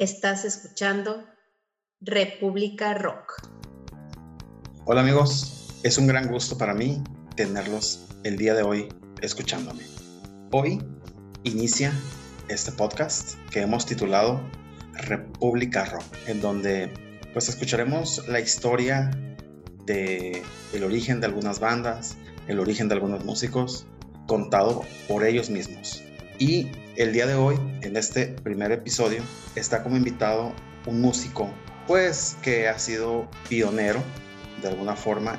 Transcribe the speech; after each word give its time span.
Estás 0.00 0.46
escuchando 0.46 1.26
República 2.00 2.94
Rock. 2.94 3.34
Hola 4.86 5.02
amigos, 5.02 5.74
es 5.82 5.98
un 5.98 6.06
gran 6.06 6.28
gusto 6.28 6.56
para 6.56 6.72
mí 6.72 7.04
tenerlos 7.36 8.08
el 8.24 8.38
día 8.38 8.54
de 8.54 8.62
hoy 8.62 8.88
escuchándome. 9.20 9.82
Hoy 10.52 10.82
inicia 11.44 11.92
este 12.48 12.72
podcast 12.72 13.34
que 13.50 13.60
hemos 13.60 13.84
titulado 13.84 14.40
República 14.94 15.84
Rock, 15.84 16.06
en 16.28 16.40
donde 16.40 16.90
pues 17.34 17.50
escucharemos 17.50 18.26
la 18.26 18.40
historia 18.40 19.10
de 19.84 20.42
el 20.72 20.82
origen 20.82 21.20
de 21.20 21.26
algunas 21.26 21.60
bandas, 21.60 22.16
el 22.48 22.58
origen 22.58 22.88
de 22.88 22.94
algunos 22.94 23.26
músicos, 23.26 23.84
contado 24.26 24.82
por 25.08 25.26
ellos 25.26 25.50
mismos. 25.50 26.02
Y 26.38 26.70
el 26.96 27.12
día 27.12 27.26
de 27.26 27.34
hoy, 27.34 27.56
en 27.82 27.96
este 27.96 28.26
primer 28.26 28.72
episodio, 28.72 29.22
está 29.54 29.82
como 29.82 29.96
invitado 29.96 30.52
un 30.86 31.00
músico, 31.00 31.50
pues 31.86 32.36
que 32.42 32.68
ha 32.68 32.78
sido 32.78 33.28
pionero 33.48 34.02
de 34.62 34.68
alguna 34.68 34.96
forma 34.96 35.38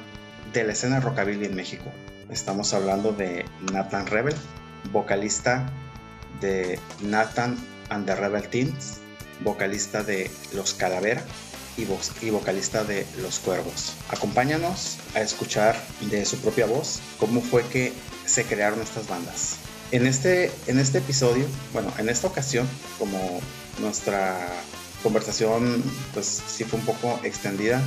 de 0.54 0.64
la 0.64 0.74
escena 0.74 1.00
rockabilly 1.00 1.46
en 1.46 1.56
México. 1.56 1.86
Estamos 2.30 2.74
hablando 2.74 3.12
de 3.12 3.46
Nathan 3.72 4.08
Rebel, 4.08 4.36
vocalista 4.92 5.72
de 6.40 6.80
Nathan 7.02 7.58
and 7.90 8.06
the 8.06 8.16
Rebel 8.16 8.48
Teens, 8.48 9.00
vocalista 9.42 10.04
de 10.04 10.32
Los 10.54 10.74
Calavera 10.74 11.24
y, 11.78 11.86
y 12.26 12.30
vocalista 12.30 12.84
de 12.84 13.06
Los 13.22 13.40
Cuervos. 13.40 13.96
Acompáñanos 14.10 14.98
a 15.14 15.22
escuchar 15.22 15.76
de 16.10 16.26
su 16.26 16.38
propia 16.38 16.66
voz 16.66 17.02
cómo 17.20 17.42
fue 17.42 17.64
que 17.68 17.94
se 18.26 18.46
crearon 18.46 18.82
estas 18.82 19.08
bandas. 19.08 19.61
En 19.92 20.08
este, 20.08 20.50
en 20.68 20.80
este 20.80 21.00
episodio, 21.00 21.46
bueno, 21.74 21.92
en 21.98 22.08
esta 22.08 22.28
ocasión, 22.28 22.66
como 22.98 23.42
nuestra 23.82 24.48
conversación 25.04 25.84
pues 26.14 26.26
sí 26.26 26.64
fue 26.64 26.80
un 26.80 26.86
poco 26.86 27.20
extendida, 27.24 27.82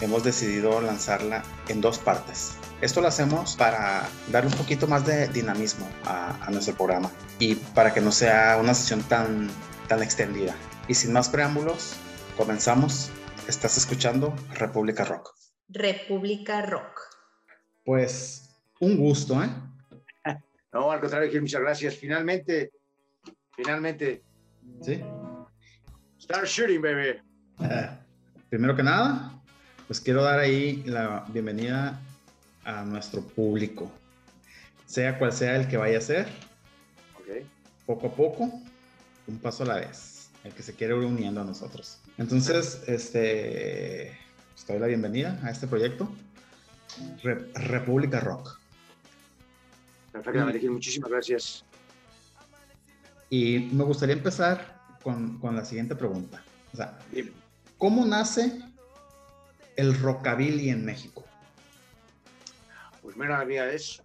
hemos 0.00 0.24
decidido 0.24 0.80
lanzarla 0.80 1.42
en 1.68 1.82
dos 1.82 1.98
partes. 1.98 2.52
Esto 2.80 3.02
lo 3.02 3.08
hacemos 3.08 3.56
para 3.56 4.08
darle 4.32 4.50
un 4.50 4.56
poquito 4.56 4.86
más 4.86 5.04
de 5.04 5.28
dinamismo 5.28 5.86
a, 6.06 6.46
a, 6.46 6.50
nuestro 6.50 6.74
programa 6.74 7.10
y 7.38 7.56
para 7.56 7.92
que 7.92 8.00
no 8.00 8.10
sea 8.10 8.56
una 8.58 8.72
sesión 8.72 9.02
tan, 9.02 9.50
tan 9.86 10.02
extendida. 10.02 10.56
Y 10.88 10.94
sin 10.94 11.12
más 11.12 11.28
preámbulos, 11.28 11.92
comenzamos. 12.38 13.10
Estás 13.48 13.76
escuchando 13.76 14.34
República 14.54 15.04
Rock. 15.04 15.34
República 15.68 16.62
Rock. 16.62 17.00
Pues 17.84 18.48
un 18.80 18.96
gusto, 18.96 19.42
¿eh? 19.42 19.50
No, 20.72 20.90
al 20.90 21.00
contrario, 21.00 21.40
muchas 21.40 21.60
gracias. 21.60 21.96
Finalmente, 21.96 22.70
finalmente. 23.56 24.22
Sí. 24.82 25.02
Start 26.20 26.46
shooting, 26.46 26.80
baby. 26.80 27.20
Uh, 27.58 27.96
primero 28.48 28.76
que 28.76 28.82
nada, 28.82 29.42
pues 29.86 30.00
quiero 30.00 30.22
dar 30.22 30.38
ahí 30.38 30.82
la 30.86 31.24
bienvenida 31.28 32.00
a 32.64 32.84
nuestro 32.84 33.22
público, 33.22 33.90
sea 34.86 35.18
cual 35.18 35.32
sea 35.32 35.56
el 35.56 35.66
que 35.66 35.76
vaya 35.76 35.98
a 35.98 36.00
ser. 36.00 36.28
Okay. 37.20 37.44
Poco 37.86 38.06
a 38.06 38.14
poco, 38.14 38.62
un 39.26 39.38
paso 39.38 39.64
a 39.64 39.66
la 39.66 39.74
vez, 39.76 40.30
el 40.44 40.52
que 40.52 40.62
se 40.62 40.74
quiere 40.74 40.96
ir 40.96 41.04
uniendo 41.04 41.40
a 41.40 41.44
nosotros. 41.44 41.98
Entonces, 42.16 42.82
este, 42.86 44.16
pues 44.52 44.64
te 44.64 44.72
doy 44.72 44.80
la 44.80 44.86
bienvenida 44.86 45.40
a 45.42 45.50
este 45.50 45.66
proyecto, 45.66 46.08
Re 47.24 47.50
República 47.54 48.20
Rock. 48.20 48.59
Perfectamente, 50.12 50.68
muchísimas 50.68 51.10
gracias. 51.10 51.64
Y 53.28 53.70
me 53.72 53.84
gustaría 53.84 54.16
empezar 54.16 54.80
con, 55.02 55.38
con 55.38 55.54
la 55.54 55.64
siguiente 55.64 55.94
pregunta. 55.94 56.42
O 56.72 56.76
sea, 56.76 56.98
¿cómo 57.78 58.04
nace 58.04 58.60
el 59.76 59.98
rockabilly 59.98 60.70
en 60.70 60.84
México? 60.84 61.24
Pues 63.02 63.16
mira, 63.16 63.44
mira, 63.44 63.72
es, 63.72 64.02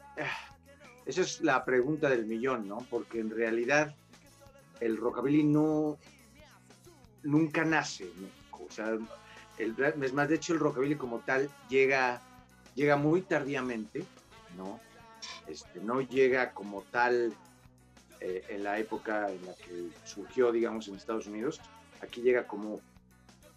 esa 1.06 1.22
es 1.22 1.42
la 1.42 1.66
pregunta 1.66 2.10
del 2.10 2.26
millón, 2.26 2.68
¿no? 2.68 2.86
Porque 2.90 3.20
en 3.20 3.30
realidad 3.30 3.94
el 4.80 4.98
rockabilly 4.98 5.44
no 5.44 5.98
nunca 7.24 7.66
nace, 7.66 8.10
¿no? 8.20 8.28
O 8.66 8.72
sea, 8.72 8.98
el, 9.58 9.76
es 10.02 10.14
más, 10.14 10.30
de 10.30 10.36
hecho 10.36 10.54
el 10.54 10.60
rockabilly 10.60 10.96
como 10.96 11.20
tal 11.20 11.50
llega, 11.70 12.22
llega 12.74 12.96
muy 12.96 13.22
tardíamente, 13.22 14.04
¿no? 14.58 14.80
Este, 15.48 15.80
no 15.80 16.02
llega 16.02 16.52
como 16.52 16.82
tal 16.84 17.34
eh, 18.20 18.44
en 18.50 18.64
la 18.64 18.80
época 18.80 19.32
en 19.32 19.46
la 19.46 19.54
que 19.54 19.90
surgió, 20.04 20.52
digamos, 20.52 20.88
en 20.88 20.96
Estados 20.96 21.28
Unidos. 21.28 21.62
Aquí 22.02 22.22
llega 22.22 22.48
como 22.48 22.80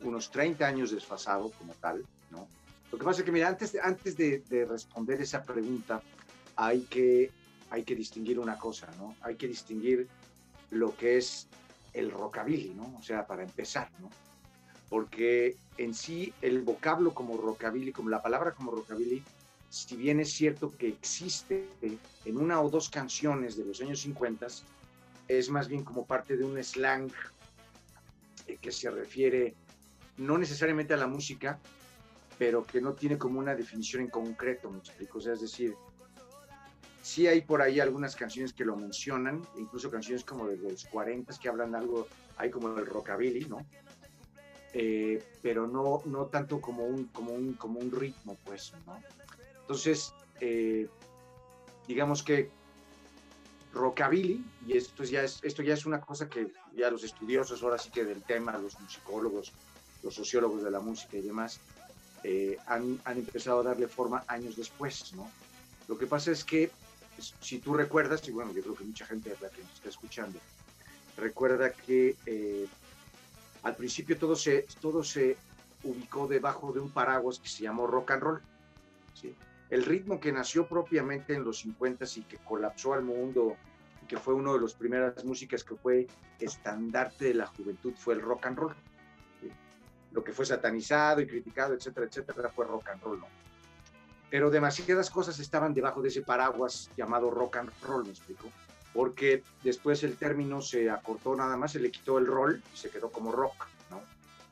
unos 0.00 0.30
30 0.30 0.66
años 0.66 0.90
desfasado 0.90 1.50
como 1.58 1.74
tal, 1.74 2.04
¿no? 2.30 2.46
Lo 2.90 2.98
que 2.98 3.04
pasa 3.04 3.20
es 3.20 3.24
que, 3.24 3.32
mira, 3.32 3.48
antes, 3.48 3.76
antes 3.82 4.16
de, 4.16 4.38
de, 4.48 4.64
responder 4.64 5.20
esa 5.20 5.42
pregunta, 5.42 6.02
hay 6.56 6.82
que, 6.82 7.30
hay 7.70 7.84
que 7.84 7.94
distinguir 7.94 8.38
una 8.38 8.58
cosa, 8.58 8.88
¿no? 8.98 9.14
Hay 9.20 9.36
que 9.36 9.46
distinguir 9.46 10.08
lo 10.70 10.96
que 10.96 11.18
es 11.18 11.48
el 11.92 12.10
rockabilly, 12.10 12.74
¿no? 12.74 12.94
O 12.98 13.02
sea, 13.02 13.26
para 13.26 13.42
empezar, 13.42 13.90
¿no? 14.00 14.10
Porque 14.88 15.56
en 15.76 15.94
sí 15.94 16.32
el 16.40 16.62
vocablo 16.62 17.12
como 17.12 17.36
rockabilly, 17.36 17.92
como 17.92 18.08
la 18.08 18.22
palabra 18.22 18.52
como 18.52 18.70
rockabilly, 18.70 19.22
si 19.70 19.96
bien 19.96 20.20
es 20.20 20.32
cierto 20.32 20.74
que 20.76 20.88
existe 20.88 21.68
en 22.24 22.36
una 22.36 22.60
o 22.60 22.70
dos 22.70 22.88
canciones 22.88 23.56
de 23.56 23.64
los 23.64 23.80
años 23.80 24.00
50, 24.00 24.46
es 25.28 25.50
más 25.50 25.68
bien 25.68 25.84
como 25.84 26.06
parte 26.06 26.36
de 26.36 26.44
un 26.44 26.62
slang 26.62 27.10
que 28.60 28.72
se 28.72 28.90
refiere 28.90 29.54
no 30.16 30.38
necesariamente 30.38 30.94
a 30.94 30.96
la 30.96 31.06
música, 31.06 31.58
pero 32.38 32.64
que 32.64 32.80
no 32.80 32.94
tiene 32.94 33.18
como 33.18 33.38
una 33.38 33.54
definición 33.54 34.02
en 34.02 34.08
concreto, 34.08 34.70
me 34.70 34.78
explico. 34.78 35.18
O 35.18 35.20
sea, 35.20 35.34
es 35.34 35.40
decir, 35.40 35.74
sí 37.02 37.26
hay 37.26 37.42
por 37.42 37.62
ahí 37.62 37.80
algunas 37.80 38.16
canciones 38.16 38.52
que 38.52 38.64
lo 38.64 38.76
mencionan, 38.76 39.42
incluso 39.56 39.90
canciones 39.90 40.24
como 40.24 40.46
de 40.46 40.56
los 40.56 40.84
40 40.86 41.36
que 41.38 41.48
hablan 41.48 41.74
algo, 41.74 42.06
hay 42.36 42.50
como 42.50 42.68
el 42.76 42.86
rockabilly, 42.86 43.46
¿no? 43.46 43.64
Eh, 44.72 45.22
pero 45.42 45.66
no, 45.66 46.02
no 46.04 46.26
tanto 46.26 46.60
como 46.60 46.84
un, 46.84 47.04
como, 47.06 47.32
un, 47.32 47.54
como 47.54 47.80
un 47.80 47.90
ritmo, 47.90 48.36
pues, 48.44 48.72
¿no? 48.86 49.00
Entonces, 49.68 50.14
eh, 50.40 50.88
digamos 51.86 52.22
que 52.22 52.48
rockabilly, 53.74 54.42
y 54.66 54.78
esto 54.78 55.04
ya, 55.04 55.22
es, 55.22 55.40
esto 55.42 55.62
ya 55.62 55.74
es 55.74 55.84
una 55.84 56.00
cosa 56.00 56.26
que 56.26 56.50
ya 56.74 56.90
los 56.90 57.04
estudiosos 57.04 57.62
ahora 57.62 57.76
sí 57.76 57.90
que 57.90 58.02
del 58.02 58.22
tema, 58.22 58.56
los 58.56 58.80
musicólogos, 58.80 59.52
los 60.02 60.14
sociólogos 60.14 60.62
de 60.62 60.70
la 60.70 60.80
música 60.80 61.18
y 61.18 61.20
demás, 61.20 61.60
eh, 62.24 62.56
han, 62.66 62.98
han, 63.04 63.18
empezado 63.18 63.60
a 63.60 63.64
darle 63.64 63.88
forma 63.88 64.24
años 64.26 64.56
después, 64.56 65.12
¿no? 65.14 65.30
Lo 65.86 65.98
que 65.98 66.06
pasa 66.06 66.30
es 66.30 66.44
que, 66.44 66.70
pues, 67.14 67.34
si 67.42 67.58
tú 67.58 67.74
recuerdas, 67.74 68.26
y 68.26 68.30
bueno, 68.30 68.54
yo 68.54 68.62
creo 68.62 68.74
que 68.74 68.84
mucha 68.84 69.04
gente 69.04 69.36
la 69.38 69.50
que 69.50 69.62
nos 69.62 69.74
está 69.74 69.90
escuchando, 69.90 70.38
recuerda 71.18 71.74
que 71.74 72.16
eh, 72.24 72.66
al 73.64 73.76
principio 73.76 74.16
todo 74.16 74.34
se, 74.34 74.66
todo 74.80 75.04
se 75.04 75.36
ubicó 75.82 76.26
debajo 76.26 76.72
de 76.72 76.80
un 76.80 76.90
paraguas 76.90 77.38
que 77.38 77.50
se 77.50 77.64
llamó 77.64 77.86
rock 77.86 78.12
and 78.12 78.22
roll, 78.22 78.42
¿sí? 79.12 79.34
El 79.70 79.84
ritmo 79.84 80.18
que 80.18 80.32
nació 80.32 80.66
propiamente 80.66 81.34
en 81.34 81.44
los 81.44 81.58
50 81.58 82.04
y 82.16 82.22
que 82.22 82.38
colapsó 82.38 82.94
al 82.94 83.02
mundo, 83.02 83.56
que 84.06 84.16
fue 84.16 84.34
una 84.34 84.52
de 84.52 84.60
las 84.60 84.74
primeras 84.74 85.24
músicas 85.24 85.62
que 85.62 85.74
fue 85.74 86.06
estandarte 86.40 87.26
de 87.26 87.34
la 87.34 87.46
juventud, 87.46 87.92
fue 87.96 88.14
el 88.14 88.22
rock 88.22 88.46
and 88.46 88.58
roll. 88.58 88.74
Lo 90.12 90.24
que 90.24 90.32
fue 90.32 90.46
satanizado 90.46 91.20
y 91.20 91.26
criticado, 91.26 91.74
etcétera, 91.74 92.06
etcétera, 92.06 92.48
fue 92.48 92.64
rock 92.64 92.88
and 92.88 93.02
roll. 93.02 93.20
Pero 94.30 94.50
demasiadas 94.50 95.10
cosas 95.10 95.38
estaban 95.38 95.74
debajo 95.74 96.00
de 96.00 96.08
ese 96.08 96.22
paraguas 96.22 96.90
llamado 96.96 97.30
rock 97.30 97.56
and 97.56 97.70
roll, 97.82 98.04
me 98.04 98.10
explico. 98.10 98.50
Porque 98.94 99.42
después 99.62 100.02
el 100.02 100.16
término 100.16 100.62
se 100.62 100.90
acortó 100.90 101.36
nada 101.36 101.56
más, 101.58 101.72
se 101.72 101.80
le 101.80 101.90
quitó 101.90 102.16
el 102.16 102.26
roll 102.26 102.62
y 102.72 102.76
se 102.76 102.88
quedó 102.90 103.10
como 103.10 103.32
rock. 103.32 103.66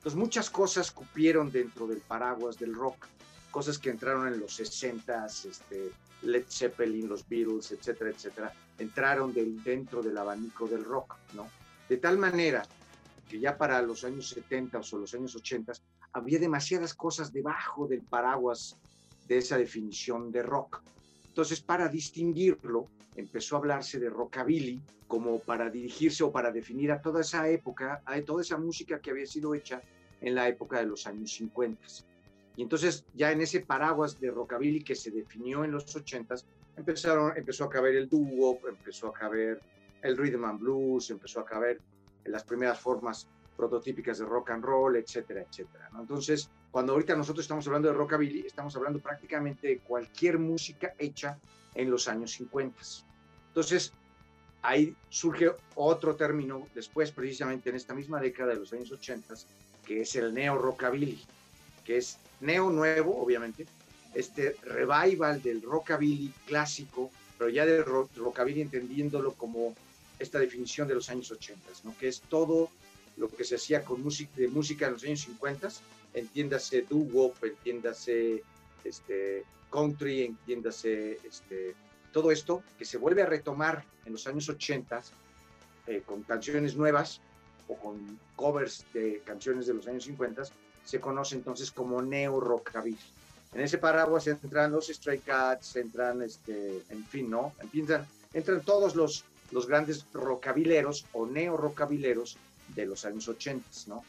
Entonces 0.07 0.21
muchas 0.21 0.51
cosas 0.51 0.93
cupieron 0.93 1.51
dentro 1.51 1.89
del 1.89 2.01
paraguas 2.01 2.57
del 2.59 2.77
rock 2.77 3.07
cosas 3.57 3.79
que 3.79 3.89
entraron 3.89 4.29
en 4.29 4.39
los 4.39 4.55
60, 4.55 5.25
este, 5.25 5.91
Led 6.21 6.45
Zeppelin, 6.47 7.09
los 7.09 7.27
Beatles, 7.27 7.73
etcétera, 7.73 8.11
etcétera, 8.11 8.53
entraron 8.79 9.33
del, 9.33 9.65
dentro 9.65 10.03
del 10.03 10.19
abanico 10.19 10.69
del 10.69 10.85
rock, 10.85 11.15
¿no? 11.33 11.49
De 11.89 11.97
tal 11.97 12.19
manera 12.19 12.63
que 13.27 13.41
ya 13.41 13.57
para 13.57 13.81
los 13.81 14.05
años 14.05 14.29
70 14.29 14.79
o 14.79 14.99
los 14.99 15.15
años 15.15 15.35
80 15.35 15.73
había 16.13 16.39
demasiadas 16.39 16.93
cosas 16.93 17.33
debajo 17.33 17.87
del 17.87 18.03
paraguas 18.03 18.77
de 19.27 19.39
esa 19.39 19.57
definición 19.57 20.31
de 20.31 20.43
rock. 20.43 20.83
Entonces, 21.27 21.59
para 21.63 21.89
distinguirlo, 21.89 22.89
empezó 23.15 23.57
a 23.57 23.61
hablarse 23.61 23.99
de 23.99 24.11
rockabilly 24.11 24.83
como 25.09 25.39
para 25.39 25.71
dirigirse 25.71 26.23
o 26.25 26.31
para 26.31 26.53
definir 26.53 26.93
a 26.93 27.01
toda 27.01 27.23
esa 27.23 27.49
época, 27.49 28.03
a 28.05 28.21
toda 28.21 28.43
esa 28.43 28.59
música 28.59 29.01
que 29.01 29.13
había 29.13 29.25
sido 29.25 29.55
hecha 29.55 29.81
en 30.21 30.35
la 30.35 30.47
época 30.47 30.79
de 30.79 30.85
los 30.85 31.07
años 31.07 31.33
50. 31.33 32.16
Y 32.57 32.63
entonces 32.63 33.05
ya 33.15 33.31
en 33.33 33.43
ese 33.43 33.61
paraguas 33.61 34.19
de 34.19 34.31
rockabilly 34.31 34.83
que 34.83 34.95
se 34.95 35.11
definió 35.11 35.65
en 35.65 35.73
los 35.73 35.95
80 35.95 36.37
empezaron, 36.77 37.37
empezó 37.37 37.65
a 37.65 37.71
caber 37.71 37.97
el 37.97 38.09
dúo, 38.09 38.59
empezó 38.69 39.09
a 39.09 39.13
caber 39.13 39.61
el 40.03 40.17
rhythm 40.17 40.45
and 40.45 40.61
blues, 40.61 41.11
empezó 41.11 41.41
a 41.41 41.45
caber 41.45 41.81
las 42.25 42.45
primeras 42.45 42.81
formas 42.81 43.29
prototípicas 43.57 44.19
de 44.19 44.25
rock 44.25 44.51
and 44.51 44.65
roll, 44.65 44.97
etcétera, 44.97 45.43
etcétera. 45.43 45.89
¿no? 45.93 46.01
Entonces, 46.01 46.51
cuando 46.71 46.93
ahorita 46.93 47.17
nosotros 47.17 47.45
estamos 47.45 47.67
hablando 47.67 47.89
de 47.89 47.95
rockabilly, 47.95 48.47
estamos 48.47 48.77
hablando 48.77 49.01
prácticamente 49.01 49.69
de 49.69 49.79
cualquier 49.79 50.39
música 50.39 50.95
hecha 50.99 51.39
en 51.75 51.91
los 51.91 52.09
años 52.09 52.33
50. 52.33 52.79
Entonces, 53.49 53.93
ahí 54.63 54.95
surge 55.09 55.51
otro 55.75 56.17
término 56.17 56.69
después, 56.75 57.11
precisamente 57.13 57.71
en 57.71 57.77
esta 57.77 57.95
misma 57.95 58.21
década 58.21 58.53
de 58.53 58.61
los 58.61 58.73
años 58.73 58.93
80, 58.93 59.35
que 59.87 60.03
es 60.03 60.17
el 60.17 60.35
neo-rockabilly, 60.35 61.25
que 61.85 61.99
es 61.99 62.19
neo 62.41 62.71
nuevo, 62.71 63.21
obviamente, 63.23 63.67
este 64.15 64.57
revival 64.63 65.43
del 65.43 65.63
rockabilly 65.63 66.33
clásico, 66.47 67.11
pero 67.39 67.51
ya 67.51 67.67
del 67.67 67.85
rockabilly 67.85 68.63
entendiéndolo 68.63 69.35
como 69.35 69.75
esta 70.19 70.39
definición 70.39 70.89
de 70.89 70.95
los 70.95 71.11
años 71.11 71.31
80, 71.31 71.63
¿no? 71.85 71.95
que 71.99 72.09
es 72.09 72.23
todo 72.23 72.71
lo 73.17 73.29
que 73.29 73.45
se 73.45 73.57
hacía 73.57 73.85
con 73.85 74.03
música, 74.03 74.33
de 74.37 74.49
música 74.49 74.87
en 74.87 74.93
los 74.95 75.05
años 75.05 75.21
50, 75.21 75.69
entiéndase 76.15 76.83
doo-wop, 76.83 77.35
entiéndase 77.45 78.43
este, 78.85 79.45
country, 79.71 80.25
entiéndase 80.25 81.19
este, 81.25 81.75
todo 82.13 82.31
esto 82.31 82.63
que 82.79 82.85
se 82.85 82.97
vuelve 82.97 83.23
a 83.23 83.27
retomar 83.27 83.85
en 84.05 84.13
los 84.13 84.27
años 84.27 84.49
80 84.49 85.03
eh, 85.87 86.03
con 86.05 86.23
canciones 86.23 86.77
nuevas 86.77 87.21
o 87.69 87.77
con 87.77 88.19
covers 88.37 88.87
de 88.93 89.23
canciones 89.25 89.67
de 89.67 89.75
los 89.75 89.87
años 89.87 90.05
50, 90.05 90.43
se 90.87 91.01
conoce 91.01 91.35
entonces 91.35 91.71
como 91.71 92.01
neo-rockabilly. 92.01 92.97
En 93.53 93.61
ese 93.61 93.79
paraguas 93.79 94.27
entran 94.27 94.71
los 94.71 94.87
Stray 94.87 95.19
Cats, 95.19 95.77
entran, 95.77 96.23
este, 96.23 96.83
en 96.89 97.05
fin, 97.07 97.29
¿no? 97.29 97.53
Entran, 97.73 98.07
entran 98.33 98.63
todos 98.63 98.95
los, 98.95 99.25
los 99.51 99.67
grandes 99.67 100.07
rockabileros 100.13 101.07
o 101.13 101.27
neo-rockabileros 101.27 102.37
de 102.75 102.87
los 102.87 103.05
años 103.05 103.29
80, 103.29 103.69
¿no? 103.89 104.05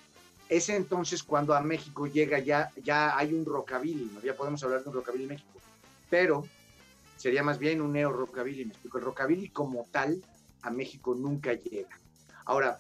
Ese 0.50 0.76
entonces 0.76 1.24
cuando 1.24 1.54
a 1.56 1.62
México 1.62 2.08
llega 2.08 2.40
ya, 2.40 2.72
ya 2.84 3.18
hay 3.18 3.34
un 3.34 3.44
rockabilly, 3.44 4.12
¿no? 4.14 4.22
ya 4.22 4.36
podemos 4.36 4.64
hablar 4.64 4.82
de 4.82 4.90
un 4.90 4.96
rockabilly 4.96 5.24
en 5.24 5.30
México, 5.30 5.60
pero 6.10 6.48
sería 7.18 7.44
más 7.44 7.60
bien 7.60 7.82
un 7.82 7.92
neo-rockabilly, 7.92 8.66
me 8.66 8.72
explico, 8.72 8.98
el 8.98 9.04
rockabilly 9.04 9.50
como 9.50 9.88
tal 9.92 10.24
a 10.62 10.70
México 10.70 11.16
nunca 11.16 11.54
llega. 11.54 12.00
Ahora, 12.46 12.80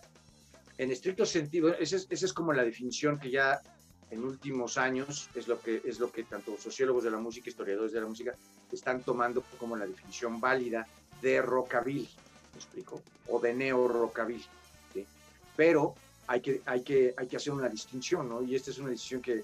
en 0.77 0.91
estricto 0.91 1.25
sentido, 1.25 1.73
esa 1.73 1.97
es, 1.97 2.07
esa 2.09 2.25
es 2.25 2.33
como 2.33 2.53
la 2.53 2.63
definición 2.63 3.19
que 3.19 3.31
ya 3.31 3.61
en 4.09 4.23
últimos 4.23 4.77
años 4.77 5.29
es 5.35 5.47
lo 5.47 5.59
que 5.61 5.81
es 5.83 5.99
lo 5.99 6.11
que 6.11 6.23
tanto 6.23 6.57
sociólogos 6.57 7.03
de 7.03 7.11
la 7.11 7.17
música, 7.17 7.49
historiadores 7.49 7.91
de 7.91 8.01
la 8.01 8.07
música 8.07 8.35
están 8.71 9.01
tomando 9.03 9.43
como 9.59 9.75
la 9.75 9.85
definición 9.85 10.39
válida 10.39 10.87
de 11.21 11.41
rockabilly, 11.41 12.09
¿me 12.53 12.57
explico? 12.57 13.01
O 13.27 13.39
de 13.39 13.53
neo 13.53 13.87
rockabilly. 13.87 14.45
Pero 15.55 15.95
hay 16.27 16.41
que, 16.41 16.61
hay, 16.65 16.81
que, 16.83 17.13
hay 17.17 17.27
que 17.27 17.37
hacer 17.37 17.51
una 17.51 17.67
distinción, 17.67 18.29
¿no? 18.29 18.43
Y 18.43 18.55
esta 18.55 18.69
es 18.69 18.77
una 18.77 18.89
decisión 18.89 19.21
que 19.21 19.43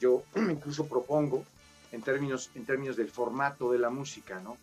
yo 0.00 0.22
incluso 0.36 0.86
propongo 0.86 1.44
en 1.90 2.02
términos, 2.02 2.50
en 2.54 2.64
términos 2.64 2.96
del 2.96 3.10
formato 3.10 3.72
de 3.72 3.78
la 3.78 3.90
música, 3.90 4.40
¿no? 4.40 4.56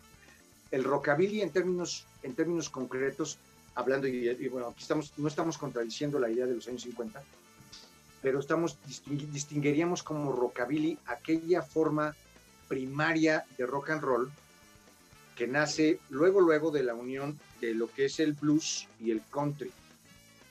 El 0.70 0.84
rockabilly 0.84 1.42
en 1.42 1.50
términos, 1.50 2.06
en 2.22 2.34
términos 2.34 2.70
concretos, 2.70 3.38
hablando, 3.74 4.06
y, 4.06 4.28
y 4.28 4.48
bueno, 4.48 4.68
aquí 4.68 4.82
estamos, 4.82 5.12
no 5.18 5.28
estamos 5.28 5.58
contradiciendo 5.58 6.18
la 6.18 6.30
idea 6.30 6.46
de 6.46 6.54
los 6.54 6.66
años 6.66 6.82
50, 6.82 7.22
pero 8.26 8.40
estamos, 8.40 8.76
distinguiríamos 9.06 10.02
como 10.02 10.32
rockabilly 10.32 10.98
aquella 11.06 11.62
forma 11.62 12.12
primaria 12.66 13.44
de 13.56 13.64
rock 13.66 13.90
and 13.90 14.02
roll 14.02 14.32
que 15.36 15.46
nace 15.46 16.00
luego, 16.10 16.40
luego 16.40 16.72
de 16.72 16.82
la 16.82 16.94
unión 16.96 17.38
de 17.60 17.72
lo 17.72 17.86
que 17.86 18.06
es 18.06 18.18
el 18.18 18.32
blues 18.32 18.88
y 18.98 19.12
el 19.12 19.22
country. 19.30 19.70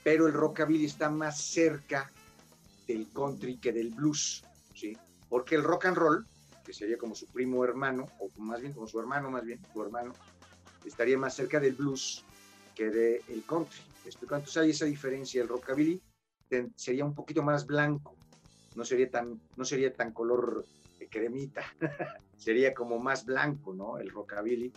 Pero 0.05 0.25
el 0.25 0.31
rockabilly 0.31 0.85
está 0.85 1.09
más 1.09 1.41
cerca 1.41 2.09
del 2.87 3.09
country 3.09 3.57
que 3.57 3.73
del 3.73 3.89
blues, 3.89 4.45
¿sí? 4.73 4.97
Porque 5.27 5.55
el 5.55 5.63
rock 5.65 5.87
and 5.87 5.97
roll, 5.97 6.25
que 6.65 6.71
sería 6.71 6.97
como 6.97 7.13
su 7.13 7.25
primo 7.25 7.65
hermano, 7.65 8.07
o 8.21 8.29
más 8.37 8.61
bien 8.61 8.71
como 8.71 8.87
su 8.87 9.01
hermano, 9.01 9.29
más 9.29 9.43
bien, 9.43 9.59
su 9.73 9.83
hermano, 9.83 10.13
estaría 10.85 11.17
más 11.17 11.35
cerca 11.35 11.59
del 11.59 11.73
blues 11.73 12.23
que 12.73 12.89
del 12.89 13.43
country. 13.45 13.81
Entonces 14.05 14.55
hay 14.55 14.69
esa 14.69 14.85
diferencia. 14.85 15.41
El 15.41 15.49
rockabilly 15.49 16.01
sería 16.75 17.05
un 17.05 17.13
poquito 17.13 17.43
más 17.43 17.65
blanco, 17.65 18.15
no 18.75 18.83
sería 18.83 19.09
tan, 19.09 19.39
no 19.55 19.65
sería 19.65 19.93
tan 19.93 20.11
color 20.11 20.65
cremita, 21.09 21.63
sería 22.37 22.73
como 22.73 22.99
más 22.99 23.25
blanco, 23.25 23.73
¿no? 23.73 23.97
El 23.97 24.09
rockabilly. 24.09 24.71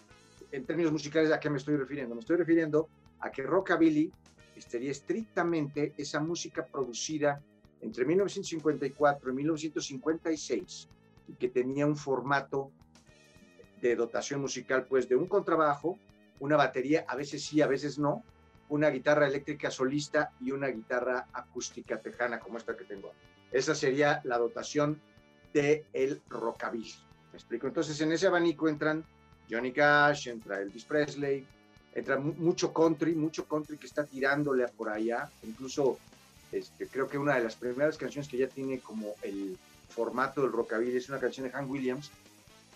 En 0.53 0.65
términos 0.65 0.93
musicales, 0.93 1.33
¿a 1.33 1.41
qué 1.41 1.51
me 1.51 1.59
estoy 1.59 1.77
refiriendo? 1.77 2.15
Me 2.15 2.21
estoy 2.21 2.37
refiriendo 2.37 2.89
a 3.21 3.31
que 3.31 3.43
rockabilly 3.43 4.13
sería 4.57 4.91
estrictamente 4.91 5.93
esa 5.97 6.21
música 6.21 6.65
producida 6.65 7.41
entre 7.81 8.05
1954 8.05 9.31
y 9.31 9.35
1956 9.35 10.89
y 11.29 11.35
que 11.35 11.49
tenía 11.49 11.87
un 11.87 11.97
formato 11.97 12.73
de 13.81 13.95
dotación 13.95 14.41
musical, 14.41 14.87
pues 14.87 15.09
de 15.09 15.15
un 15.15 15.27
contrabajo, 15.27 15.97
una 16.41 16.57
batería, 16.57 17.05
a 17.07 17.15
veces 17.15 17.45
sí, 17.45 17.61
a 17.61 17.67
veces 17.67 17.99
no, 17.99 18.25
una 18.71 18.91
guitarra 18.91 19.27
eléctrica 19.27 19.71
solista 19.71 20.33
y 20.41 20.51
una 20.51 20.69
guitarra 20.69 21.27
acústica 21.33 21.99
tejana 22.01 22.39
como 22.39 22.59
esta 22.59 22.77
que 22.77 22.85
tengo. 22.85 23.13
Esa 23.51 23.75
sería 23.75 24.21
la 24.25 24.39
dotación 24.39 25.01
del 25.53 25.85
el 25.93 26.21
rockabilly. 26.29 26.95
¿Me 27.33 27.39
explico? 27.39 27.67
Entonces 27.67 28.01
en 28.01 28.13
ese 28.13 28.27
abanico 28.27 28.69
entran 28.69 29.05
Johnny 29.51 29.73
Cash, 29.73 30.29
entra 30.29 30.61
Elvis 30.61 30.85
Presley, 30.85 31.47
entra 31.95 32.19
mucho 32.19 32.73
country, 32.73 33.15
mucho 33.15 33.47
country 33.47 33.79
que 33.79 33.87
está 33.87 34.05
tirándole 34.05 34.67
por 34.69 34.89
allá. 34.89 35.31
Incluso 35.43 35.99
este, 36.53 36.87
creo 36.87 37.09
que 37.09 37.19
una 37.19 37.35
de 37.37 37.45
las 37.45 37.57
primeras 37.57 37.97
canciones 37.97 38.29
que 38.29 38.39
ya 38.39 38.49
tiene 38.49 38.81
como 38.81 39.15
el 39.23 39.59
formato 39.89 40.43
del 40.43 40.53
rockabilly 40.53 40.97
es 40.97 41.09
una 41.09 41.19
canción 41.19 41.47
de 41.47 41.53
Hank 41.53 41.71
Williams, 41.71 42.11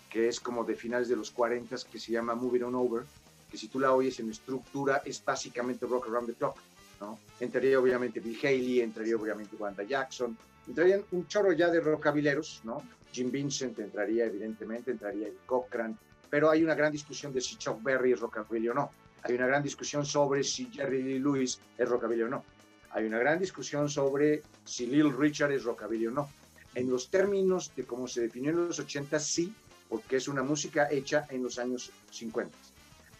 que 0.09 0.27
es 0.27 0.39
como 0.39 0.63
de 0.63 0.75
finales 0.75 1.07
de 1.07 1.15
los 1.15 1.31
40 1.31 1.75
que 1.91 1.99
se 1.99 2.11
llama 2.11 2.35
Moving 2.35 2.63
On 2.63 2.75
Over 2.75 3.03
que 3.53 3.59
si 3.59 3.67
tú 3.67 3.79
la 3.79 3.93
oyes 3.93 4.19
en 4.19 4.31
estructura 4.31 5.03
es 5.05 5.23
básicamente 5.23 5.85
Rock 5.85 6.07
Around 6.07 6.25
the 6.29 6.33
Clock, 6.33 6.57
¿no? 6.99 7.19
Entraría 7.39 7.79
obviamente 7.79 8.19
Bill 8.19 8.35
Haley, 8.41 8.81
entraría 8.81 9.15
obviamente 9.15 9.55
Wanda 9.57 9.83
Jackson, 9.83 10.35
entrarían 10.67 11.03
un 11.11 11.27
chorro 11.27 11.51
ya 11.51 11.69
de 11.69 11.79
rockabileros, 11.79 12.61
¿no? 12.63 12.81
Jim 13.11 13.29
Vincent 13.29 13.77
entraría 13.77 14.25
evidentemente, 14.25 14.89
entraría 14.89 15.27
Cochran, 15.45 15.95
pero 16.31 16.49
hay 16.49 16.63
una 16.63 16.73
gran 16.73 16.91
discusión 16.91 17.31
de 17.31 17.41
si 17.41 17.55
Chuck 17.57 17.83
Berry 17.83 18.13
es 18.13 18.21
rockabilly 18.21 18.69
o 18.69 18.73
no. 18.73 18.89
Hay 19.21 19.35
una 19.35 19.45
gran 19.45 19.61
discusión 19.61 20.03
sobre 20.03 20.43
si 20.43 20.71
Jerry 20.71 21.03
Lee 21.03 21.19
Lewis 21.19 21.59
es 21.77 21.87
rockabilly 21.87 22.23
o 22.23 22.29
no. 22.29 22.43
Hay 22.89 23.05
una 23.05 23.19
gran 23.19 23.37
discusión 23.37 23.87
sobre 23.87 24.41
si 24.65 24.87
Lil 24.87 25.15
Richard 25.15 25.51
es 25.51 25.63
rockabilly 25.63 26.07
o 26.07 26.11
no. 26.11 26.27
En 26.73 26.89
los 26.89 27.11
términos 27.11 27.71
de 27.75 27.83
cómo 27.83 28.07
se 28.07 28.21
definió 28.21 28.49
en 28.49 28.67
los 28.67 28.79
80, 28.79 29.19
sí, 29.19 29.53
porque 29.89 30.15
es 30.15 30.27
una 30.27 30.41
música 30.41 30.87
hecha 30.89 31.27
en 31.29 31.43
los 31.43 31.59
años 31.59 31.91
50 32.09 32.72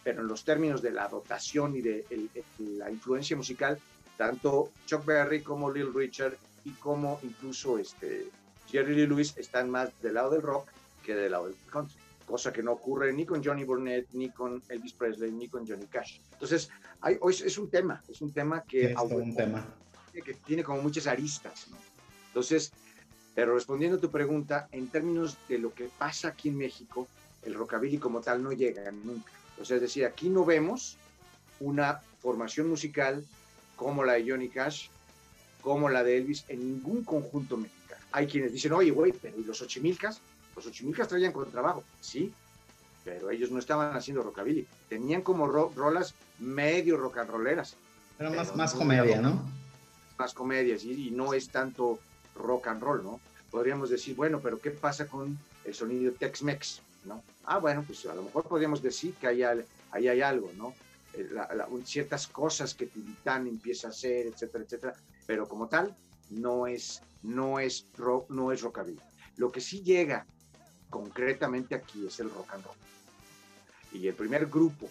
pero 0.04 0.20
en 0.20 0.28
los 0.28 0.44
términos 0.44 0.82
de 0.82 0.92
la 0.92 1.08
dotación 1.08 1.74
y 1.74 1.80
de 1.80 2.04
la 2.58 2.90
influencia 2.90 3.36
musical, 3.36 3.78
tanto 4.16 4.70
Chuck 4.86 5.04
Berry 5.04 5.42
como 5.42 5.72
Lil 5.72 5.92
Richard 5.92 6.36
y 6.64 6.70
como 6.72 7.18
incluso 7.22 7.78
este, 7.78 8.28
Jerry 8.68 8.94
Lee 8.94 9.06
Lewis 9.06 9.34
están 9.36 9.70
más 9.70 9.90
del 10.02 10.14
lado 10.14 10.30
del 10.30 10.42
rock 10.42 10.68
que 11.02 11.14
del 11.14 11.32
lado 11.32 11.46
del 11.46 11.56
country, 11.70 11.96
cosa 12.26 12.52
que 12.52 12.62
no 12.62 12.72
ocurre 12.72 13.12
ni 13.12 13.26
con 13.26 13.42
Johnny 13.42 13.64
Burnett, 13.64 14.08
ni 14.12 14.30
con 14.30 14.62
Elvis 14.68 14.92
Presley, 14.92 15.32
ni 15.32 15.48
con 15.48 15.66
Johnny 15.66 15.86
Cash. 15.86 16.20
Entonces, 16.32 16.70
hay, 17.00 17.18
hoy 17.20 17.34
es 17.34 17.58
un 17.58 17.68
tema, 17.68 18.02
es 18.08 18.20
un 18.22 18.32
tema 18.32 18.62
que, 18.62 18.92
es 18.92 18.98
un 18.98 19.34
tema. 19.34 19.66
que 20.12 20.34
tiene 20.46 20.62
como 20.62 20.80
muchas 20.80 21.06
aristas. 21.06 21.66
¿no? 21.70 21.76
Entonces, 22.28 22.72
pero 23.34 23.54
respondiendo 23.54 23.98
a 23.98 24.00
tu 24.00 24.10
pregunta, 24.10 24.68
en 24.72 24.88
términos 24.88 25.36
de 25.48 25.58
lo 25.58 25.74
que 25.74 25.88
pasa 25.98 26.28
aquí 26.28 26.48
en 26.48 26.56
México, 26.56 27.06
el 27.42 27.54
rockabilly 27.54 27.98
como 27.98 28.20
tal 28.20 28.42
no 28.42 28.52
llega 28.52 28.90
nunca. 28.90 29.32
O 29.60 29.64
sea, 29.64 29.76
es 29.76 29.82
decir, 29.82 30.04
aquí 30.04 30.28
no 30.28 30.44
vemos 30.44 30.96
una 31.60 32.00
formación 32.20 32.68
musical 32.68 33.24
como 33.76 34.04
la 34.04 34.14
de 34.14 34.30
Johnny 34.30 34.48
Cash, 34.48 34.88
como 35.62 35.88
la 35.88 36.02
de 36.02 36.18
Elvis, 36.18 36.44
en 36.48 36.60
ningún 36.60 37.04
conjunto 37.04 37.56
mexicano. 37.56 38.02
Hay 38.12 38.26
quienes 38.26 38.52
dicen, 38.52 38.72
oye, 38.72 38.90
güey, 38.90 39.12
pero 39.12 39.38
¿y 39.38 39.44
los 39.44 39.60
Ochimilcas? 39.62 40.20
Los 40.54 40.66
Ochimilcas 40.66 41.08
traían 41.08 41.32
contrabajo. 41.32 41.82
Sí, 42.00 42.32
pero 43.04 43.30
ellos 43.30 43.50
no 43.50 43.58
estaban 43.58 43.96
haciendo 43.96 44.22
rockabilly. 44.22 44.66
Tenían 44.88 45.22
como 45.22 45.46
rolas 45.46 46.14
medio 46.38 46.96
rock 46.96 47.18
and 47.18 47.30
rolleras. 47.30 47.76
Pero 48.18 48.30
más, 48.30 48.54
más 48.54 48.74
comedia, 48.74 49.20
¿no? 49.20 49.42
Más 50.18 50.32
comedia, 50.32 50.78
sí, 50.78 51.08
y 51.08 51.10
no 51.10 51.34
es 51.34 51.48
tanto 51.48 51.98
rock 52.36 52.68
and 52.68 52.82
roll, 52.82 53.02
¿no? 53.02 53.20
Podríamos 53.50 53.90
decir, 53.90 54.14
bueno, 54.14 54.40
pero 54.40 54.60
¿qué 54.60 54.70
pasa 54.70 55.06
con 55.06 55.38
el 55.64 55.74
sonido 55.74 56.12
Tex-Mex? 56.12 56.80
¿No? 57.04 57.22
Ah, 57.44 57.58
bueno, 57.58 57.82
pues 57.86 58.04
a 58.06 58.14
lo 58.14 58.22
mejor 58.22 58.44
podríamos 58.44 58.82
decir 58.82 59.14
que 59.14 59.26
ahí 59.26 59.42
hay, 59.42 60.20
algo, 60.20 60.50
¿no? 60.56 60.74
Eh, 61.12 61.28
ciertas 61.84 62.26
cosas 62.26 62.74
que 62.74 62.86
Tintán 62.86 63.46
empieza 63.46 63.88
a 63.88 63.90
hacer, 63.90 64.26
etcétera, 64.26 64.64
etcétera, 64.64 64.94
pero 65.26 65.48
como 65.48 65.68
tal, 65.68 65.94
no 66.30 66.66
es, 66.66 67.02
no 67.22 67.58
es, 67.58 67.86
no 68.28 68.52
es 68.52 68.62
rockabilly. 68.62 69.00
Lo 69.36 69.50
que 69.50 69.60
sí 69.60 69.82
llega 69.82 70.26
concretamente 70.90 71.74
aquí 71.74 72.06
es 72.06 72.20
el 72.20 72.30
rock 72.30 72.54
and 72.54 72.64
roll. 72.64 72.76
Y 73.92 74.08
el 74.08 74.14
primer 74.14 74.46
grupo, 74.46 74.88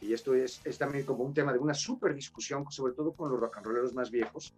y 0.00 0.12
esto 0.12 0.34
es, 0.34 0.60
también 0.78 1.04
como 1.04 1.24
un 1.24 1.34
tema 1.34 1.52
de 1.52 1.58
una 1.58 1.74
súper 1.74 2.14
discusión, 2.14 2.64
sobre 2.70 2.94
todo 2.94 3.12
con 3.12 3.30
los 3.30 3.40
rock 3.40 3.58
and 3.58 3.66
rolleros 3.66 3.94
más 3.94 4.10
viejos, 4.10 4.54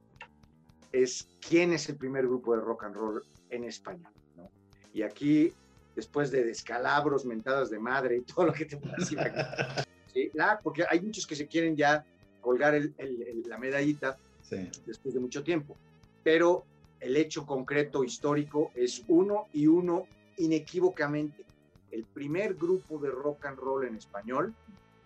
es 0.92 1.28
quién 1.40 1.72
es 1.72 1.88
el 1.88 1.96
primer 1.96 2.26
grupo 2.26 2.54
de 2.54 2.60
rock 2.60 2.84
and 2.84 2.94
roll 2.94 3.24
en 3.50 3.64
España. 3.64 4.10
¿no? 4.36 4.50
Y 4.92 5.02
aquí, 5.02 5.52
después 5.94 6.30
de 6.30 6.44
descalabros, 6.44 7.24
mentadas 7.24 7.70
de 7.70 7.78
madre 7.78 8.18
y 8.18 8.20
todo 8.34 8.46
lo 8.46 8.52
que 8.52 8.64
te 8.64 8.76
puedas 8.76 9.10
imaginar, 9.10 9.86
¿sí? 10.12 10.30
La, 10.34 10.60
porque 10.60 10.84
hay 10.88 11.00
muchos 11.00 11.26
que 11.26 11.36
se 11.36 11.46
quieren 11.46 11.76
ya 11.76 12.04
colgar 12.40 12.74
el, 12.74 12.94
el, 12.98 13.42
la 13.46 13.58
medallita 13.58 14.18
sí. 14.42 14.68
después 14.86 15.14
de 15.14 15.20
mucho 15.20 15.42
tiempo. 15.42 15.76
Pero 16.22 16.64
el 17.00 17.16
hecho 17.16 17.46
concreto 17.46 18.04
histórico 18.04 18.70
es 18.74 19.02
uno 19.08 19.48
y 19.52 19.66
uno 19.66 20.06
inequívocamente. 20.36 21.44
El 21.90 22.04
primer 22.04 22.54
grupo 22.54 22.98
de 22.98 23.10
rock 23.10 23.46
and 23.46 23.58
roll 23.58 23.84
en 23.86 23.96
español 23.96 24.54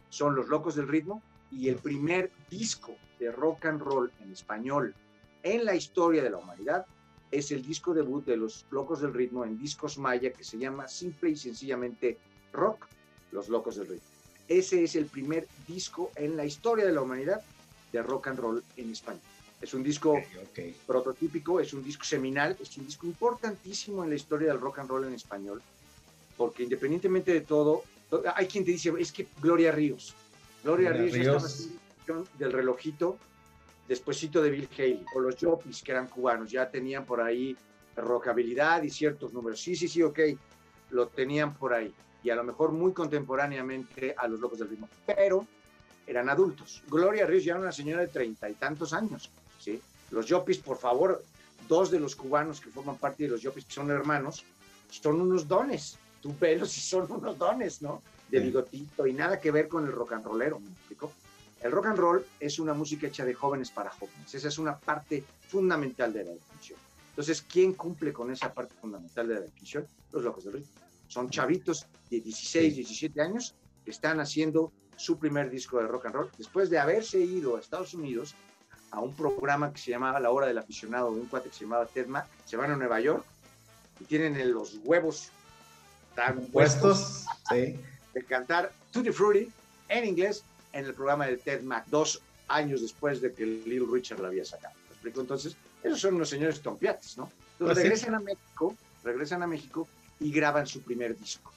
son 0.08 0.34
Los 0.34 0.48
Locos 0.48 0.74
del 0.76 0.88
Ritmo 0.88 1.22
y 1.50 1.68
el 1.68 1.76
primer 1.76 2.30
disco 2.50 2.94
de 3.18 3.32
rock 3.32 3.66
and 3.66 3.80
roll 3.80 4.12
en 4.20 4.32
español 4.32 4.94
en 5.42 5.64
la 5.64 5.74
historia 5.74 6.22
de 6.22 6.30
la 6.30 6.38
humanidad 6.38 6.86
es 7.30 7.50
el 7.50 7.66
disco 7.66 7.92
debut 7.92 8.24
de 8.24 8.36
Los 8.36 8.66
Locos 8.70 9.00
del 9.00 9.12
Ritmo 9.12 9.44
en 9.44 9.58
Discos 9.58 9.98
Maya 9.98 10.32
que 10.32 10.44
se 10.44 10.58
llama 10.58 10.88
simple 10.88 11.30
y 11.30 11.36
sencillamente 11.36 12.18
Rock, 12.52 12.86
Los 13.32 13.48
Locos 13.48 13.76
del 13.76 13.88
Ritmo. 13.88 14.08
Ese 14.48 14.84
es 14.84 14.94
el 14.94 15.06
primer 15.06 15.46
disco 15.66 16.12
en 16.14 16.36
la 16.36 16.44
historia 16.44 16.86
de 16.86 16.92
la 16.92 17.02
humanidad 17.02 17.42
de 17.92 18.02
rock 18.02 18.28
and 18.28 18.38
roll 18.38 18.64
en 18.76 18.90
España. 18.90 19.20
Es 19.60 19.74
un 19.74 19.82
disco 19.82 20.20
prototípico, 20.86 21.60
es 21.60 21.72
un 21.72 21.82
disco 21.82 22.04
seminal, 22.04 22.56
es 22.60 22.76
un 22.76 22.86
disco 22.86 23.06
importantísimo 23.06 24.04
en 24.04 24.10
la 24.10 24.16
historia 24.16 24.48
del 24.48 24.60
rock 24.60 24.80
and 24.80 24.90
roll 24.90 25.04
en 25.04 25.14
español, 25.14 25.62
porque 26.36 26.62
independientemente 26.62 27.32
de 27.32 27.40
todo, 27.40 27.82
hay 28.34 28.46
quien 28.46 28.64
te 28.64 28.72
dice, 28.72 28.92
es 28.98 29.10
que 29.12 29.26
Gloria 29.40 29.72
Ríos, 29.72 30.14
Gloria, 30.62 30.92
Ríos, 30.92 31.12
Ríos. 31.12 31.68
del 32.38 32.52
relojito, 32.52 33.18
despuésito 33.88 34.42
de 34.42 34.50
Bill 34.50 34.68
Haley, 34.76 35.04
o 35.14 35.20
los 35.20 35.36
Jopis, 35.40 35.82
que 35.82 35.92
eran 35.92 36.08
cubanos, 36.08 36.50
ya 36.50 36.70
tenían 36.70 37.04
por 37.04 37.20
ahí 37.20 37.56
rockabilidad 37.96 38.82
y 38.82 38.90
ciertos 38.90 39.32
números. 39.32 39.60
Sí, 39.60 39.76
sí, 39.76 39.88
sí, 39.88 40.02
ok, 40.02 40.20
lo 40.90 41.08
tenían 41.08 41.54
por 41.54 41.72
ahí. 41.72 41.92
Y 42.22 42.30
a 42.30 42.36
lo 42.36 42.44
mejor 42.44 42.72
muy 42.72 42.92
contemporáneamente 42.92 44.14
a 44.16 44.26
los 44.26 44.40
Locos 44.40 44.58
del 44.58 44.68
Ritmo. 44.68 44.88
Pero 45.06 45.46
eran 46.06 46.28
adultos. 46.28 46.82
Gloria 46.88 47.26
Ríos 47.26 47.44
ya 47.44 47.52
era 47.52 47.60
una 47.60 47.72
señora 47.72 48.02
de 48.02 48.08
treinta 48.08 48.48
y 48.48 48.54
tantos 48.54 48.92
años. 48.92 49.30
¿sí? 49.58 49.80
Los 50.10 50.26
Yopis, 50.26 50.58
por 50.58 50.78
favor, 50.78 51.22
dos 51.68 51.90
de 51.90 52.00
los 52.00 52.14
cubanos 52.14 52.60
que 52.60 52.70
forman 52.70 52.96
parte 52.96 53.24
de 53.24 53.30
los 53.30 53.42
Yopis, 53.42 53.64
que 53.64 53.72
son 53.72 53.90
hermanos, 53.90 54.44
son 54.90 55.20
unos 55.20 55.46
dones. 55.46 55.98
Tú 56.20 56.34
velos 56.38 56.76
y 56.76 56.80
son 56.80 57.10
unos 57.10 57.38
dones, 57.38 57.82
¿no? 57.82 58.02
De 58.28 58.40
bigotito 58.40 59.06
y 59.06 59.12
nada 59.12 59.38
que 59.38 59.52
ver 59.52 59.68
con 59.68 59.86
el 59.86 59.92
rock 59.92 60.12
and 60.12 60.24
rollero, 60.24 60.58
¿me 60.58 60.68
explico? 60.68 61.12
El 61.60 61.72
rock 61.72 61.86
and 61.86 61.98
roll 61.98 62.26
es 62.38 62.58
una 62.58 62.74
música 62.74 63.06
hecha 63.06 63.24
de 63.24 63.34
jóvenes 63.34 63.70
para 63.70 63.90
jóvenes. 63.90 64.34
Esa 64.34 64.48
es 64.48 64.58
una 64.58 64.78
parte 64.78 65.24
fundamental 65.48 66.12
de 66.12 66.24
la 66.24 66.32
definición. 66.32 66.78
Entonces, 67.10 67.42
¿quién 67.42 67.72
cumple 67.72 68.12
con 68.12 68.30
esa 68.30 68.52
parte 68.52 68.74
fundamental 68.80 69.26
de 69.26 69.34
la 69.34 69.40
definición? 69.40 69.86
Los 70.12 70.22
locos 70.22 70.44
del 70.44 70.54
ritmo. 70.54 70.70
Son 71.08 71.30
chavitos 71.30 71.86
de 72.10 72.20
16, 72.20 72.76
17 72.76 73.20
años 73.22 73.54
que 73.84 73.90
están 73.90 74.20
haciendo 74.20 74.72
su 74.96 75.18
primer 75.18 75.50
disco 75.50 75.78
de 75.78 75.86
rock 75.86 76.06
and 76.06 76.14
roll 76.14 76.30
después 76.36 76.68
de 76.68 76.78
haberse 76.78 77.20
ido 77.20 77.56
a 77.56 77.60
Estados 77.60 77.94
Unidos 77.94 78.34
a 78.90 79.00
un 79.00 79.14
programa 79.14 79.72
que 79.72 79.78
se 79.78 79.90
llamaba 79.90 80.20
La 80.20 80.30
Hora 80.30 80.46
del 80.46 80.58
Aficionado, 80.58 81.14
de 81.14 81.20
un 81.20 81.26
cuate 81.26 81.48
que 81.48 81.54
se 81.54 81.64
llamaba 81.64 81.86
Ted 81.86 82.06
Mack. 82.06 82.26
Se 82.44 82.56
van 82.56 82.70
a 82.70 82.76
Nueva 82.76 83.00
York 83.00 83.24
y 84.00 84.04
tienen 84.04 84.52
los 84.52 84.78
huevos 84.84 85.30
tan 86.14 86.46
puestos, 86.46 87.24
sí. 87.48 87.78
de 88.14 88.24
cantar 88.26 88.72
Tutti 88.90 89.10
Frutti 89.10 89.50
en 89.88 90.04
inglés 90.04 90.44
en 90.76 90.84
el 90.84 90.94
programa 90.94 91.26
de 91.26 91.38
Ted 91.38 91.62
Mack, 91.62 91.86
dos 91.86 92.20
años 92.48 92.82
después 92.82 93.20
de 93.20 93.32
que 93.32 93.46
Little 93.46 93.88
Richard 93.90 94.20
lo 94.20 94.26
había 94.26 94.44
sacado. 94.44 94.74
¿Me 94.88 94.92
explico? 94.92 95.20
Entonces, 95.20 95.56
esos 95.82 96.00
son 96.00 96.14
unos 96.14 96.28
señores 96.28 96.60
tompiates, 96.60 97.16
¿no? 97.16 97.30
Entonces 97.58 97.58
pues 97.58 97.76
regresan 97.78 98.14
a 98.14 98.20
México, 98.20 98.76
regresan 99.02 99.42
a 99.42 99.46
México 99.46 99.88
y 100.20 100.30
graban 100.30 100.66
su 100.66 100.82
primer 100.82 101.18
disco. 101.18 101.52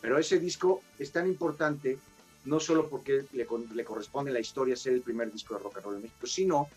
Pero 0.00 0.18
ese 0.18 0.38
disco 0.38 0.82
es 0.98 1.12
tan 1.12 1.26
importante 1.26 1.98
no 2.44 2.58
solo 2.58 2.88
porque 2.88 3.26
le, 3.32 3.46
le, 3.74 3.84
corresponde 3.84 4.32
la 4.32 4.40
historia 4.40 4.74
ser 4.74 4.94
el 4.94 5.02
primer 5.02 5.30
disco 5.30 5.54
de 5.54 5.60
rock 5.62 5.76
and 5.76 5.84
roll 5.84 5.96
en 5.96 6.02
México, 6.02 6.26
sino 6.26 6.68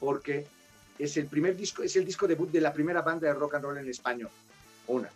porque 0.00 0.46
es 0.98 1.16
el 1.16 1.26
primer 1.26 1.56
disco, 1.56 1.82
es 1.82 1.96
el 1.96 2.04
disco 2.04 2.26
debut 2.26 2.50
de 2.50 2.60
la 2.60 2.72
primera 2.72 3.02
banda 3.02 3.28
de 3.28 3.34
rock 3.34 3.54
and 3.54 3.64
roll 3.64 3.78
en 3.78 3.88
español. 3.88 4.30
Una. 4.88 5.10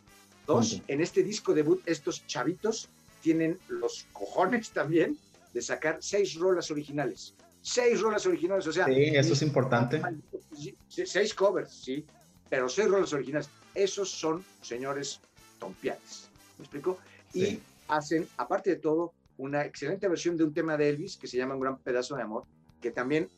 Dos, 0.47 0.81
en 0.89 1.01
este 1.01 1.23
disco 1.23 1.53
debut, 1.53 1.83
estos 1.87 2.27
chavitos 2.27 2.89
tienen 3.21 3.59
los 3.69 4.07
cojones 4.13 4.71
también 4.71 5.19
de 5.53 5.63
sacar 5.63 5.99
seis 6.01 6.35
rolas 6.35 6.71
originales. 6.71 7.35
Seis 7.63 8.01
rolas 8.01 8.25
originales, 8.27 8.67
o 8.67 8.73
sea. 8.73 8.87
Sí, 8.87 9.13
eso 9.15 9.33
es 9.35 9.43
importante. 9.43 10.01
Seis 10.89 11.35
covers, 11.35 11.73
sí, 11.73 12.05
pero 12.49 12.69
seis 12.69 12.89
rolas 12.89 13.13
originales. 13.13 13.51
Esos 13.75 14.11
son 14.11 14.45
señores 14.63 15.21
tompiates. 15.59 16.29
¿Me 16.59 16.65
explico? 16.65 16.99
Y 17.35 17.61
hacen, 17.89 18.27
aparte 18.37 18.71
de 18.71 18.77
todo, 18.77 19.13
una 19.37 19.65
excelente 19.65 20.09
versión 20.09 20.37
de 20.37 20.45
un 20.45 20.53
tema 20.53 20.77
de 20.77 20.89
Elvis 20.91 21.17
que 21.17 21.27
se 21.27 21.37
llama 21.37 21.55
Un 21.55 21.61
gran 21.61 21.79
pedazo 21.79 22.17
de 22.17 22.23
amor, 22.23 22.45
que 22.81 22.91
también 22.91 23.29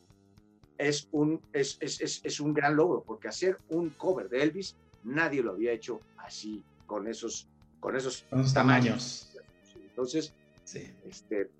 es 0.79 1.09
un, 1.13 1.41
es, 1.53 1.79
es, 1.81 2.21
es, 2.25 2.41
un 2.41 2.53
gran 2.53 2.75
logro, 2.75 3.03
porque 3.05 3.29
hacer 3.29 3.59
un 3.69 3.91
cover 3.91 4.29
de 4.29 4.43
Elvis, 4.43 4.77
nadie 5.05 5.43
lo 5.43 5.53
había 5.53 5.73
hecho 5.73 6.01
así, 6.19 6.65
con 6.87 7.07
esos, 7.07 7.49
con 7.79 7.97
esos, 7.97 8.25
tamaños. 8.53 9.33
Entonces, 9.75 10.35
sí. 10.65 10.91
este, 11.09 11.51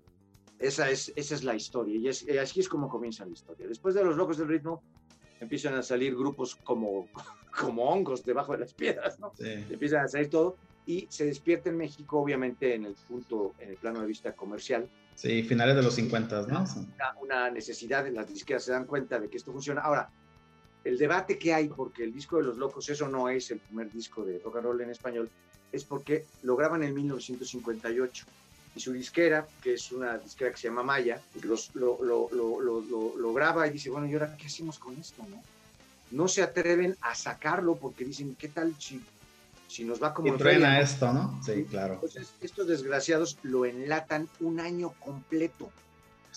esa 0.63 0.89
es, 0.89 1.11
esa 1.15 1.35
es 1.35 1.43
la 1.43 1.55
historia 1.55 1.95
y, 1.97 2.07
es, 2.07 2.25
así 2.41 2.61
es 2.61 2.69
como 2.69 2.87
comienza 2.87 3.25
la 3.25 3.31
historia. 3.31 3.67
Después 3.67 3.95
de 3.95 4.03
los 4.03 4.15
locos 4.15 4.37
del 4.37 4.47
ritmo 4.47 4.81
empiezan 5.41 5.73
a 5.75 5.83
salir 5.83 6.15
grupos 6.15 6.55
como, 6.55 7.09
como 7.59 7.89
hongos 7.89 8.23
debajo 8.23 8.53
de 8.53 8.59
las 8.59 8.73
piedras, 8.73 9.19
¿no? 9.19 9.33
Empiezan 9.39 10.05
a 10.05 10.07
salir 10.07 10.29
todo 10.29 10.55
y 10.85 11.05
se 11.09 11.25
despierta 11.25 11.69
en 11.69 11.77
México, 11.77 12.19
obviamente, 12.19 12.75
en 12.75 12.85
el 12.85 12.93
punto, 12.93 13.53
en 13.59 13.71
el 13.71 13.75
plano 13.75 14.01
de 14.01 14.07
vista 14.07 14.33
comercial. 14.33 14.89
Sí, 15.15 15.43
finales 15.43 15.75
de 15.75 15.83
los 15.83 15.95
50, 15.95 16.47
¿no? 16.47 16.65
Una, 16.75 17.15
una 17.21 17.49
necesidad, 17.51 18.07
las 18.07 18.27
disqueras 18.27 18.63
se 18.63 18.71
dan 18.71 18.85
cuenta 18.85 19.19
de 19.19 19.29
que 19.29 19.37
esto 19.37 19.51
funciona. 19.51 19.81
Ahora, 19.81 20.09
el 20.85 20.97
debate 20.97 21.37
que 21.37 21.53
hay, 21.53 21.67
porque 21.67 22.03
el 22.05 22.13
disco 22.13 22.37
de 22.37 22.43
los 22.43 22.57
locos, 22.57 22.89
eso 22.89 23.07
no 23.09 23.29
es 23.29 23.51
el 23.51 23.59
primer 23.59 23.91
disco 23.91 24.23
de 24.23 24.39
rock 24.39 24.57
and 24.57 24.65
roll 24.65 24.81
en 24.81 24.89
español, 24.89 25.29
es 25.71 25.83
porque 25.83 26.25
lo 26.41 26.55
graban 26.55 26.83
en 26.83 26.93
1958 26.93 28.25
y 28.75 28.79
su 28.79 28.91
disquera, 28.91 29.45
que 29.61 29.75
es 29.75 29.91
una 29.91 30.17
disquera 30.17 30.51
que 30.51 30.57
se 30.57 30.67
llama 30.67 30.83
Maya, 30.83 31.21
los, 31.43 31.75
lo, 31.75 32.03
lo, 32.03 32.29
lo, 32.31 33.15
lo, 33.15 33.33
graba 33.33 33.67
y 33.67 33.71
dice, 33.71 33.89
bueno, 33.89 34.07
¿y 34.07 34.13
ahora 34.13 34.35
qué 34.37 34.47
hacemos 34.47 34.79
con 34.79 34.97
esto? 34.97 35.23
No? 35.29 35.41
no 36.13 36.27
se 36.27 36.43
atreven 36.43 36.95
a 37.01 37.15
sacarlo 37.15 37.75
porque 37.75 38.05
dicen, 38.05 38.35
¿qué 38.35 38.47
tal 38.47 38.73
si, 38.79 39.01
si 39.67 39.83
nos 39.83 40.01
va 40.01 40.13
como... 40.13 40.33
Y 40.33 40.37
truena 40.37 40.79
esto, 40.79 41.11
¿no? 41.11 41.39
Sí, 41.43 41.65
claro. 41.69 41.95
Entonces, 41.95 42.33
estos 42.39 42.67
desgraciados 42.67 43.37
lo 43.43 43.65
enlatan 43.65 44.29
un 44.39 44.59
año 44.59 44.93
completo. 44.99 45.71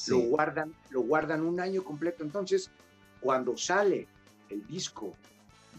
Lo, 0.08 0.18
guardan, 0.18 0.74
lo 0.90 1.02
guardan 1.02 1.42
un 1.42 1.60
año 1.60 1.84
completo. 1.84 2.24
Entonces, 2.24 2.70
cuando 3.20 3.56
sale 3.56 4.06
el 4.48 4.66
disco 4.66 5.14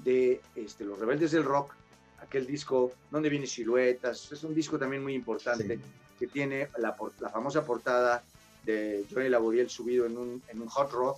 de 0.04 0.42
este, 0.56 0.86
Los 0.86 1.00
Rebeldes 1.00 1.32
del 1.32 1.44
Rock, 1.44 1.74
aquel 2.20 2.46
disco 2.46 2.94
donde 3.10 3.30
viene 3.30 3.48
siluetas, 3.48 4.32
es 4.32 4.44
un 4.44 4.54
disco 4.54 4.78
también 4.78 5.04
muy 5.04 5.14
importante 5.14 5.80
que 6.18 6.28
tiene 6.28 6.70
la, 6.78 6.96
la, 7.20 7.30
famosa 7.30 7.64
portada 7.64 8.24
de 8.66 9.06
Johnny 9.12 9.30
Laboriel 9.30 9.70
subido 9.70 10.06
en 10.06 10.18
un, 10.18 10.42
en 10.48 10.62
un 10.62 10.68
hot 10.68 10.92
rod 10.92 11.16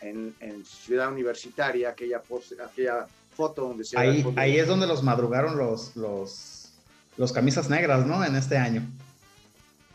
en, 0.00 0.34
en, 0.40 0.64
Ciudad 0.64 1.12
Universitaria, 1.12 1.90
aquella, 1.90 2.22
aquella 2.64 3.06
foto 3.34 3.68
donde 3.68 3.84
se... 3.84 3.98
Ahí, 3.98 4.24
ahí 4.36 4.58
es 4.58 4.66
donde 4.66 4.86
los 4.86 5.02
madrugaron 5.02 5.56
los, 5.56 5.94
los, 5.96 6.72
los 7.16 7.32
camisas 7.32 7.68
negras, 7.68 8.06
¿no? 8.06 8.24
En 8.24 8.36
este 8.36 8.56
año. 8.56 8.82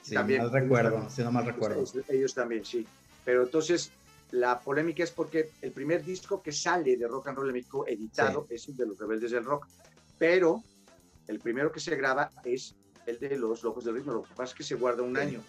Sí, 0.02 0.14
también, 0.14 0.44
mal 0.44 0.52
recuerdo, 0.52 1.10
si 1.10 1.22
no 1.22 1.32
mal 1.32 1.46
recuerdo. 1.46 1.84
Ellos, 2.08 2.34
también, 2.34 2.64
sí. 2.64 2.88
Pero 3.26 3.44
entonces, 3.44 3.92
la 4.32 4.60
polémica 4.60 5.04
es 5.04 5.12
porque 5.12 5.50
el 5.62 5.74
primer 5.74 6.04
disco 6.04 6.42
que 6.42 6.54
sale 6.54 6.96
de 6.96 7.08
Rock 7.08 7.28
and 7.28 7.38
Roll 7.38 7.50
en 7.50 7.56
México 7.56 7.86
editado 7.86 8.48
es 8.50 8.68
el 8.70 8.78
de 8.78 8.86
los 8.86 8.98
Rebeldes 8.98 9.32
del 9.32 9.44
Rock, 9.44 9.68
pero 10.18 10.64
el 11.28 11.40
primero 11.40 11.72
que 11.72 11.82
se 11.82 11.96
graba 11.96 12.32
es 12.46 12.76
el 13.08 13.20
de 13.20 13.38
los 13.38 13.64
Locos 13.64 13.86
del 13.86 13.96
Ritmo, 13.96 14.14
lo 14.14 14.24
que 14.24 14.36
pasa 14.36 14.52
es 14.52 14.54
que 14.54 14.64
se 14.64 14.76
guarda 14.76 15.02
un 15.02 15.18
año. 15.18 15.42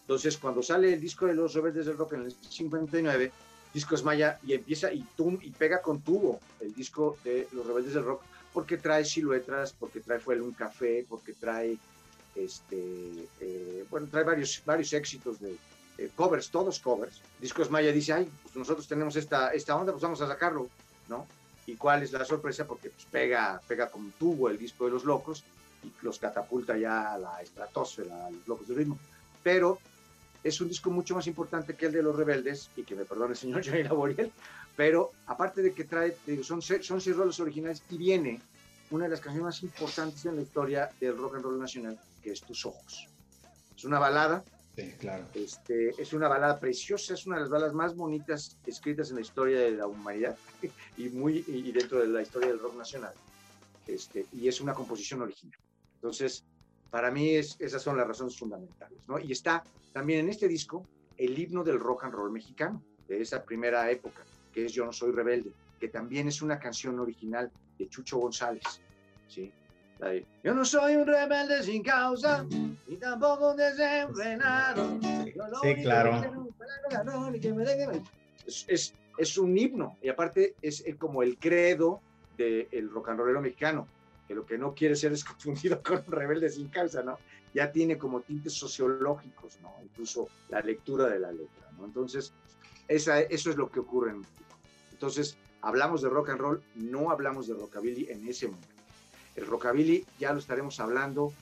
Entonces, 0.00 0.36
cuando 0.36 0.62
sale 0.62 0.92
el 0.92 1.00
disco 1.00 1.26
de 1.26 1.34
los 1.34 1.54
Rebeldes 1.54 1.86
del 1.86 1.96
Rock 1.96 2.12
en 2.14 2.22
el 2.22 2.32
59, 2.32 3.32
Discos 3.72 4.04
Maya, 4.04 4.38
y 4.46 4.52
empieza 4.52 4.92
y, 4.92 5.02
tum, 5.16 5.38
y 5.40 5.50
pega 5.50 5.80
con 5.80 6.02
tubo 6.02 6.40
el 6.60 6.74
disco 6.74 7.16
de 7.24 7.48
los 7.52 7.66
Rebeldes 7.66 7.94
del 7.94 8.04
Rock, 8.04 8.22
porque 8.52 8.76
trae 8.76 9.04
siluetas, 9.04 9.72
porque 9.72 10.00
trae 10.00 10.20
Fue 10.20 10.40
un 10.40 10.52
café, 10.52 11.06
porque 11.08 11.32
trae, 11.32 11.78
este, 12.34 13.28
eh, 13.40 13.84
bueno, 13.90 14.06
trae 14.10 14.24
varios, 14.24 14.62
varios 14.66 14.92
éxitos 14.92 15.40
de 15.40 15.56
covers, 16.14 16.50
todos 16.50 16.78
covers. 16.80 17.20
Discos 17.40 17.70
Maya 17.70 17.92
dice, 17.92 18.12
ay, 18.12 18.30
pues 18.42 18.54
nosotros 18.56 18.86
tenemos 18.86 19.16
esta, 19.16 19.50
esta 19.50 19.76
onda, 19.76 19.92
pues 19.92 20.02
vamos 20.02 20.20
a 20.20 20.26
sacarlo, 20.26 20.68
¿no? 21.08 21.26
¿Y 21.66 21.76
cuál 21.76 22.02
es 22.02 22.12
la 22.12 22.24
sorpresa? 22.24 22.66
Porque 22.66 22.90
pues, 22.90 23.06
pega, 23.06 23.60
pega 23.66 23.88
con 23.88 24.12
tubo 24.12 24.50
el 24.50 24.58
disco 24.58 24.84
de 24.84 24.90
los 24.90 25.04
locos 25.04 25.44
y 25.84 25.92
los 26.02 26.18
catapulta 26.18 26.76
ya 26.76 27.12
a 27.12 27.18
la 27.18 27.42
estratosfera, 27.42 28.26
a 28.26 28.30
los 28.30 28.46
locos 28.48 28.68
de 28.68 28.74
ritmo. 28.74 28.98
Pero 29.42 29.78
es 30.44 30.60
un 30.60 30.68
disco 30.68 30.90
mucho 30.90 31.14
más 31.14 31.26
importante 31.26 31.74
que 31.74 31.86
el 31.86 31.92
de 31.92 32.02
Los 32.02 32.16
Rebeldes, 32.16 32.70
y 32.76 32.82
que 32.82 32.94
me 32.94 33.04
perdone 33.04 33.32
el 33.32 33.36
señor 33.36 33.62
Johnny 33.66 33.82
Laboriel, 33.82 34.30
Pero 34.76 35.12
aparte 35.26 35.62
de 35.62 35.72
que 35.72 35.84
trae, 35.84 36.16
son, 36.42 36.60
son 36.60 37.00
seis 37.00 37.16
roles 37.16 37.40
originales 37.40 37.82
y 37.90 37.96
viene 37.96 38.40
una 38.90 39.04
de 39.04 39.10
las 39.10 39.20
canciones 39.20 39.44
más 39.44 39.62
importantes 39.62 40.24
en 40.26 40.36
la 40.36 40.42
historia 40.42 40.90
del 41.00 41.16
rock 41.16 41.36
and 41.36 41.44
roll 41.44 41.58
nacional, 41.58 41.98
que 42.22 42.32
es 42.32 42.42
Tus 42.42 42.66
Ojos. 42.66 43.08
Es 43.76 43.84
una 43.84 43.98
balada. 43.98 44.44
Sí, 44.76 44.92
claro. 44.98 45.24
Este, 45.34 45.90
es 46.00 46.12
una 46.12 46.28
balada 46.28 46.58
preciosa, 46.58 47.14
es 47.14 47.26
una 47.26 47.36
de 47.36 47.42
las 47.42 47.50
baladas 47.50 47.74
más 47.74 47.94
bonitas 47.94 48.58
escritas 48.66 49.08
en 49.10 49.16
la 49.16 49.22
historia 49.22 49.60
de 49.60 49.70
la 49.70 49.86
humanidad 49.86 50.36
y, 50.98 51.08
muy, 51.08 51.44
y 51.46 51.72
dentro 51.72 52.00
de 52.00 52.08
la 52.08 52.22
historia 52.22 52.48
del 52.48 52.58
rock 52.58 52.76
nacional. 52.76 53.12
Este, 53.86 54.26
y 54.32 54.48
es 54.48 54.60
una 54.60 54.74
composición 54.74 55.22
original. 55.22 55.58
Entonces, 56.04 56.44
para 56.90 57.10
mí 57.10 57.30
es, 57.30 57.56
esas 57.58 57.80
son 57.80 57.96
las 57.96 58.06
razones 58.06 58.38
fundamentales. 58.38 58.98
¿no? 59.08 59.18
Y 59.18 59.32
está 59.32 59.64
también 59.94 60.20
en 60.20 60.28
este 60.28 60.46
disco 60.46 60.86
el 61.16 61.38
himno 61.38 61.64
del 61.64 61.80
rock 61.80 62.04
and 62.04 62.12
roll 62.12 62.30
mexicano, 62.30 62.82
de 63.08 63.22
esa 63.22 63.42
primera 63.42 63.90
época, 63.90 64.22
que 64.52 64.66
es 64.66 64.72
Yo 64.74 64.84
no 64.84 64.92
soy 64.92 65.12
rebelde, 65.12 65.50
que 65.80 65.88
también 65.88 66.28
es 66.28 66.42
una 66.42 66.58
canción 66.58 67.00
original 67.00 67.50
de 67.78 67.88
Chucho 67.88 68.18
González. 68.18 68.62
¿sí? 69.28 69.50
Yo 70.42 70.52
no 70.52 70.62
soy 70.66 70.96
un 70.96 71.06
rebelde 71.06 71.62
sin 71.62 71.82
causa, 71.82 72.44
ni 72.86 72.96
tampoco 72.98 73.52
un 73.52 73.56
desenfrenado. 73.56 75.00
Sí, 75.62 75.74
claro. 75.82 76.22
Es, 78.46 78.94
es, 79.16 79.38
un 79.38 79.56
himno, 79.56 79.96
y 80.02 80.10
aparte 80.10 80.54
es 80.60 80.84
como 80.98 81.22
el 81.22 81.38
credo 81.38 82.02
del 82.36 82.90
rock 82.90 83.08
and 83.08 83.20
rollero 83.20 83.40
mexicano, 83.40 83.88
que 84.34 84.40
lo 84.40 84.46
que 84.46 84.58
no 84.58 84.74
quiere 84.74 84.96
ser 84.96 85.12
es 85.12 85.24
confundido 85.24 85.80
con 85.82 86.02
un 86.06 86.12
rebelde 86.12 86.50
sin 86.50 86.68
causa, 86.68 87.02
¿no? 87.02 87.18
Ya 87.54 87.70
tiene 87.70 87.96
como 87.96 88.20
tintes 88.20 88.52
sociológicos, 88.54 89.58
¿no? 89.62 89.74
Incluso 89.82 90.28
la 90.48 90.60
lectura 90.60 91.08
de 91.08 91.20
la 91.20 91.30
letra, 91.30 91.70
¿no? 91.78 91.84
Entonces, 91.84 92.32
esa, 92.88 93.20
eso 93.20 93.50
es 93.50 93.56
lo 93.56 93.70
que 93.70 93.80
ocurre 93.80 94.10
en 94.10 94.20
México. 94.20 94.58
Entonces, 94.92 95.36
hablamos 95.62 96.02
de 96.02 96.08
rock 96.08 96.30
and 96.30 96.40
roll, 96.40 96.62
no 96.74 97.10
hablamos 97.10 97.46
de 97.46 97.54
rockabilly 97.54 98.10
en 98.10 98.26
ese 98.28 98.48
momento. 98.48 98.68
El 99.36 99.46
rockabilly 99.46 100.04
ya 100.18 100.32
lo 100.32 100.38
estaremos 100.38 100.80
hablando 100.80 101.32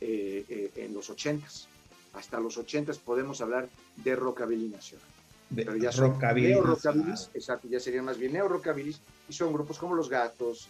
eh, 0.00 0.44
eh, 0.48 0.70
en 0.76 0.94
los 0.94 1.10
ochentas. 1.10 1.68
Hasta 2.14 2.40
los 2.40 2.56
ochentas 2.56 2.98
podemos 2.98 3.40
hablar 3.40 3.68
de 3.96 4.16
rockabilly 4.16 4.68
nacional. 4.68 5.06
De 5.50 5.64
Pero 5.64 5.76
ya 5.76 5.92
son 5.92 6.12
rockabilly, 6.12 6.52
exacto, 7.34 7.68
ya 7.68 7.80
serían 7.80 8.04
más 8.04 8.18
bien 8.18 8.32
neo 8.32 8.48
rockabilis 8.48 9.00
y 9.28 9.32
son 9.32 9.52
grupos 9.52 9.78
como 9.78 9.94
Los 9.96 10.08
Gatos, 10.08 10.68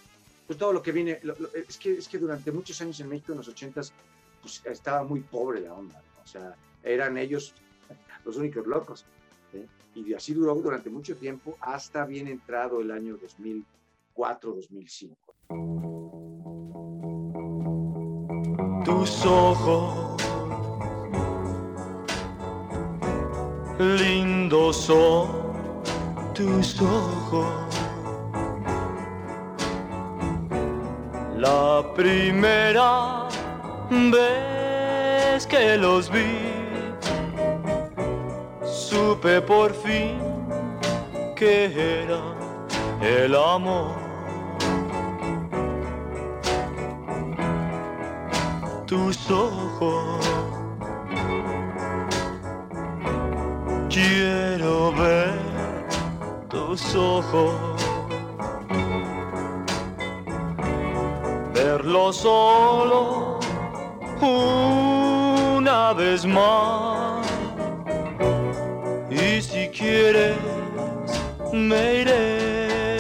pues 0.51 0.59
todo 0.59 0.73
lo 0.73 0.83
que 0.83 0.91
viene, 0.91 1.21
es, 1.69 1.79
que, 1.79 1.93
es 1.93 2.09
que 2.09 2.19
durante 2.19 2.51
muchos 2.51 2.81
años 2.81 2.99
en 2.99 3.09
México, 3.09 3.31
en 3.31 3.39
los 3.39 3.47
ochentas, 3.47 3.93
pues 4.43 4.61
estaba 4.65 5.05
muy 5.05 5.21
pobre 5.21 5.61
la 5.61 5.73
onda, 5.73 6.03
o 6.25 6.27
sea, 6.27 6.57
eran 6.83 7.17
ellos 7.17 7.55
los 8.25 8.37
únicos 8.37 8.67
locos. 8.67 9.07
Y 9.95 10.13
así 10.13 10.35
duró 10.35 10.57
durante 10.57 10.91
mucho 10.91 11.15
tiempo 11.15 11.57
hasta 11.61 12.05
bien 12.05 12.27
entrado 12.27 12.81
el 12.81 12.91
año 12.91 13.17
2004-2005. 14.17 15.15
Tus 18.85 19.25
ojos 19.25 20.21
lindos 23.79 24.77
son 24.77 25.29
tus 26.35 26.83
ojos. 26.83 27.80
La 31.41 31.83
primera 31.95 33.27
vez 33.89 35.47
que 35.47 35.79
los 35.79 36.11
vi 36.11 36.37
supe 38.63 39.41
por 39.41 39.73
fin 39.73 40.19
que 41.35 42.03
era 42.03 42.21
el 43.01 43.35
amor. 43.35 43.97
Tus 48.87 49.31
ojos, 49.31 50.29
quiero 53.89 54.93
ver 54.93 55.39
tus 56.51 56.95
ojos, 56.95 57.80
verlo 61.91 62.13
solo 62.13 63.41
una 64.21 65.93
vez 65.93 66.25
más 66.25 67.27
y 69.11 69.43
si 69.43 69.69
quieres 69.71 70.37
me 71.53 71.95
iré. 72.03 72.99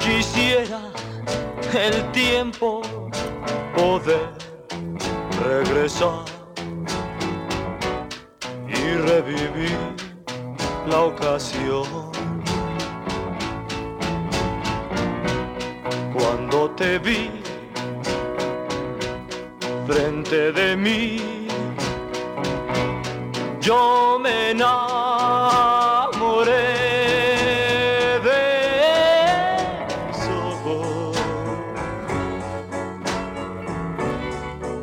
Quisiera 0.00 0.80
el 1.74 2.10
tiempo 2.10 2.82
poder 3.76 4.30
regresar 5.44 6.24
y 8.66 8.96
revivir 8.96 9.78
la 10.88 11.02
ocasión. 11.02 12.13
Vi 16.98 17.30
frente 19.86 20.52
de 20.52 20.76
mí. 20.76 21.20
Yo 23.60 24.18
me 24.20 24.50
enamoré 24.50 24.92
de 28.28 28.42
ojos 30.28 31.16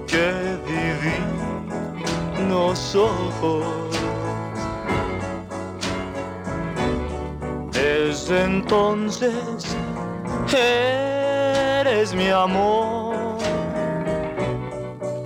que 0.08 0.58
divinos 2.40 2.96
ojos. 2.96 3.82
Entonces 8.34 9.34
eres 10.54 10.91
mi 10.91 10.91
amor 12.32 13.38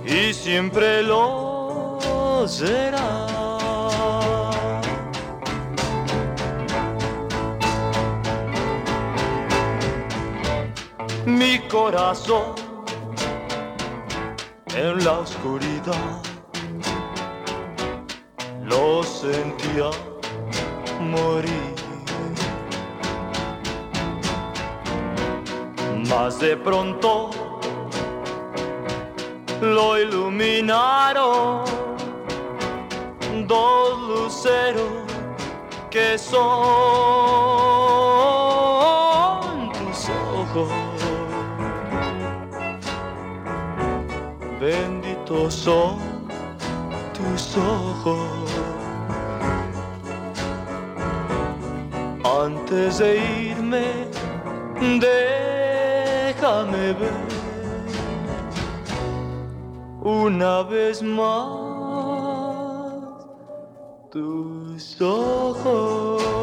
y 0.04 0.32
siempre 0.32 1.02
lo 1.02 2.44
será. 2.46 3.26
Mi 11.24 11.58
corazón 11.68 12.54
en 14.74 15.04
la 15.04 15.12
oscuridad 15.20 16.22
lo 18.64 19.02
sentía 19.02 19.90
de 26.46 26.56
pronto 26.56 27.30
lo 29.60 29.98
iluminaron 29.98 31.64
dos 33.48 34.00
luceros 34.08 35.02
que 35.90 36.16
son 36.16 36.36
tus 39.72 40.08
ojos. 40.08 40.70
Benditos 44.60 45.52
son 45.52 45.98
tus 47.12 47.56
ojos. 47.56 48.30
Antes 52.44 52.98
de 52.98 53.16
irme, 53.50 54.06
déjame 56.36 56.92
ver 56.92 57.12
una 60.02 60.62
vez 60.62 61.02
más 61.02 61.48
tus 64.10 65.00
ojos. 65.00 66.35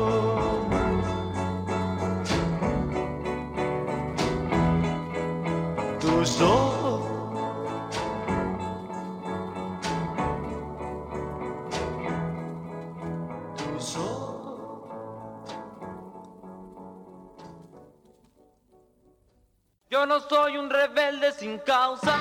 Yo 20.04 20.08
no 20.08 20.20
soy 20.20 20.58
un 20.58 20.70
rebelde 20.70 21.32
sin 21.32 21.60
causa 21.60 22.20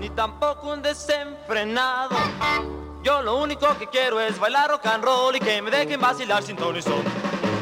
ni 0.00 0.10
tampoco 0.10 0.72
un 0.72 0.82
desenfrenado. 0.82 2.16
Yo 3.04 3.22
lo 3.22 3.36
único 3.36 3.68
que 3.78 3.86
quiero 3.86 4.18
es 4.20 4.36
bailar 4.36 4.68
rock 4.68 4.86
and 4.86 5.04
roll 5.04 5.36
y 5.36 5.38
que 5.38 5.62
me 5.62 5.70
dejen 5.70 6.00
vacilar 6.00 6.42
sin 6.42 6.56
ton 6.56 6.76
y 6.76 6.82
son. 6.82 7.04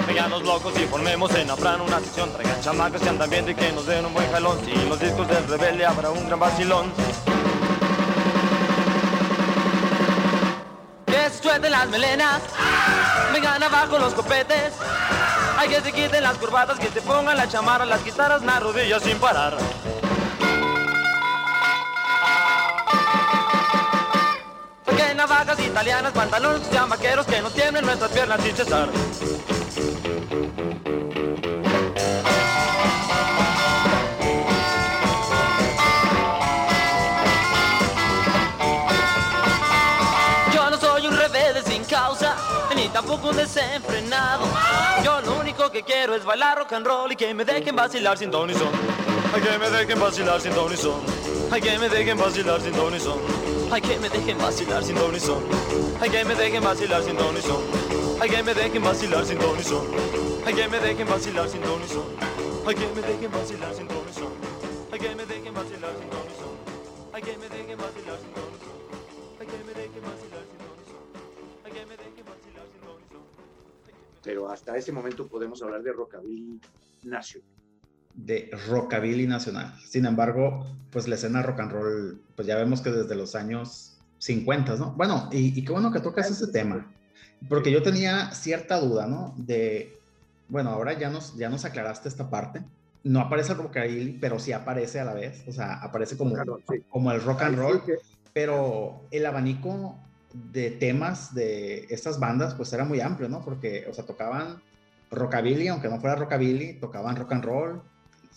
Vengan 0.07 0.31
los 0.31 0.42
locos 0.42 0.72
y 0.81 0.87
formemos 0.87 1.35
en 1.35 1.50
Afran 1.50 1.83
una 1.83 2.00
sección. 2.00 2.33
Traigan 2.33 2.59
chamacas 2.62 3.02
que 3.02 3.11
andan 3.11 3.28
bien 3.28 3.46
y 3.46 3.54
que 3.54 3.70
nos 3.72 3.85
den 3.85 4.07
un 4.07 4.14
buen 4.14 4.33
jalón. 4.33 4.59
Si 4.64 4.72
los 4.88 4.98
discos 4.98 5.28
del 5.28 5.46
rebelde 5.46 5.85
habrá 5.85 6.12
un 6.12 6.26
gran 6.26 6.40
vacilón. 6.40 6.90
Que 11.04 11.28
se 11.28 11.42
suelten 11.42 11.72
las 11.72 11.88
melenas, 11.88 12.40
vengan 13.35 13.62
abajo 13.62 13.98
los 13.98 14.14
copetes. 14.14 14.72
Hay 15.59 15.68
que 15.68 15.81
se 15.81 15.92
quiten 15.92 16.23
las 16.23 16.38
corbatas, 16.38 16.79
que 16.79 16.87
se 16.88 17.03
pongan 17.03 17.37
la 17.37 17.49
chamarra, 17.49 17.85
las 17.85 18.05
guitarras, 18.05 18.42
las 18.42 18.62
rodillas 18.62 19.03
sin 19.03 19.18
parar. 19.18 19.57
Que 24.97 25.14
navajas 25.16 25.59
italianas, 25.59 26.12
pantalones 26.12 26.71
ya 26.71 26.87
vaqueros, 26.87 27.27
que 27.27 27.42
no 27.42 27.51
tiemblen 27.51 27.85
nuestras 27.85 28.12
piernas 28.12 28.40
sin 28.40 28.55
cesar. 28.55 28.88
Un 43.28 43.36
desenfrenado. 43.36 44.44
Yo 45.04 45.20
lo 45.20 45.38
único 45.38 45.70
que 45.70 45.82
quiero 45.82 46.14
es 46.14 46.24
bailar 46.24 46.58
rock 46.58 46.72
and 46.72 46.86
roll 46.86 47.12
y 47.12 47.16
que 47.16 47.32
me 47.34 47.44
dejen 47.44 47.76
vacilar 47.76 48.16
sin 48.16 48.30
ton 48.30 48.50
y 48.50 48.54
son. 48.54 48.68
Ay, 49.34 49.42
que 49.42 49.58
me 49.58 49.70
dejen 49.70 50.00
vacilar 50.00 50.40
sin 50.40 50.52
ton 50.52 50.72
y 50.72 50.76
son. 50.76 51.00
Ay, 51.50 51.60
que 51.60 51.78
me 51.78 51.88
dejen 51.88 52.18
vacilar 52.18 52.60
sin 52.60 52.72
ton 52.72 52.94
y 52.94 53.00
son. 53.00 53.18
Ay, 53.70 53.80
que 53.82 53.98
me 53.98 54.08
dejen 54.08 54.38
vacilar 54.38 54.82
sin 54.82 54.94
ton 54.94 55.14
y 55.14 55.20
son. 55.20 55.42
Ay, 56.00 56.10
que 56.10 56.24
me 56.24 56.34
dejen 56.34 56.64
vacilar 56.64 57.02
sin 57.02 57.16
ton 57.16 57.36
y 57.36 57.42
son. 57.42 57.62
Ay, 58.20 58.30
que 58.30 58.42
me 58.42 58.54
dejen 58.54 58.82
vacilar 58.82 59.24
sin 59.26 59.38
ton 59.38 59.58
y 59.58 59.64
son. 59.64 59.86
Ay, 60.46 60.54
que 60.54 60.68
me 60.68 60.78
dejen 60.80 61.08
vacilar 61.08 61.48
sin 61.48 61.60
ton 61.60 61.82
y 61.84 61.88
son. 61.88 62.04
Ay, 62.66 62.74
que 62.74 62.86
me 62.94 63.02
dejen 63.02 63.30
vacilar 63.30 63.74
sin 63.74 63.88
ton 63.88 64.04
y 64.08 64.14
son. 64.14 64.32
Ay, 64.92 64.98
que 64.98 65.14
me 65.14 65.26
dejen 65.26 65.38
Pero 74.28 74.50
hasta 74.50 74.76
ese 74.76 74.92
momento 74.92 75.26
podemos 75.26 75.62
hablar 75.62 75.82
de 75.82 75.90
rockabilly 75.90 76.60
nacional. 77.04 77.48
de 78.12 78.50
rockabilly 78.68 79.26
nacional. 79.26 79.74
Sin 79.86 80.04
embargo, 80.04 80.66
pues 80.90 81.08
la 81.08 81.14
escena 81.14 81.40
rock 81.42 81.60
and 81.60 81.72
roll, 81.72 82.20
pues 82.36 82.46
ya 82.46 82.56
vemos 82.56 82.82
que 82.82 82.90
desde 82.90 83.14
los 83.14 83.34
años 83.34 83.96
50, 84.18 84.76
¿no? 84.76 84.92
Bueno, 84.92 85.30
y, 85.32 85.58
y 85.58 85.64
qué 85.64 85.72
bueno 85.72 85.90
que 85.90 86.00
tocas 86.00 86.30
ese 86.30 86.48
tema, 86.48 86.92
porque 87.48 87.70
yo 87.72 87.82
tenía 87.82 88.30
cierta 88.32 88.78
duda, 88.80 89.06
¿no? 89.06 89.34
De, 89.38 89.96
bueno, 90.48 90.68
ahora 90.70 90.92
ya 90.92 91.08
nos, 91.08 91.34
ya 91.38 91.48
nos 91.48 91.64
aclaraste 91.64 92.10
esta 92.10 92.28
parte. 92.28 92.60
No 93.04 93.20
aparece 93.20 93.52
el 93.52 93.58
rockabilly, 93.58 94.18
pero 94.20 94.38
sí 94.38 94.52
aparece 94.52 95.00
a 95.00 95.06
la 95.06 95.14
vez, 95.14 95.42
o 95.48 95.52
sea, 95.52 95.74
aparece 95.82 96.18
como, 96.18 96.34
Claro, 96.34 96.60
sí. 96.68 96.82
como 96.90 97.12
el 97.12 97.22
rock 97.22 97.40
and 97.42 97.56
roll, 97.56 97.82
pero 98.34 99.06
el 99.10 99.24
abanico 99.24 99.96
de 100.32 100.70
temas 100.70 101.34
de 101.34 101.86
estas 101.90 102.18
bandas 102.18 102.54
pues 102.54 102.72
era 102.72 102.84
muy 102.84 103.00
amplio, 103.00 103.28
¿no? 103.28 103.44
Porque, 103.44 103.86
o 103.90 103.94
sea, 103.94 104.04
tocaban 104.04 104.60
rockabilly, 105.10 105.68
aunque 105.68 105.88
no 105.88 106.00
fuera 106.00 106.16
rockabilly, 106.16 106.74
tocaban 106.74 107.16
rock 107.16 107.32
and 107.32 107.44
roll, 107.44 107.82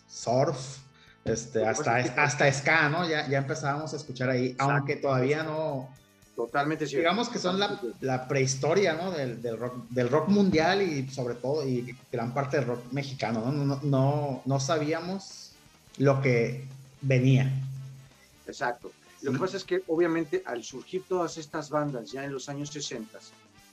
surf, 0.07 0.77
este, 1.25 1.65
hasta, 1.65 1.97
hasta 1.97 2.51
ska, 2.51 2.89
¿no? 2.89 3.07
Ya, 3.07 3.27
ya 3.27 3.37
empezábamos 3.39 3.93
a 3.93 3.97
escuchar 3.97 4.29
ahí, 4.29 4.47
Exacto. 4.47 4.73
aunque 4.73 4.95
todavía 4.95 5.43
no, 5.43 5.89
Totalmente 6.35 6.87
cierto. 6.87 7.01
digamos 7.01 7.29
que 7.29 7.39
son 7.39 7.59
la, 7.59 7.79
la 7.99 8.27
prehistoria, 8.27 8.93
¿no? 8.93 9.11
Del, 9.11 9.41
del 9.41 9.57
rock, 9.57 9.87
del 9.89 10.09
rock 10.09 10.29
mundial 10.29 10.81
y 10.81 11.07
sobre 11.09 11.35
todo, 11.35 11.67
y 11.67 11.95
gran 12.11 12.33
parte 12.33 12.57
del 12.57 12.67
rock 12.67 12.91
mexicano, 12.91 13.41
¿no? 13.45 13.51
No, 13.51 13.79
no, 13.83 14.41
no 14.45 14.59
sabíamos 14.59 15.51
lo 15.97 16.21
que 16.21 16.65
venía. 17.01 17.51
Exacto. 18.47 18.91
Lo 19.23 19.31
que 19.31 19.37
pasa 19.39 19.57
es 19.57 19.63
que 19.63 19.83
obviamente 19.87 20.41
al 20.45 20.63
surgir 20.63 21.03
todas 21.07 21.37
estas 21.37 21.69
bandas 21.69 22.11
ya 22.11 22.23
en 22.25 22.33
los 22.33 22.49
años 22.49 22.69
60, 22.69 23.19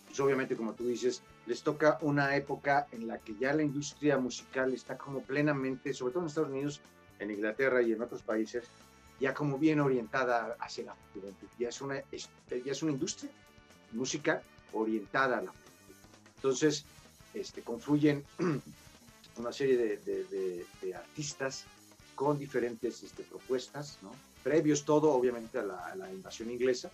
pues 0.06 0.20
obviamente 0.20 0.56
como 0.56 0.74
tú 0.74 0.86
dices, 0.86 1.22
les 1.46 1.62
toca 1.62 1.98
una 2.02 2.36
época 2.36 2.86
en 2.92 3.06
la 3.06 3.18
que 3.18 3.34
ya 3.40 3.52
la 3.54 3.62
industria 3.62 4.18
musical 4.18 4.72
está 4.74 4.96
como 4.98 5.22
plenamente, 5.22 5.94
sobre 5.94 6.12
todo 6.12 6.22
en 6.24 6.28
Estados 6.28 6.50
Unidos, 6.50 6.80
en 7.18 7.30
Inglaterra 7.30 7.82
y 7.82 7.92
en 7.92 8.02
otros 8.02 8.22
países, 8.22 8.64
ya 9.20 9.32
como 9.34 9.58
bien 9.58 9.80
orientada 9.80 10.56
hacia 10.60 10.84
la 10.84 10.96
juventud. 11.14 11.48
Ya 11.58 11.68
es 11.70 11.80
una, 11.80 11.96
es- 12.12 12.28
ya 12.64 12.72
es 12.72 12.82
una 12.82 12.92
industria 12.92 13.30
musical 13.92 14.42
orientada 14.72 15.38
a 15.38 15.42
la 15.42 15.50
juventud. 15.50 15.94
Entonces, 16.36 16.84
este, 17.34 17.62
confluyen 17.62 18.24
una 19.36 19.52
serie 19.52 19.76
de 19.76 20.94
artistas 20.94 21.64
con 22.14 22.38
diferentes 22.38 23.02
este, 23.02 23.22
propuestas, 23.24 23.98
¿no? 24.02 24.10
Previos 24.48 24.86
todo, 24.86 25.12
obviamente, 25.12 25.58
a 25.58 25.62
la, 25.62 25.86
a 25.88 25.94
la 25.94 26.10
invasión 26.10 26.50
inglesa, 26.50 26.90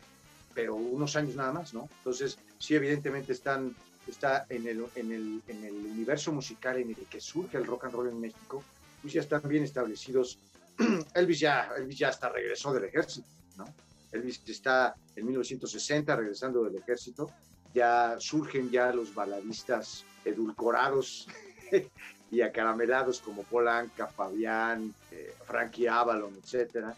pero 0.52 0.74
unos 0.74 1.14
años 1.14 1.36
nada 1.36 1.52
más, 1.52 1.72
¿no? 1.72 1.88
Entonces, 1.98 2.36
sí, 2.58 2.74
evidentemente 2.74 3.32
están, 3.32 3.76
está 4.08 4.44
en 4.48 4.66
el, 4.66 4.84
en, 4.96 5.12
el, 5.12 5.42
en 5.46 5.64
el 5.64 5.74
universo 5.74 6.32
musical 6.32 6.78
en 6.78 6.88
el 6.88 7.06
que 7.08 7.20
surge 7.20 7.56
el 7.56 7.64
rock 7.64 7.84
and 7.84 7.94
roll 7.94 8.08
en 8.08 8.20
México, 8.20 8.64
pues 9.00 9.14
ya 9.14 9.20
están 9.20 9.42
bien 9.44 9.62
establecidos. 9.62 10.40
Elvis 11.14 11.38
ya, 11.38 11.70
Elvis 11.76 11.98
ya 11.98 12.08
hasta 12.08 12.28
regresó 12.28 12.72
del 12.72 12.84
ejército, 12.84 13.28
¿no? 13.56 13.66
Elvis 14.10 14.42
está 14.48 14.96
en 15.14 15.24
1960 15.24 16.16
regresando 16.16 16.64
del 16.64 16.74
ejército, 16.74 17.30
ya 17.72 18.16
surgen 18.18 18.68
ya 18.68 18.92
los 18.92 19.14
baladistas 19.14 20.04
edulcorados 20.24 21.28
y 22.32 22.40
acaramelados 22.40 23.20
como 23.20 23.44
Paul 23.44 23.68
Anka, 23.68 24.08
Fabián, 24.08 24.92
eh, 25.12 25.34
Frankie 25.44 25.86
Avalon, 25.86 26.34
etcétera, 26.42 26.96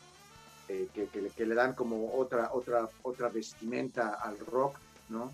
eh, 0.68 0.88
que, 0.92 1.07
que 1.07 1.29
que 1.31 1.46
le 1.46 1.55
dan 1.55 1.74
como 1.74 2.16
otra, 2.18 2.50
otra, 2.52 2.88
otra 3.02 3.29
vestimenta 3.29 4.14
al 4.14 4.38
rock, 4.38 4.76
¿no? 5.09 5.33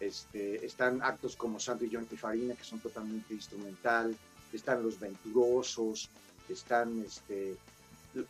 Este, 0.00 0.64
están 0.64 1.02
actos 1.02 1.34
como 1.34 1.58
Santo 1.58 1.84
y 1.84 1.92
Johnny 1.92 2.06
Farina, 2.16 2.54
que 2.54 2.62
son 2.64 2.78
totalmente 2.78 3.34
instrumental, 3.34 4.16
están 4.52 4.82
los 4.82 5.00
venturosos, 5.00 6.08
están 6.48 7.02
este, 7.04 7.56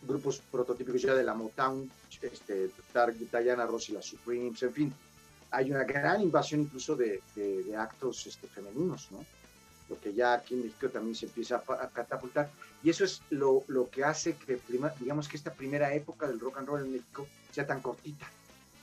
grupos 0.03 0.41
prototípicos 0.51 1.03
ya 1.03 1.15
de 1.15 1.25
la 1.25 1.35
Motown, 1.35 1.91
este, 2.23 2.71
Diana 3.43 3.67
Ross 3.67 3.91
y 3.91 3.93
las 3.93 4.07
Supremes, 4.07 4.63
en 4.63 4.73
fin, 4.73 4.95
hay 5.51 5.71
una 5.71 5.85
gran 5.85 6.23
invasión 6.23 6.63
incluso 6.63 6.97
de, 6.97 7.23
de, 7.35 7.63
de 7.63 7.77
actos 7.77 8.27
este, 8.27 8.49
femeninos, 8.49 9.09
¿no? 9.11 9.25
Lo 9.89 9.99
que 9.99 10.13
ya 10.13 10.35
aquí 10.35 10.55
en 10.55 10.63
México 10.65 10.89
también 10.91 11.15
se 11.15 11.27
empieza 11.27 11.63
a, 11.67 11.73
a 11.85 11.89
catapultar. 11.89 12.51
Y 12.83 12.91
eso 12.91 13.05
es 13.05 13.23
lo, 13.31 13.65
lo 13.69 13.89
que 13.89 14.05
hace 14.05 14.35
que, 14.35 14.57
prima, 14.59 14.93
digamos 15.01 15.29
que 15.29 15.37
esta 15.37 15.53
primera 15.53 15.95
época 15.95 16.27
del 16.29 16.39
rock 16.39 16.59
and 16.59 16.69
roll 16.69 16.81
en 16.85 16.93
México 16.93 17.27
sea 17.51 17.67
tan 17.67 17.81
cortita. 17.81 18.31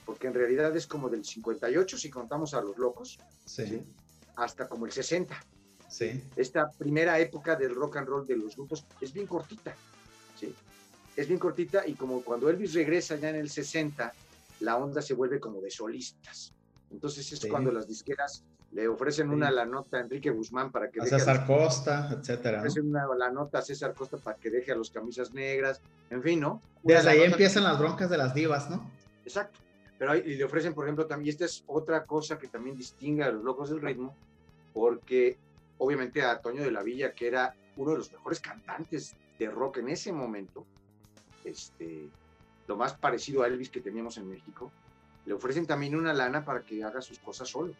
Porque 0.05 0.27
en 0.27 0.33
realidad 0.33 0.75
es 0.75 0.87
como 0.87 1.09
del 1.09 1.23
58, 1.25 1.97
si 1.97 2.09
contamos 2.09 2.53
a 2.53 2.61
los 2.61 2.77
locos, 2.77 3.19
Sí, 3.45 3.65
¿sí? 3.67 3.83
hasta 4.35 4.67
como 4.67 4.85
el 4.85 4.91
60. 4.91 5.35
sí. 5.87 6.23
Esta 6.35 6.69
primera 6.71 7.19
época 7.19 7.55
del 7.55 7.73
rock 7.75 7.97
and 7.97 8.07
roll 8.07 8.25
de 8.27 8.37
los 8.37 8.55
grupos 8.55 8.85
es 9.01 9.13
bien 9.13 9.27
cortita. 9.27 9.75
¿sí? 10.39 10.53
Es 11.15 11.27
bien 11.27 11.39
cortita 11.39 11.87
y 11.87 11.93
como 11.93 12.21
cuando 12.23 12.49
Elvis 12.49 12.73
regresa 12.73 13.15
ya 13.15 13.29
en 13.29 13.35
el 13.37 13.49
60, 13.49 14.11
la 14.61 14.77
onda 14.77 15.01
se 15.01 15.13
vuelve 15.13 15.39
como 15.39 15.61
de 15.61 15.69
solistas. 15.71 16.51
Entonces 16.91 17.31
es 17.31 17.39
Sí. 17.39 17.47
cuando 17.49 17.71
las 17.71 17.87
disqueras 17.87 18.43
le 18.71 18.87
ofrecen 18.87 19.29
una 19.29 19.49
la 19.51 19.65
nota 19.65 19.97
a 19.97 20.01
Enrique 20.01 20.29
Guzmán 20.31 20.71
para 20.71 20.89
que 20.89 20.99
A 20.99 21.03
deje 21.03 21.15
a 21.15 21.19
César 21.19 21.37
los- 21.37 21.45
Costa, 21.47 22.09
etcétera. 22.11 22.59
ofrecen 22.59 22.87
una, 22.87 23.05
la 23.17 23.31
nota 23.31 23.59
a 23.59 23.61
César 23.61 23.93
Costa 23.93 24.17
para 24.17 24.37
que 24.37 24.49
deje 24.49 24.71
a 24.71 24.75
los 24.75 24.89
camisas 24.89 25.33
negras, 25.33 25.81
en 26.09 26.21
fin, 26.21 26.39
¿no? 26.41 26.61
Una 26.83 26.95
Desde 26.95 27.09
ahí 27.09 27.17
nota- 27.19 27.31
empiezan 27.31 27.63
las 27.63 27.79
broncas 27.79 28.09
de 28.09 28.17
las 28.17 28.33
divas, 28.33 28.69
¿no? 28.69 28.89
Exacto. 29.23 29.59
Pero 29.97 30.11
ahí, 30.11 30.23
le 30.35 30.43
ofrecen, 30.43 30.73
por 30.73 30.83
ejemplo, 30.85 31.05
también, 31.07 31.27
y 31.27 31.29
esta 31.29 31.45
es 31.45 31.63
otra 31.67 32.03
cosa 32.05 32.37
que 32.37 32.47
también 32.49 32.75
distingue 32.75 33.23
a 33.23 33.31
los 33.31 33.43
locos 33.43 33.69
del 33.69 33.79
ritmo, 33.81 34.13
porque 34.73 35.37
obviamente 35.77 36.21
a 36.21 36.39
Toño 36.41 36.61
de 36.61 36.71
la 36.71 36.83
Villa, 36.83 37.13
que 37.13 37.27
era 37.27 37.55
uno 37.77 37.91
de 37.91 37.97
los 37.99 38.11
mejores 38.11 38.41
cantantes 38.41 39.15
de 39.39 39.49
rock 39.49 39.77
en 39.77 39.87
ese 39.89 40.11
momento, 40.11 40.65
este, 41.45 42.09
lo 42.67 42.75
más 42.75 42.93
parecido 42.95 43.43
a 43.43 43.47
Elvis 43.47 43.69
que 43.69 43.79
teníamos 43.81 44.17
en 44.17 44.29
México, 44.29 44.71
le 45.25 45.33
ofrecen 45.33 45.65
también 45.65 45.95
una 45.95 46.13
lana 46.13 46.43
para 46.43 46.61
que 46.61 46.83
haga 46.83 47.01
sus 47.01 47.19
cosas 47.19 47.47
solo. 47.47 47.73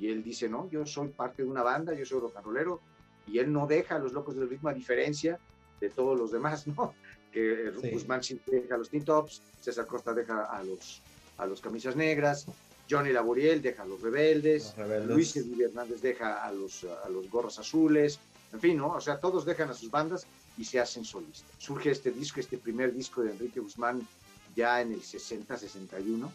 Y 0.00 0.08
él 0.08 0.22
dice, 0.22 0.48
no, 0.48 0.68
yo 0.70 0.86
soy 0.86 1.08
parte 1.08 1.42
de 1.42 1.48
una 1.48 1.62
banda, 1.62 1.94
yo 1.94 2.04
soy 2.04 2.20
rollero, 2.42 2.80
y 3.26 3.38
él 3.38 3.52
no 3.52 3.66
deja 3.66 3.96
a 3.96 3.98
los 3.98 4.12
locos 4.12 4.34
del 4.34 4.48
ritmo 4.48 4.68
a 4.68 4.74
diferencia 4.74 5.38
de 5.80 5.90
todos 5.90 6.18
los 6.18 6.32
demás, 6.32 6.66
¿no? 6.76 6.94
Que 7.32 7.72
Sí. 7.80 7.90
Guzmán 7.90 8.20
deja 8.46 8.74
a 8.74 8.78
los 8.78 8.90
Teen 8.90 9.04
Tops, 9.04 9.42
César 9.60 9.86
Costa 9.86 10.12
deja 10.12 10.44
a 10.44 10.62
los, 10.62 11.02
a 11.38 11.46
los 11.46 11.60
Camisas 11.60 11.96
Negras, 11.96 12.46
Johnny 12.90 13.10
Laboriel 13.12 13.62
deja 13.62 13.84
a 13.84 13.86
los 13.86 14.02
Rebeldes, 14.02 14.64
Los 14.64 14.76
rebeldes. 14.76 15.08
Luis 15.08 15.36
Edwin 15.36 15.62
Hernández 15.62 16.02
deja 16.02 16.44
a 16.44 16.52
los, 16.52 16.84
a 16.84 17.08
los 17.08 17.30
Gorros 17.30 17.58
Azules, 17.58 18.18
en 18.52 18.60
fin, 18.60 18.76
¿no? 18.76 18.88
O 18.88 19.00
sea, 19.00 19.18
todos 19.18 19.46
dejan 19.46 19.70
a 19.70 19.74
sus 19.74 19.90
bandas 19.90 20.26
y 20.58 20.64
se 20.64 20.78
hacen 20.78 21.04
solistas. 21.04 21.50
Surge 21.58 21.90
este 21.90 22.10
disco, 22.10 22.40
este 22.40 22.58
primer 22.58 22.92
disco 22.92 23.22
de 23.22 23.30
Enrique 23.30 23.60
Guzmán 23.60 24.06
ya 24.54 24.82
en 24.82 24.92
el 24.92 25.00
60-61, 25.00 26.28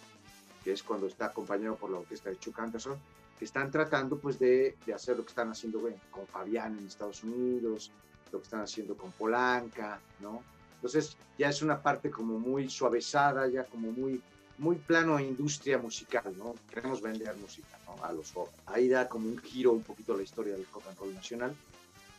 que 0.64 0.72
es 0.72 0.82
cuando 0.82 1.06
está 1.06 1.28
acompañado 1.28 1.76
por 1.76 1.92
la 1.92 2.00
orquesta 2.00 2.32
de 2.32 2.40
Chuck 2.40 2.58
Anderson, 2.60 2.98
que 3.38 3.46
están 3.46 3.70
tratando 3.72 4.18
pues 4.18 4.40
de, 4.40 4.76
de 4.86 4.94
hacer 4.94 5.18
lo 5.18 5.24
que 5.24 5.30
están 5.30 5.50
haciendo 5.50 5.80
bueno, 5.80 5.98
con 6.12 6.26
Fabián 6.28 6.78
en 6.78 6.88
Estados 6.88 7.24
Unidos, 7.24 7.92
lo 8.32 8.40
que 8.40 8.44
están 8.44 8.62
haciendo 8.62 8.96
con 8.96 9.12
Polanca, 9.12 10.00
¿no? 10.20 10.42
Entonces 10.76 11.18
ya 11.38 11.50
es 11.50 11.62
una 11.62 11.82
parte 11.82 12.10
como 12.10 12.40
muy 12.40 12.70
suavizada, 12.70 13.48
ya 13.48 13.64
como 13.66 13.92
muy, 13.92 14.22
muy 14.58 14.76
plano 14.76 15.20
industria 15.20 15.78
musical, 15.78 16.34
¿no? 16.38 16.56
Queremos 16.70 17.02
vender 17.02 17.36
música 17.38 17.80
¿no? 17.86 18.04
a 18.04 18.12
los 18.12 18.32
jóvenes. 18.32 18.60
Ahí 18.66 18.88
da 18.88 19.08
como 19.08 19.28
un 19.28 19.38
giro 19.40 19.72
un 19.72 19.84
poquito 19.84 20.16
la 20.16 20.24
historia 20.24 20.54
del 20.54 20.66
rock 20.72 20.88
and 20.88 20.98
roll 21.00 21.14
nacional. 21.14 21.56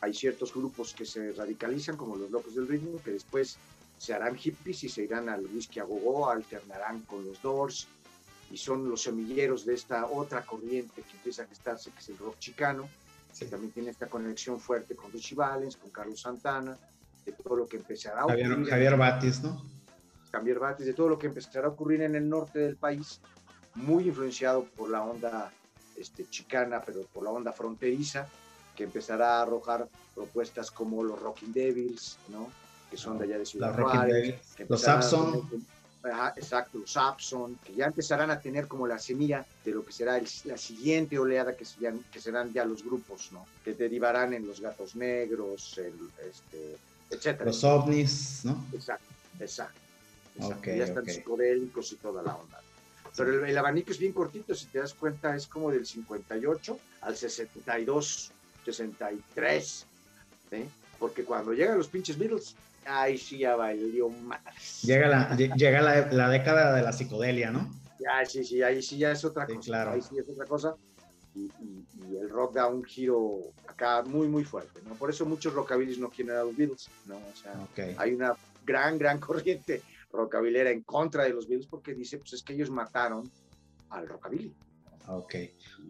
Hay 0.01 0.13
ciertos 0.13 0.53
grupos 0.53 0.93
que 0.93 1.05
se 1.05 1.33
radicalizan, 1.33 1.97
como 1.97 2.15
los 2.15 2.31
Locos 2.31 2.55
del 2.55 2.67
Ritmo, 2.67 3.01
que 3.03 3.11
después 3.11 3.57
se 3.97 4.13
harán 4.13 4.35
hippies 4.35 4.85
y 4.85 4.89
se 4.89 5.03
irán 5.03 5.27
al 5.27 5.45
whisky 5.45 5.79
a 5.79 5.83
gogo, 5.83 6.29
alternarán 6.29 7.01
con 7.01 7.25
los 7.25 7.41
Doors, 7.41 7.87
y 8.51 8.57
son 8.57 8.89
los 8.89 9.03
semilleros 9.03 9.65
de 9.65 9.75
esta 9.75 10.05
otra 10.07 10.45
corriente 10.45 11.01
que 11.01 11.11
empieza 11.17 11.43
a 11.43 11.47
gestarse, 11.47 11.91
que 11.91 11.99
es 11.99 12.09
el 12.09 12.17
rock 12.17 12.39
chicano, 12.39 12.89
que 13.37 13.45
también 13.45 13.71
tiene 13.71 13.91
esta 13.91 14.07
conexión 14.07 14.59
fuerte 14.59 14.95
con 14.95 15.11
Richie 15.11 15.35
Valens, 15.35 15.77
con 15.77 15.91
Carlos 15.91 16.21
Santana, 16.21 16.77
de 17.25 17.31
todo 17.31 17.55
lo 17.55 17.67
que 17.67 17.77
empezará 17.77 18.21
a 18.21 18.27
Javier, 18.27 18.51
ocurrir. 18.51 18.69
Javier 18.69 18.97
Batis, 18.97 19.41
¿no? 19.41 19.63
Javier 20.31 20.59
Batis, 20.59 20.85
de 20.85 20.93
todo 20.93 21.09
lo 21.09 21.19
que 21.19 21.27
empezará 21.27 21.67
a 21.67 21.69
ocurrir 21.69 22.01
en 22.01 22.15
el 22.15 22.27
norte 22.27 22.59
del 22.59 22.75
país, 22.75 23.21
muy 23.75 24.07
influenciado 24.07 24.63
por 24.63 24.89
la 24.89 25.03
onda 25.03 25.51
este, 25.95 26.27
chicana, 26.29 26.81
pero 26.83 27.03
por 27.13 27.23
la 27.23 27.29
onda 27.29 27.53
fronteriza, 27.53 28.27
que 28.75 28.83
empezará 28.85 29.37
a 29.37 29.41
arrojar 29.43 29.87
propuestas 30.15 30.71
como 30.71 31.03
los 31.03 31.21
Rocking 31.21 31.53
Devils, 31.53 32.17
¿no? 32.29 32.49
que 32.89 32.97
son 32.97 33.17
de 33.19 33.25
allá 33.25 33.37
de 33.37 33.45
Ciudad 33.45 33.79
Juárez, 33.79 34.41
los 34.67 34.81
Sapson. 34.81 35.47
Ajá, 36.01 36.33
exacto, 36.37 36.77
los 36.77 36.91
Sapson, 36.93 37.55
que 37.57 37.73
ya 37.73 37.85
empezarán 37.85 38.31
a 38.31 38.39
tener 38.39 38.67
como 38.67 38.87
la 38.87 38.97
semilla 38.97 39.45
de 39.65 39.71
lo 39.71 39.83
que 39.83 39.91
será 39.91 40.17
el- 40.17 40.27
la 40.45 40.57
siguiente 40.57 41.19
oleada 41.19 41.57
que 41.57 41.65
serán, 41.65 41.99
que 42.11 42.21
serán 42.21 42.53
ya 42.53 42.63
los 42.63 42.83
grupos, 42.85 43.31
¿no? 43.33 43.45
Que 43.65 43.73
derivarán 43.73 44.33
en 44.33 44.47
los 44.47 44.61
gatos 44.61 44.95
negros, 44.95 45.77
el, 45.77 45.93
este, 46.25 46.77
etcétera. 47.09 47.45
Los 47.45 47.63
ovnis, 47.65 48.41
¿no? 48.45 48.65
Exacto, 48.73 49.03
exacto. 49.41 49.79
exacto. 50.37 50.71
Ya 50.73 50.83
están 50.85 51.03
ok. 51.03 51.09
psicodélicos 51.09 51.91
y 51.91 51.95
toda 51.97 52.23
la 52.23 52.35
onda. 52.35 52.61
Pero 53.17 53.43
el, 53.43 53.49
el 53.49 53.57
abanico 53.57 53.91
es 53.91 53.97
bien 53.99 54.13
cortito, 54.13 54.55
si 54.55 54.67
te 54.67 54.79
das 54.79 54.93
cuenta, 54.93 55.35
es 55.35 55.47
como 55.47 55.69
del 55.69 55.85
58 55.85 56.79
al 57.01 57.17
62, 57.17 58.31
63, 58.63 59.85
¿sí? 60.49 60.65
Porque 60.97 61.23
cuando 61.25 61.51
llegan 61.53 61.77
los 61.77 61.87
pinches 61.87 62.17
Beatles, 62.17 62.55
ahí 62.85 63.17
sí 63.17 63.39
ya 63.39 63.55
valió 63.55 64.09
más. 64.09 64.81
Llega 64.83 65.07
la, 65.07 65.29
lle- 65.37 65.53
llega 65.55 65.81
la, 65.81 66.11
la 66.11 66.29
década 66.29 66.75
de 66.75 66.81
la 66.81 66.91
psicodelia, 66.91 67.51
¿no? 67.51 67.69
Ya, 67.99 68.25
sí, 68.25 68.43
sí, 68.43 68.61
ahí 68.61 68.81
sí 68.81 68.97
ya 68.97 69.11
es 69.11 69.23
otra 69.25 69.45
Sí, 69.45 69.55
cosa. 69.55 69.67
claro. 69.67 69.91
Ahí 69.91 70.01
sí 70.01 70.17
es 70.17 70.29
otra 70.29 70.45
cosa. 70.45 70.75
Y, 71.35 71.41
y- 71.61 71.85
y 72.11 72.17
el 72.17 72.29
rock 72.29 72.55
da 72.55 72.67
un 72.67 72.83
giro 72.83 73.39
acá 73.67 74.01
muy, 74.03 74.27
muy 74.27 74.43
fuerte, 74.43 74.81
¿no? 74.85 74.95
Por 74.95 75.09
eso 75.09 75.25
muchos 75.25 75.53
rockabilis 75.53 75.99
no 75.99 76.09
quieren 76.09 76.35
a 76.35 76.43
los 76.43 76.55
Beatles, 76.55 76.89
¿no? 77.05 77.17
O 77.17 77.35
sea, 77.35 77.53
Ok. 77.61 77.79
hay 77.97 78.13
una 78.13 78.33
gran, 78.65 78.97
gran 78.97 79.19
corriente 79.19 79.83
rockabilera 80.11 80.71
en 80.71 80.81
contra 80.83 81.23
de 81.23 81.29
los 81.29 81.47
Beatles 81.47 81.67
porque 81.67 81.93
dice, 81.93 82.17
pues 82.17 82.33
es 82.33 82.43
que 82.43 82.53
ellos 82.53 82.71
mataron 82.71 83.29
al 83.89 84.07
rockabilly. 84.07 84.53
Ok. 85.07 85.35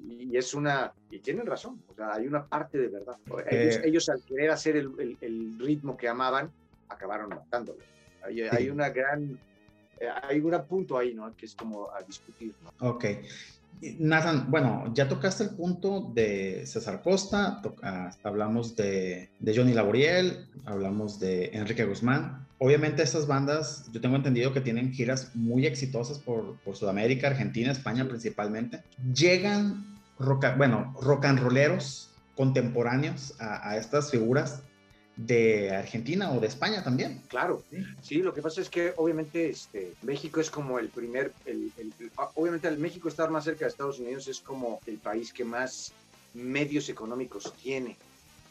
Y 0.08 0.36
es 0.38 0.54
una, 0.54 0.94
y 1.10 1.20
tienen 1.20 1.46
razón, 1.46 1.82
o 1.88 1.94
sea, 1.96 2.14
hay 2.14 2.26
una 2.28 2.46
parte 2.48 2.78
de 2.78 2.88
verdad. 2.88 3.16
Ellos, 3.50 3.76
Eh. 3.78 3.82
ellos 3.86 4.10
al 4.10 4.22
querer 4.24 4.50
hacer 4.52 4.78
el, 4.78 4.92
el- 4.98 5.18
el 5.22 5.60
ritmo 5.60 5.96
que 5.98 6.08
amaban, 6.08 6.52
acabaron 6.90 7.30
matándolo. 7.30 7.80
Hay, 8.24 8.42
hay 8.42 8.70
una 8.70 8.90
gran, 8.90 9.40
eh, 10.00 10.08
hay 10.24 10.40
un 10.40 10.62
punto 10.68 10.98
ahí, 10.98 11.14
¿no? 11.14 11.34
Que 11.36 11.46
es 11.46 11.56
como 11.56 11.90
a 11.92 12.02
discutir, 12.02 12.54
¿no? 12.64 12.90
Ok. 12.90 13.06
Nathan, 14.00 14.52
bueno, 14.52 14.92
ya 14.94 15.08
tocaste 15.08 15.44
el 15.46 15.52
punto 15.52 16.12
de 16.14 16.66
César 16.66 17.02
Costa, 17.02 17.62
to- 17.64 17.76
ah, 17.82 18.12
hablamos 18.24 18.76
de, 18.76 19.30
de 19.40 19.56
Johnny 19.56 19.74
Laboriel, 19.74 20.48
hablamos 20.66 21.18
de 21.20 21.46
Enrique 21.54 21.86
Guzmán. 21.86 22.46
Obviamente 22.58 23.04
estas 23.04 23.26
bandas, 23.26 23.90
yo 23.94 24.02
tengo 24.02 24.18
entendido 24.18 24.52
que 24.52 24.60
tienen 24.60 24.92
giras 24.92 25.34
muy 25.34 25.66
exitosas 25.66 26.20
por, 26.20 26.58
por 26.60 26.76
Sudamérica, 26.76 27.28
Argentina, 27.28 27.72
España 27.72 28.06
principalmente. 28.06 28.84
Llegan, 29.14 29.98
roca, 30.18 30.56
bueno, 30.58 30.94
rock 31.02 31.24
and 31.26 31.40
rolleros 31.40 32.14
contemporáneos 32.36 33.40
a, 33.40 33.70
a 33.70 33.78
estas 33.78 34.12
figuras 34.12 34.62
de 35.26 35.72
Argentina 35.76 36.32
o 36.32 36.40
de 36.40 36.48
España 36.48 36.82
también. 36.84 37.22
Claro, 37.28 37.62
Sí. 37.70 37.78
sí, 38.02 38.16
lo 38.20 38.34
que 38.34 38.42
pasa 38.42 38.62
es 38.62 38.70
que 38.70 38.94
obviamente 38.96 39.50
este, 39.50 39.94
México 40.02 40.40
es 40.40 40.50
como 40.50 40.80
el 40.80 40.90
primer, 40.90 41.34
el, 41.46 41.72
el- 41.78 41.94
el- 42.00 42.12
ah, 42.18 42.32
obviamente 42.36 42.68
al 42.68 42.78
México 42.80 43.10
estar 43.10 43.30
más 43.30 43.44
cerca 43.44 43.66
de 43.66 43.70
Estados 43.70 44.00
Unidos 44.00 44.28
es 44.28 44.40
como 44.42 44.82
el 44.86 44.98
país 45.00 45.34
que 45.34 45.44
más 45.44 45.92
medios 46.34 46.88
económicos 46.90 47.54
tiene 47.62 47.98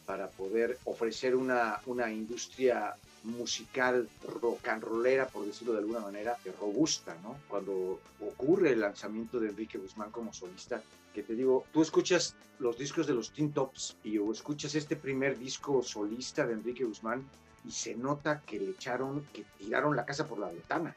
para 0.05 0.29
poder 0.29 0.77
ofrecer 0.83 1.35
una, 1.35 1.79
una 1.85 2.11
industria 2.11 2.93
musical 3.23 4.07
rock 4.41 4.67
and 4.67 4.83
rollera, 4.83 5.27
por 5.27 5.45
decirlo 5.45 5.73
de 5.73 5.79
alguna 5.79 5.99
manera, 5.99 6.37
eh, 6.45 6.53
robusta, 6.59 7.15
¿no? 7.23 7.35
Cuando 7.47 7.99
ocurre 8.21 8.71
el 8.71 8.81
lanzamiento 8.81 9.39
de 9.39 9.49
Enrique 9.49 9.77
Guzmán 9.77 10.11
como 10.11 10.33
solista, 10.33 10.81
que 11.13 11.23
te 11.23 11.33
digo, 11.33 11.65
tú 11.73 11.81
escuchas 11.81 12.35
los 12.59 12.77
discos 12.77 13.07
de 13.07 13.13
los 13.13 13.31
Teen 13.31 13.51
Tops 13.51 13.97
y 14.03 14.17
o 14.17 14.31
escuchas 14.31 14.75
este 14.75 14.95
primer 14.95 15.37
disco 15.37 15.81
solista 15.83 16.45
de 16.45 16.53
Enrique 16.53 16.83
Guzmán 16.83 17.23
y 17.65 17.71
se 17.71 17.95
nota 17.95 18.41
que 18.41 18.59
le 18.59 18.71
echaron, 18.71 19.25
que 19.33 19.45
tiraron 19.57 19.95
la 19.95 20.05
casa 20.05 20.25
por 20.25 20.39
la 20.39 20.47
ventana. 20.47 20.95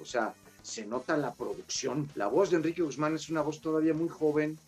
O 0.00 0.04
sea, 0.04 0.34
se 0.62 0.86
nota 0.86 1.16
la 1.16 1.34
producción. 1.34 2.08
La 2.14 2.28
voz 2.28 2.50
de 2.50 2.56
Enrique 2.56 2.82
Guzmán 2.82 3.14
es 3.14 3.28
una 3.30 3.42
voz 3.42 3.60
todavía 3.60 3.94
muy 3.94 4.08
joven, 4.08 4.58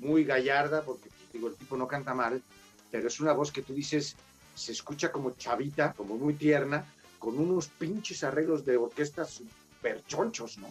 muy 0.00 0.24
gallarda, 0.24 0.82
porque 0.82 1.08
digo, 1.32 1.48
el 1.48 1.54
tipo 1.56 1.76
no 1.76 1.88
canta 1.88 2.14
mal, 2.14 2.42
pero 2.90 3.08
es 3.08 3.20
una 3.20 3.32
voz 3.32 3.50
que 3.50 3.62
tú 3.62 3.72
dices, 3.72 4.16
se 4.54 4.72
escucha 4.72 5.10
como 5.12 5.32
chavita, 5.32 5.92
como 5.92 6.16
muy 6.16 6.34
tierna, 6.34 6.84
con 7.18 7.38
unos 7.38 7.68
pinches 7.68 8.22
arreglos 8.24 8.64
de 8.64 8.76
orquesta 8.76 9.24
súper 9.24 10.04
chonchos, 10.06 10.58
¿no? 10.58 10.68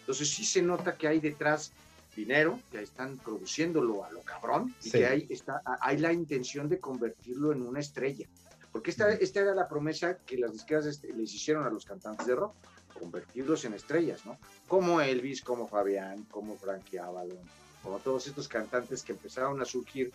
Entonces 0.00 0.28
sí 0.28 0.44
se 0.44 0.62
nota 0.62 0.96
que 0.96 1.08
hay 1.08 1.20
detrás 1.20 1.72
dinero, 2.14 2.60
que 2.70 2.80
están 2.82 3.16
produciéndolo 3.18 4.04
a 4.04 4.10
lo 4.12 4.20
cabrón, 4.20 4.74
y 4.82 4.90
Sí. 4.90 4.98
que 4.98 5.06
hay, 5.06 5.26
está, 5.30 5.62
hay 5.80 5.98
la 5.98 6.12
intención 6.12 6.68
de 6.68 6.78
convertirlo 6.78 7.52
en 7.52 7.62
una 7.62 7.80
estrella. 7.80 8.26
Porque 8.70 8.90
esta, 8.90 9.12
esta 9.12 9.40
era 9.40 9.54
la 9.54 9.68
promesa 9.68 10.18
que 10.18 10.36
las 10.36 10.52
disqueras 10.52 10.86
este, 10.86 11.12
les 11.12 11.32
hicieron 11.34 11.64
a 11.66 11.70
los 11.70 11.84
cantantes 11.84 12.26
de 12.26 12.34
rock, 12.36 12.54
convertirlos 12.98 13.64
en 13.64 13.74
estrellas, 13.74 14.24
¿no? 14.24 14.38
Como 14.68 15.00
Elvis, 15.00 15.42
como 15.42 15.66
Fabián, 15.66 16.24
como 16.30 16.56
Frankie 16.56 16.98
Avalon, 16.98 17.38
como 17.82 17.98
todos 17.98 18.26
estos 18.28 18.46
cantantes 18.46 19.02
que 19.02 19.12
empezaron 19.12 19.60
a 19.60 19.64
surgir 19.64 20.12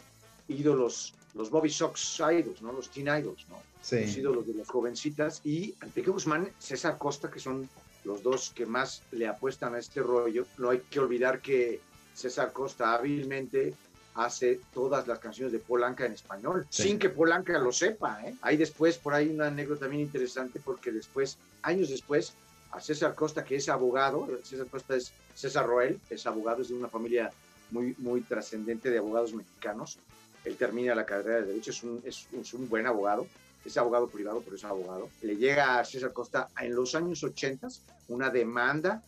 ídolos, 0.49 1.13
los 1.35 1.49
Bobby 1.49 1.69
Sox 1.69 2.19
idols, 2.19 2.61
¿no? 2.61 2.73
Los 2.73 2.89
teen 2.89 3.07
idols, 3.07 3.47
¿no? 3.49 3.55
Los 3.55 3.87
Sí. 3.87 4.19
ídolos 4.19 4.45
de 4.47 4.53
las 4.55 4.67
jovencitas 4.69 5.41
y 5.45 5.73
Enrique 5.81 6.11
Guzmán, 6.11 6.51
César 6.57 6.97
Costa, 6.97 7.29
que 7.29 7.39
son 7.39 7.69
los 8.03 8.21
dos 8.23 8.51
que 8.53 8.65
más 8.65 9.03
le 9.11 9.27
apuestan 9.27 9.75
a 9.75 9.79
este 9.79 10.01
rollo. 10.01 10.45
No 10.57 10.69
hay 10.71 10.79
que 10.89 10.99
olvidar 10.99 11.41
que 11.41 11.79
César 12.13 12.51
Costa 12.51 12.93
hábilmente 12.93 13.73
hace 14.15 14.59
todas 14.73 15.07
las 15.07 15.19
canciones 15.19 15.53
de 15.53 15.59
Polanca 15.59 16.05
en 16.05 16.13
español, 16.13 16.65
Sí. 16.69 16.83
sin 16.83 16.99
que 16.99 17.09
Polanca 17.09 17.57
lo 17.59 17.71
sepa. 17.71 18.21
¿eh? 18.25 18.35
Hay 18.41 18.57
después, 18.57 18.97
por 18.97 19.13
ahí 19.13 19.29
una 19.29 19.47
anécdota 19.47 19.81
también 19.81 20.01
interesante, 20.03 20.59
porque 20.63 20.91
después, 20.91 21.37
años 21.61 21.89
después, 21.89 22.33
a 22.71 22.81
César 22.81 23.15
Costa, 23.15 23.43
que 23.45 23.55
es 23.55 23.69
abogado, 23.69 24.27
César 24.43 24.67
Costa 24.67 24.95
es 24.95 25.11
César 25.33 25.65
Roel, 25.65 25.99
es 26.09 26.25
abogado, 26.27 26.61
es 26.61 26.69
de 26.69 26.75
una 26.75 26.89
familia 26.89 27.31
muy, 27.71 27.95
muy 27.99 28.21
trascendente 28.21 28.89
de 28.89 28.97
abogados 28.97 29.33
mexicanos. 29.33 29.97
Él 30.45 30.55
termina 30.57 30.95
la 30.95 31.05
carrera 31.05 31.41
de 31.41 31.47
Derecho, 31.47 31.71
es 31.71 31.83
un, 31.83 32.01
es, 32.05 32.27
es 32.33 32.53
un 32.53 32.69
buen 32.69 32.85
abogado, 32.87 33.27
es 33.65 33.77
abogado 33.77 34.07
privado, 34.07 34.41
pero 34.43 34.55
es 34.55 34.63
abogado. 34.63 35.09
Le 35.21 35.35
llega 35.35 35.79
a 35.79 35.85
César 35.85 36.13
Costa 36.13 36.49
en 36.59 36.73
los 36.73 36.95
años 36.95 37.23
80 37.23 37.67
una 38.07 38.29
demanda 38.29 39.01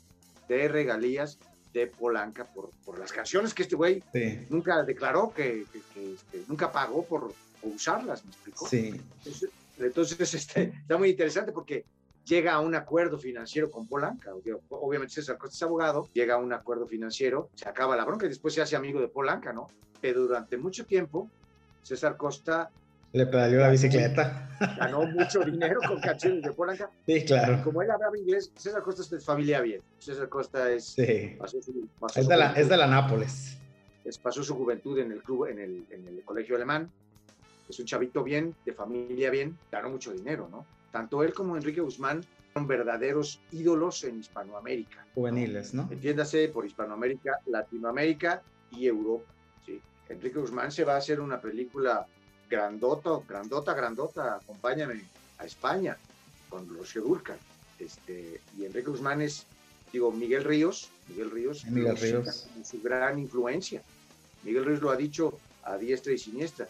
de 0.47 0.67
regalías 0.67 1.39
de 1.73 1.87
Polanca 1.87 2.43
por, 2.45 2.69
por 2.83 2.99
las 2.99 3.13
canciones 3.13 3.53
que 3.53 3.63
este 3.63 3.75
güey 3.77 4.03
Sí. 4.13 4.45
nunca 4.49 4.83
declaró 4.83 5.33
que, 5.33 5.65
que- 5.71 5.81
que, 5.93 6.13
este, 6.15 6.43
nunca 6.47 6.69
pagó 6.71 7.05
por, 7.05 7.33
por 7.61 7.71
usarlas, 7.71 8.25
¿me 8.25 8.31
explicó? 8.31 8.67
Sí. 8.67 8.99
Entonces, 9.23 9.49
entonces, 9.79 10.33
este, 10.33 10.63
está 10.81 10.97
muy 10.97 11.09
interesante 11.11 11.53
porque 11.53 11.85
llega 12.25 12.51
a 12.53 12.59
un 12.59 12.75
acuerdo 12.75 13.17
financiero 13.17 13.71
con 13.71 13.87
Polanca. 13.87 14.31
Obviamente 14.69 15.13
César 15.15 15.37
Costa 15.37 15.55
es 15.55 15.63
abogado, 15.63 16.09
llega 16.13 16.35
a 16.35 16.37
un 16.37 16.51
acuerdo 16.51 16.85
financiero, 16.85 17.49
se 17.55 17.67
acaba 17.69 17.95
la 17.95 18.03
bronca 18.05 18.25
y 18.25 18.29
después 18.29 18.53
se 18.53 18.61
hace 18.61 18.75
amigo 18.75 18.99
de 18.99 19.07
Polanca, 19.07 19.53
¿no? 19.53 19.67
Durante 20.01 20.57
mucho 20.57 20.85
tiempo, 20.85 21.29
César 21.83 22.17
Costa 22.17 22.69
Le 23.13 23.25
pedaleó 23.27 23.59
la 23.59 23.69
bicicleta. 23.69 24.49
ganó 24.79 25.05
mucho 25.05 25.41
dinero 25.45 25.79
con 25.87 25.99
canciones 25.99 26.41
de 26.43 26.51
Polanca. 26.53 26.89
Sí, 27.05 27.23
claro. 27.25 27.63
como 27.63 27.81
él 27.81 27.91
hablaba 27.91 28.17
inglés, 28.17 28.51
César 28.55 28.81
Costa 28.81 29.01
es 29.03 29.09
de 29.09 29.19
familia 29.19 29.61
bien. 29.61 29.81
César 29.99 30.27
Costa 30.29 30.71
es, 30.71 30.85
Sí. 30.85 31.35
pasó, 31.37 31.61
su, 31.61 31.87
pasó 31.99 32.19
Es 32.19 32.27
de 32.27 32.37
la, 32.37 32.51
es 32.53 32.67
de 32.69 32.77
la 32.77 32.87
Nápoles. 32.87 33.57
es- 34.05 34.17
pasó 34.17 34.43
su 34.43 34.55
juventud 34.55 34.97
en 34.99 35.11
el 35.11 35.21
club, 35.21 35.45
en 35.47 35.59
el, 35.59 35.85
en 35.91 36.07
el 36.07 36.23
colegio 36.23 36.55
alemán. 36.55 36.89
Es 37.69 37.79
un 37.79 37.85
chavito 37.85 38.23
bien, 38.23 38.55
de 38.65 38.73
familia 38.73 39.29
bien, 39.29 39.57
ganó 39.71 39.89
mucho 39.89 40.11
dinero, 40.11 40.47
¿no? 40.51 40.65
Tanto 40.91 41.23
él 41.23 41.33
como 41.33 41.55
Enrique 41.55 41.79
Guzmán 41.81 42.21
Son 42.53 42.67
verdaderos 42.67 43.39
ídolos 43.53 44.03
en 44.03 44.19
Hispanoamérica. 44.19 45.05
Juveniles, 45.15 45.73
¿no? 45.73 45.87
Entiéndase 45.89 46.49
por 46.49 46.65
Hispanoamérica, 46.65 47.39
Latinoamérica 47.45 48.41
y 48.71 48.87
Europa. 48.87 49.23
¿sí? 49.65 49.79
Enrique 50.11 50.39
Guzmán 50.39 50.71
se 50.71 50.83
va 50.83 50.95
a 50.95 50.97
hacer 50.97 51.19
una 51.19 51.39
película 51.39 52.05
grandota, 52.49 53.19
grandota, 53.27 53.73
grandota, 53.73 54.35
acompáñame 54.35 55.01
a 55.39 55.45
España 55.45 55.97
con 56.49 56.67
Rocío 56.69 57.01
Dúrcal. 57.01 57.37
Este, 57.79 58.41
y 58.57 58.65
Enrique 58.65 58.89
Guzmán 58.89 59.21
es, 59.21 59.45
digo, 59.91 60.11
Miguel 60.11 60.43
Ríos, 60.43 60.89
Miguel 61.07 61.31
Ríos, 61.31 61.65
Miguel 61.65 61.97
Ríos. 61.97 62.47
como 62.53 62.65
su 62.65 62.81
gran 62.81 63.17
influencia. 63.19 63.81
Miguel 64.43 64.65
Ríos 64.65 64.81
lo 64.81 64.91
ha 64.91 64.95
dicho 64.95 65.39
a 65.63 65.77
diestra 65.77 66.13
y 66.13 66.17
siniestra. 66.17 66.67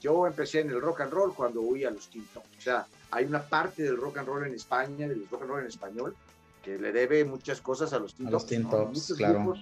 Yo 0.00 0.26
empecé 0.26 0.60
en 0.60 0.70
el 0.70 0.80
rock 0.80 1.02
and 1.02 1.12
roll 1.12 1.34
cuando 1.34 1.62
oí 1.62 1.84
a 1.84 1.90
los 1.90 2.08
Tintos. 2.08 2.42
O 2.58 2.62
sea, 2.62 2.86
hay 3.10 3.26
una 3.26 3.42
parte 3.42 3.82
del 3.82 3.98
rock 3.98 4.18
and 4.18 4.28
roll 4.28 4.46
en 4.46 4.54
España, 4.54 5.06
del 5.06 5.28
rock 5.30 5.42
and 5.42 5.50
roll 5.50 5.60
en 5.60 5.66
español, 5.66 6.16
que 6.64 6.78
le 6.78 6.92
debe 6.92 7.24
muchas 7.24 7.60
cosas 7.60 7.92
a 7.92 7.98
los 7.98 8.14
Tin 8.14 8.28
A 8.28 8.30
los 8.30 8.46
Tops, 8.46 8.48
Tin 8.48 8.62
¿no? 8.62 9.16
Claro. 9.16 9.54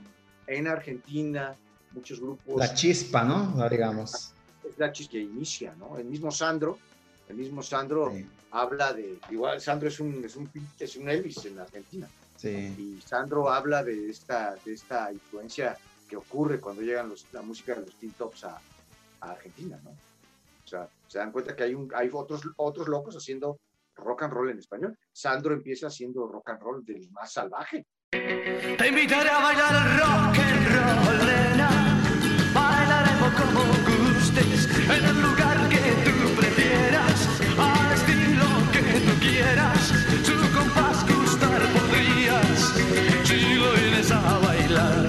en 0.46 0.68
Argentina, 0.68 1.56
muchos 1.92 2.20
grupos 2.20 2.56
La 2.56 2.74
chispa, 2.74 3.24
¿no? 3.24 3.68
Digamos. 3.68 4.32
es 4.68 4.78
la 4.78 4.92
chis 4.92 5.08
que 5.08 5.20
inicia, 5.20 5.74
¿no? 5.78 5.98
El 5.98 6.06
mismo 6.06 6.30
Sandro, 6.30 6.78
el 7.28 7.36
mismo 7.36 7.62
Sandro 7.62 8.12
Sí, 8.14 8.26
habla 8.50 8.92
de, 8.92 9.18
igual 9.30 9.60
Sandro 9.60 9.88
es 9.88 10.00
un, 10.00 10.24
es 10.24 10.36
un, 10.36 10.50
es 10.78 10.96
un 10.96 11.08
Elvis 11.08 11.44
en 11.44 11.58
Argentina, 11.58 12.08
sí. 12.36 12.48
y 12.78 13.00
Sandro 13.00 13.50
habla 13.50 13.82
de 13.82 14.08
esta, 14.10 14.56
de 14.64 14.72
esta 14.72 15.12
influencia 15.12 15.76
que 16.08 16.16
ocurre 16.16 16.60
cuando 16.60 16.82
llegan 16.82 17.08
los, 17.08 17.26
la 17.32 17.42
música 17.42 17.74
de 17.74 17.82
los 17.82 17.94
Teen 17.96 18.12
Tops 18.12 18.44
a, 18.44 18.60
a 19.20 19.30
Argentina, 19.30 19.78
¿no? 19.84 19.90
O 19.90 20.70
sea, 20.70 20.88
se 21.06 21.18
dan 21.18 21.32
cuenta 21.32 21.56
que 21.56 21.64
hay, 21.64 21.74
un, 21.74 21.90
hay 21.94 22.10
otros, 22.12 22.42
otros 22.56 22.88
locos 22.88 23.16
haciendo 23.16 23.58
rock 23.96 24.24
and 24.24 24.32
roll 24.32 24.50
en 24.50 24.58
español. 24.58 24.98
Sandro 25.12 25.54
empieza 25.54 25.86
haciendo 25.86 26.26
rock 26.26 26.50
and 26.50 26.60
roll 26.60 26.84
del 26.84 27.10
más 27.10 27.32
salvaje. 27.32 27.86
Te 28.10 28.88
invitaré 28.88 29.30
a 29.30 29.38
bailar 29.40 29.98
rock 29.98 30.38
and 30.38 30.68
roll, 30.68 31.47
en 34.96 35.04
el 35.04 35.22
lugar 35.22 35.68
que 35.68 35.78
tú 36.04 36.34
prefieras, 36.34 37.28
al 37.58 37.92
estilo 37.92 38.46
que 38.72 39.00
tú 39.00 39.12
quieras. 39.20 39.92
Su 40.24 40.34
compás 40.56 41.04
gustar 41.06 41.60
podrías, 41.72 42.74
si 43.24 43.54
lo 43.54 43.72
vienes 43.72 44.10
a 44.10 44.38
bailar. 44.38 45.06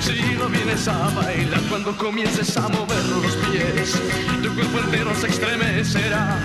Si 0.00 0.34
lo 0.34 0.48
vienes 0.48 0.88
a 0.88 1.10
bailar 1.10 1.60
cuando 1.68 1.96
comiences 1.96 2.56
a 2.56 2.68
mover 2.68 3.04
los 3.06 3.36
pies, 3.36 4.00
tu 4.42 4.54
cuerpo 4.54 4.78
entero 4.78 5.14
se 5.14 5.28
estremecerá. 5.28 6.38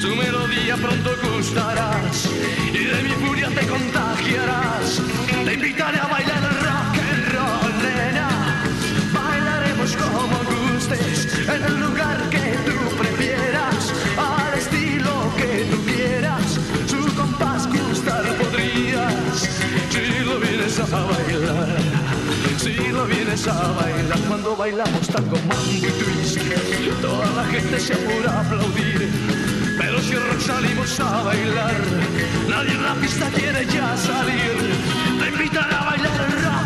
Su 0.00 0.14
melodía 0.14 0.76
pronto 0.76 1.10
gustarás 1.22 2.28
y 2.72 2.84
de 2.84 3.02
mi 3.02 3.10
furia 3.24 3.48
te 3.48 3.66
contagiarás. 3.66 5.00
Te 5.44 5.54
invitaré 5.54 5.98
a 5.98 6.06
bailar 6.06 6.42
rock 6.66 6.96
and 7.12 7.32
roll, 7.34 7.82
nena. 7.82 8.28
Bailaremos 9.14 9.96
como 9.96 10.51
en 10.92 11.64
el 11.64 11.80
lugar 11.80 12.18
que 12.28 12.56
tú 12.66 12.96
prefieras, 12.96 13.92
al 14.18 14.58
estilo 14.58 15.32
que 15.36 15.66
tú 15.70 15.82
quieras. 15.84 16.58
Su 16.86 17.14
compás 17.14 17.66
gustar 17.66 18.24
podrías 18.36 19.48
si 19.90 20.24
lo 20.24 20.38
vienes 20.38 20.78
a 20.78 20.84
bailar. 20.84 21.76
Si 22.58 22.74
lo 22.88 23.06
vienes 23.06 23.48
a 23.48 23.72
bailar 23.72 24.18
cuando 24.28 24.56
bailamos 24.56 25.08
tango, 25.08 25.36
mambo 25.36 25.72
y 25.72 25.80
twist, 25.80 26.38
toda 27.00 27.26
la 27.32 27.44
gente 27.44 27.80
se 27.80 27.94
apura 27.94 28.30
a 28.30 28.40
aplaudir. 28.40 29.08
Pero 29.78 30.00
si 30.00 30.14
salimos 30.44 31.00
a 31.00 31.22
bailar, 31.22 31.80
nadie 32.48 32.72
en 32.72 32.82
la 32.82 32.94
pista 32.96 33.28
quiere 33.30 33.64
ya 33.66 33.96
salir. 33.96 34.54
Te 35.18 35.28
invitaré 35.28 35.74
a 35.74 35.84
bailar 35.84 36.12
rock 36.42 36.52
and 36.52 36.61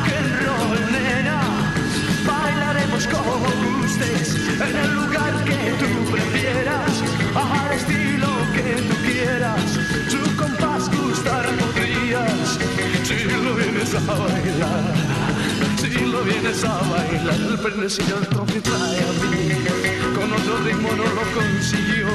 vienes 16.56 16.64
a 16.64 16.82
bailar, 16.90 17.40
el 17.50 17.58
pernecillo 17.58 18.16
del 18.16 18.28
trofi 18.28 18.60
trae 18.60 19.00
a 19.00 19.12
mí. 19.30 20.14
Con 20.14 20.32
otro 20.32 20.58
ritmo 20.64 20.88
no 20.92 21.04
lo 21.04 21.22
consiguió. 21.32 22.08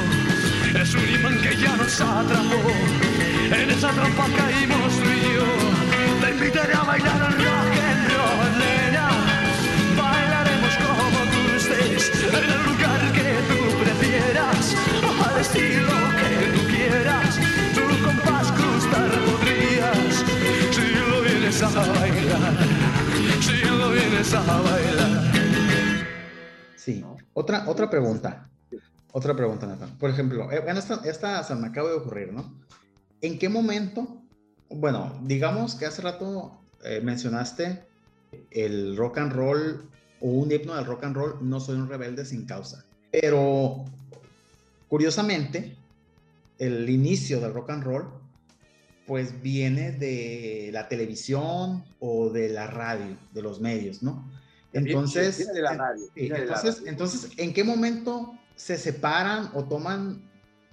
Es 0.80 0.94
un 0.94 1.08
imán 1.08 1.38
que 1.40 1.56
ya 1.56 1.76
nos 1.76 2.00
atrapó. 2.00 2.72
En 3.52 3.70
esa 3.70 3.90
trampa 3.90 4.26
caímos 4.36 4.92
tú 4.94 5.08
y 5.08 5.34
yo. 5.34 6.20
Te 6.20 6.30
invitaré 6.30 6.74
a 6.74 6.82
bailar 6.82 7.20
rock 7.20 7.78
and 7.90 8.08
roll, 8.10 8.58
nena. 8.58 9.08
Bailaremos 9.96 10.74
como 10.82 11.18
gustes, 11.52 12.10
en 12.24 12.50
el 12.50 12.62
lugar 12.64 13.12
que 13.12 13.28
tú 13.48 13.58
prefieras, 13.84 14.76
al 15.26 15.40
estilo 15.40 16.11
Sí. 26.76 27.04
Otra, 27.34 27.68
otra 27.68 27.88
pregunta. 27.90 28.48
Otra 29.12 29.36
pregunta, 29.36 29.66
Nathan. 29.66 29.98
Por 29.98 30.10
ejemplo, 30.10 30.50
eh, 30.50 30.64
esta, 30.68 31.00
esta 31.04 31.42
se 31.44 31.54
me 31.54 31.68
acaba 31.68 31.90
de 31.90 31.96
ocurrir, 31.96 32.32
¿no? 32.32 32.54
¿En 33.20 33.38
qué 33.38 33.48
momento, 33.48 34.22
bueno, 34.70 35.18
digamos 35.22 35.74
que 35.74 35.86
hace 35.86 36.02
rato 36.02 36.58
eh, 36.82 37.00
mencionaste 37.02 37.84
el 38.50 38.96
rock 38.96 39.18
and 39.18 39.32
roll 39.32 39.88
o 40.20 40.28
un 40.28 40.50
himno 40.50 40.74
del 40.74 40.86
rock 40.86 41.04
and 41.04 41.16
roll, 41.16 41.38
no 41.40 41.60
soy 41.60 41.76
un 41.76 41.88
rebelde 41.88 42.24
sin 42.24 42.46
causa. 42.46 42.84
Pero, 43.10 43.84
curiosamente, 44.88 45.76
el 46.58 46.88
inicio 46.88 47.40
del 47.40 47.52
rock 47.52 47.70
and 47.70 47.84
roll, 47.84 48.04
pues 49.06 49.42
viene 49.42 49.92
de 49.92 50.70
la 50.72 50.88
televisión 50.88 51.84
o 51.98 52.30
de 52.30 52.48
la 52.48 52.66
radio, 52.66 53.16
de 53.32 53.42
los 53.42 53.60
medios, 53.60 54.02
¿no? 54.02 54.30
Entonces, 54.72 55.38
Viene 55.38 55.52
de 55.52 55.62
la 55.62 55.74
radio. 55.74 56.04
Viene 56.14 56.38
de 56.38 56.46
la 56.46 56.54
entonces, 56.54 56.76
radio. 56.76 56.90
entonces, 56.90 57.30
¿en 57.36 57.52
qué 57.52 57.64
momento 57.64 58.34
se 58.56 58.78
separan 58.78 59.50
o 59.54 59.64
toman 59.64 60.22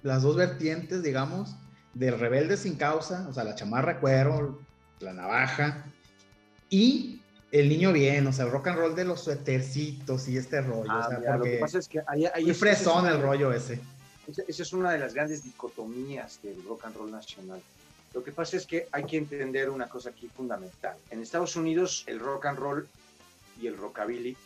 las 0.02 0.22
dos 0.22 0.36
vertientes, 0.36 1.02
digamos, 1.02 1.56
del 1.94 2.18
rebelde 2.18 2.56
sin 2.56 2.76
causa, 2.76 3.26
o 3.28 3.32
sea, 3.32 3.44
la 3.44 3.54
chamarra 3.54 4.00
cuero, 4.00 4.60
la 5.00 5.12
navaja, 5.12 5.84
y 6.68 7.20
el 7.50 7.68
niño 7.68 7.92
bien, 7.92 8.26
o 8.26 8.32
sea, 8.32 8.44
el 8.44 8.52
rock 8.52 8.68
and 8.68 8.78
roll 8.78 8.94
de 8.94 9.04
los 9.04 9.22
suétercitos 9.22 10.28
y 10.28 10.36
este 10.36 10.60
rollo, 10.60 10.90
Ah, 10.90 11.06
o 11.06 11.10
sea, 11.10 11.18
mira, 11.18 11.36
lo 11.36 11.44
que 11.44 11.50
porque 11.50 11.60
pasa 11.60 11.78
es 11.78 11.88
que 11.88 12.00
ahí, 12.06 12.26
ahí 12.32 12.54
fresón 12.54 13.06
es 13.06 13.14
el 13.14 13.20
rollo 13.20 13.52
ese. 13.52 13.80
Esa 14.46 14.62
es 14.62 14.72
una 14.72 14.92
de 14.92 14.98
las 14.98 15.14
grandes 15.14 15.42
dicotomías 15.42 16.40
del 16.42 16.62
rock 16.64 16.84
and 16.84 16.96
roll 16.96 17.10
nacional. 17.10 17.60
Lo 18.12 18.24
que 18.24 18.32
pasa 18.32 18.56
es 18.56 18.66
que 18.66 18.88
hay 18.90 19.04
que 19.04 19.16
entender 19.16 19.70
una 19.70 19.88
cosa 19.88 20.10
aquí 20.10 20.28
fundamental. 20.28 20.96
En 21.10 21.20
Estados 21.20 21.54
Unidos 21.56 22.04
el 22.06 22.18
rock 22.18 22.46
and 22.46 22.58
roll 22.58 22.88
y 23.60 23.66
el 23.68 23.76
rockabilly 23.76 24.36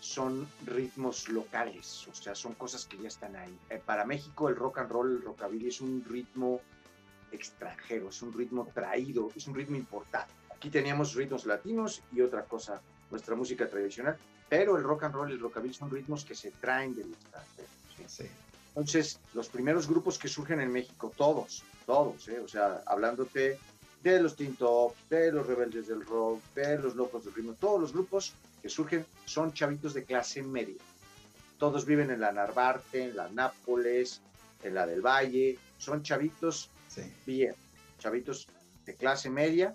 son 0.00 0.48
ritmos 0.66 1.28
locales, 1.28 2.08
o 2.08 2.14
sea, 2.14 2.34
son 2.34 2.54
cosas 2.54 2.86
que 2.86 2.98
ya 2.98 3.08
están 3.08 3.36
ahí. 3.36 3.56
Eh, 3.70 3.80
para 3.84 4.04
México 4.04 4.48
el 4.48 4.56
rock 4.56 4.78
and 4.78 4.90
roll, 4.90 5.12
el 5.12 5.22
rockabilly 5.22 5.68
es 5.68 5.80
un 5.80 6.04
ritmo 6.08 6.60
extranjero, 7.30 8.08
es 8.08 8.20
un 8.22 8.32
ritmo 8.32 8.66
traído, 8.74 9.30
es 9.36 9.46
un 9.46 9.54
ritmo 9.54 9.76
importante. 9.76 10.32
Aquí 10.50 10.70
teníamos 10.70 11.14
ritmos 11.14 11.46
latinos 11.46 12.02
y 12.12 12.20
otra 12.20 12.44
cosa, 12.44 12.80
nuestra 13.10 13.36
música 13.36 13.68
tradicional, 13.68 14.16
pero 14.48 14.76
el 14.76 14.82
rock 14.82 15.04
and 15.04 15.14
roll 15.14 15.30
y 15.30 15.34
el 15.34 15.40
rockabilly 15.40 15.74
son 15.74 15.90
ritmos 15.90 16.24
que 16.24 16.34
se 16.34 16.50
traen 16.50 16.94
del 16.94 17.12
extranjero. 17.12 17.68
¿sí? 17.96 18.04
Sí. 18.08 18.24
Entonces, 18.74 19.18
los 19.34 19.48
primeros 19.48 19.86
grupos 19.86 20.18
que 20.18 20.28
surgen 20.28 20.60
en 20.60 20.72
México, 20.72 21.12
todos, 21.16 21.62
todos, 21.84 22.26
¿eh? 22.28 22.40
o 22.40 22.48
sea, 22.48 22.82
hablándote 22.86 23.58
de 24.02 24.22
los 24.22 24.34
Teen 24.34 24.56
Tops, 24.56 24.96
de 25.10 25.30
los 25.30 25.46
Rebeldes 25.46 25.88
del 25.88 26.04
Rock, 26.04 26.40
de 26.54 26.78
los 26.78 26.96
Locos 26.96 27.24
del 27.24 27.34
Ritmo, 27.34 27.54
todos 27.60 27.80
los 27.80 27.92
grupos 27.92 28.32
que 28.62 28.68
surgen 28.70 29.04
son 29.26 29.52
chavitos 29.52 29.92
de 29.92 30.04
clase 30.04 30.42
media. 30.42 30.80
Todos 31.58 31.84
viven 31.84 32.10
en 32.10 32.20
la 32.20 32.32
Narvarte, 32.32 33.04
en 33.04 33.16
la 33.16 33.28
Nápoles, 33.28 34.22
en 34.62 34.74
la 34.74 34.86
del 34.86 35.02
Valle, 35.02 35.58
son 35.78 36.02
chavitos 36.02 36.70
Sí. 36.88 37.02
bien, 37.26 37.54
chavitos 37.98 38.48
de 38.84 38.94
clase 38.94 39.30
media 39.30 39.74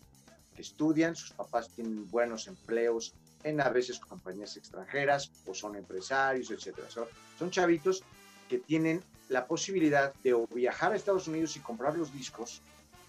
que 0.56 0.62
estudian, 0.62 1.16
sus 1.16 1.32
papás 1.32 1.70
tienen 1.70 2.10
buenos 2.10 2.48
empleos 2.48 3.14
en 3.44 3.62
a 3.62 3.70
veces 3.70 4.00
compañías 4.00 4.58
extranjeras 4.58 5.32
o 5.46 5.54
son 5.54 5.76
empresarios, 5.76 6.52
etcétera. 6.52 6.90
Son, 6.90 7.06
son 7.38 7.50
chavitos 7.52 8.04
que 8.48 8.58
tienen 8.58 9.04
la 9.30 9.46
posibilidad 9.46 10.14
de 10.24 10.36
viajar 10.54 10.94
a 10.94 10.96
Estados 10.96 11.28
Unidos 11.28 11.56
y 11.58 11.60
comprar 11.60 11.98
los 11.98 12.14
discos 12.14 12.62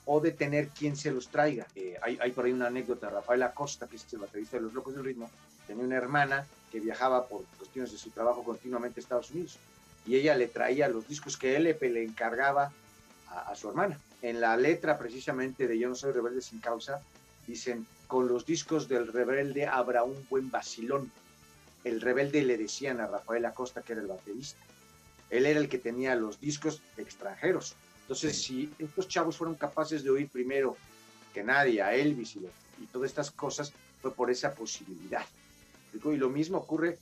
o 0.04 0.20
de 0.20 0.32
tener 0.32 0.68
quien 0.68 0.96
se 0.96 1.12
los 1.12 1.28
traiga. 1.28 1.66
Eh, 1.76 1.96
hay, 2.02 2.18
hay 2.20 2.32
por 2.32 2.46
ahí 2.46 2.52
una 2.52 2.68
anécdota, 2.68 3.10
Rafael 3.10 3.42
Acosta, 3.42 3.86
que 3.86 3.96
es 3.96 4.12
el 4.12 4.20
baterista 4.20 4.56
de 4.56 4.62
Los 4.62 4.72
Locos 4.72 4.94
del 4.94 5.04
Ritmo, 5.04 5.30
tenía 5.66 5.84
una 5.84 5.96
hermana 5.96 6.46
que 6.72 6.80
viajaba 6.80 7.26
por 7.26 7.44
cuestiones 7.58 7.92
de 7.92 7.98
su 7.98 8.10
trabajo 8.10 8.42
continuamente 8.42 9.00
a 9.00 9.02
Estados 9.02 9.30
Unidos 9.30 9.58
y 10.06 10.16
ella 10.16 10.34
le 10.34 10.48
traía 10.48 10.88
los 10.88 11.06
discos 11.06 11.36
que 11.36 11.58
le, 11.58 11.78
le 11.78 12.04
encargaba 12.04 12.72
a, 13.28 13.50
a 13.50 13.54
su 13.54 13.68
hermana. 13.68 14.00
En 14.22 14.40
la 14.40 14.56
letra 14.56 14.98
precisamente 14.98 15.68
de 15.68 15.78
Yo 15.78 15.88
no 15.88 15.94
soy 15.94 16.12
rebelde 16.12 16.40
sin 16.40 16.60
causa, 16.60 17.02
dicen, 17.46 17.86
con 18.06 18.26
los 18.26 18.46
discos 18.46 18.88
del 18.88 19.06
rebelde 19.12 19.66
habrá 19.66 20.02
un 20.02 20.26
buen 20.30 20.50
vacilón. 20.50 21.12
El 21.84 22.00
rebelde 22.00 22.42
le 22.42 22.56
decían 22.56 23.00
a 23.00 23.06
Rafael 23.06 23.44
Acosta 23.44 23.82
que 23.82 23.92
era 23.92 24.00
el 24.00 24.08
baterista. 24.08 24.58
Él 25.30 25.46
era 25.46 25.60
el 25.60 25.68
que 25.68 25.78
tenía 25.78 26.14
los 26.14 26.40
discos 26.40 26.82
extranjeros. 26.96 27.76
Entonces, 28.02 28.40
si 28.40 28.72
estos 28.78 29.08
chavos 29.08 29.36
fueron 29.36 29.54
capaces 29.56 30.02
de 30.02 30.10
oír 30.10 30.28
primero 30.28 30.76
que 31.34 31.42
nadie 31.42 31.82
a 31.82 31.94
Elvis 31.94 32.36
y, 32.36 32.40
y 32.82 32.86
todas 32.86 33.10
estas 33.10 33.30
cosas, 33.30 33.72
fue 34.00 34.14
por 34.14 34.30
esa 34.30 34.54
posibilidad. 34.54 35.24
Y 35.92 36.16
lo 36.16 36.28
mismo 36.28 36.58
ocurre 36.58 36.98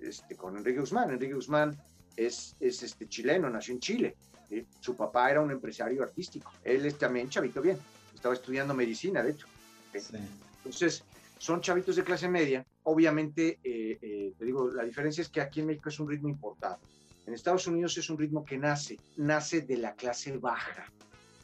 este, 0.00 0.36
con 0.36 0.56
Enrique 0.56 0.80
Guzmán. 0.80 1.10
Enrique 1.10 1.34
Guzmán 1.34 1.76
es, 2.16 2.56
es 2.60 2.82
este, 2.82 3.08
chileno, 3.08 3.50
nació 3.50 3.74
en 3.74 3.80
Chile. 3.80 4.16
¿sí? 4.48 4.66
Su 4.80 4.96
papá 4.96 5.30
era 5.30 5.40
un 5.40 5.50
empresario 5.50 6.02
artístico. 6.02 6.52
Él 6.64 6.86
es 6.86 6.96
también 6.98 7.28
chavito 7.28 7.60
bien. 7.60 7.78
Estaba 8.14 8.34
estudiando 8.34 8.74
medicina, 8.74 9.22
de 9.22 9.32
hecho. 9.32 9.46
¿sí? 9.92 10.16
Entonces, 10.58 11.02
son 11.38 11.60
chavitos 11.60 11.96
de 11.96 12.04
clase 12.04 12.28
media. 12.28 12.64
Obviamente, 12.84 13.58
eh, 13.62 13.98
eh, 14.00 14.32
te 14.38 14.44
digo, 14.44 14.70
la 14.70 14.84
diferencia 14.84 15.22
es 15.22 15.28
que 15.28 15.40
aquí 15.40 15.60
en 15.60 15.66
México 15.66 15.88
es 15.88 16.00
un 16.00 16.08
ritmo 16.08 16.28
importado. 16.28 16.78
En 17.26 17.34
Estados 17.34 17.66
Unidos 17.66 17.96
es 17.98 18.10
un 18.10 18.18
ritmo 18.18 18.44
que 18.44 18.58
nace, 18.58 18.98
nace 19.16 19.60
de 19.62 19.76
la 19.76 19.94
clase 19.94 20.36
baja. 20.36 20.90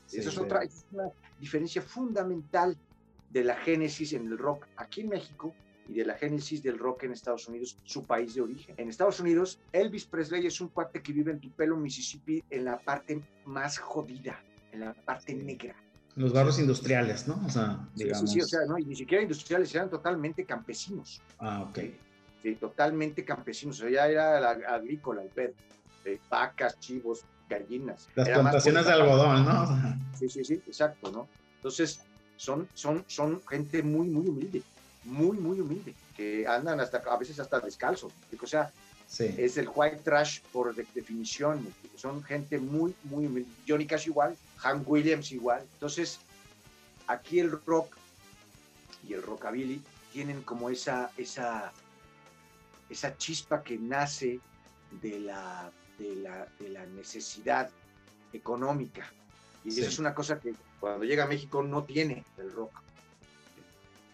Sí, 0.06 0.18
Esa 0.18 0.30
es 0.30 0.38
otra 0.38 0.62
es 0.62 0.84
una 0.92 1.08
diferencia 1.38 1.82
fundamental 1.82 2.76
de 3.30 3.44
la 3.44 3.56
génesis 3.56 4.12
en 4.12 4.26
el 4.26 4.38
rock 4.38 4.66
aquí 4.76 5.02
en 5.02 5.08
México 5.08 5.54
y 5.88 5.94
de 5.94 6.04
la 6.04 6.14
génesis 6.14 6.62
del 6.62 6.78
rock 6.78 7.04
en 7.04 7.12
Estados 7.12 7.46
Unidos, 7.48 7.78
su 7.84 8.04
país 8.04 8.34
de 8.34 8.40
origen. 8.40 8.74
En 8.78 8.88
Estados 8.88 9.20
Unidos, 9.20 9.60
Elvis 9.72 10.04
Presley 10.06 10.46
es 10.46 10.60
un 10.60 10.68
cuate 10.68 11.00
que 11.00 11.12
vive 11.12 11.32
en 11.32 11.40
Tupelo, 11.40 11.76
Mississippi, 11.76 12.42
en 12.50 12.64
la 12.64 12.78
parte 12.78 13.20
más 13.44 13.78
jodida, 13.78 14.40
en 14.72 14.80
la 14.80 14.94
parte 14.94 15.34
negra. 15.34 15.76
Los 16.16 16.32
barrios 16.32 16.58
industriales, 16.58 17.28
¿no? 17.28 17.40
O 17.46 17.50
sea, 17.50 17.88
digamos. 17.94 18.30
Sí, 18.30 18.40
sí, 18.40 18.40
o 18.40 18.46
sea, 18.46 18.60
no, 18.66 18.78
y 18.78 18.84
ni 18.84 18.96
siquiera 18.96 19.22
industriales, 19.22 19.74
eran 19.74 19.90
totalmente 19.90 20.44
campesinos. 20.44 21.20
Ah, 21.38 21.66
ok. 21.68 21.78
Sí, 22.42 22.54
totalmente 22.54 23.24
campesinos, 23.24 23.78
o 23.78 23.82
sea, 23.82 23.90
ya 23.90 24.08
era 24.08 24.40
la, 24.40 24.50
agrícola 24.68 25.22
el 25.22 25.28
pedo. 25.28 25.54
De 26.04 26.20
vacas, 26.28 26.78
chivos, 26.78 27.24
gallinas. 27.48 28.08
Las 28.14 28.28
era 28.28 28.40
plantaciones 28.40 28.86
de 28.86 28.92
algodón, 28.92 29.44
¿no? 29.44 30.16
Sí, 30.16 30.28
sí, 30.28 30.44
sí, 30.44 30.54
exacto, 30.66 31.10
¿no? 31.10 31.28
Entonces, 31.56 32.00
son, 32.36 32.68
son, 32.74 33.04
son 33.08 33.42
gente 33.48 33.82
muy, 33.82 34.06
muy 34.06 34.28
humilde 34.28 34.62
muy, 35.06 35.36
muy 35.36 35.60
humilde, 35.60 35.94
que 36.16 36.46
andan 36.46 36.80
hasta, 36.80 36.98
a 36.98 37.16
veces 37.16 37.38
hasta 37.40 37.60
descalzos. 37.60 38.12
O 38.40 38.46
sea, 38.46 38.72
sí. 39.06 39.34
es 39.38 39.56
el 39.56 39.68
white 39.74 40.00
trash 40.02 40.40
por 40.52 40.74
de, 40.74 40.86
definición. 40.94 41.66
Son 41.96 42.22
gente 42.22 42.58
muy, 42.58 42.94
muy 43.04 43.26
humilde. 43.26 43.48
Johnny 43.66 43.86
Cash 43.86 44.08
igual, 44.08 44.36
Hank 44.58 44.88
Williams 44.88 45.32
igual. 45.32 45.62
Entonces, 45.74 46.18
aquí 47.06 47.38
el 47.40 47.50
rock 47.64 47.96
y 49.08 49.14
el 49.14 49.22
rockabilly 49.22 49.80
tienen 50.12 50.42
como 50.42 50.70
esa, 50.70 51.10
esa, 51.16 51.72
esa 52.88 53.16
chispa 53.16 53.62
que 53.62 53.78
nace 53.78 54.40
de 55.02 55.20
la, 55.20 55.70
de 55.98 56.16
la, 56.16 56.46
de 56.58 56.68
la 56.68 56.86
necesidad 56.86 57.70
económica. 58.32 59.10
Y 59.64 59.70
sí. 59.70 59.80
eso 59.80 59.90
es 59.90 59.98
una 59.98 60.14
cosa 60.14 60.40
que 60.40 60.54
cuando 60.80 61.04
llega 61.04 61.24
a 61.24 61.28
México 61.28 61.62
no 61.62 61.84
tiene 61.84 62.24
el 62.38 62.52
rock. 62.52 62.72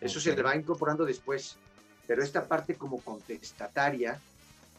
Eso 0.01 0.19
okay. 0.19 0.33
se 0.33 0.37
le 0.37 0.43
va 0.43 0.57
incorporando 0.57 1.05
después. 1.05 1.57
Pero 2.07 2.23
esta 2.23 2.47
parte 2.47 2.75
como 2.75 3.01
contestataria 3.01 4.21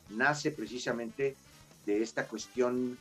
nace 0.09 0.51
precisamente 0.51 1.35
de 1.85 2.01
esta 2.01 2.27
cuestión 2.27 2.97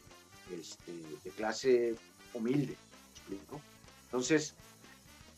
este, 0.51 0.93
de 1.24 1.30
clase 1.30 1.95
humilde. 2.34 2.76
¿explico? 3.14 3.61
Entonces, 4.05 4.55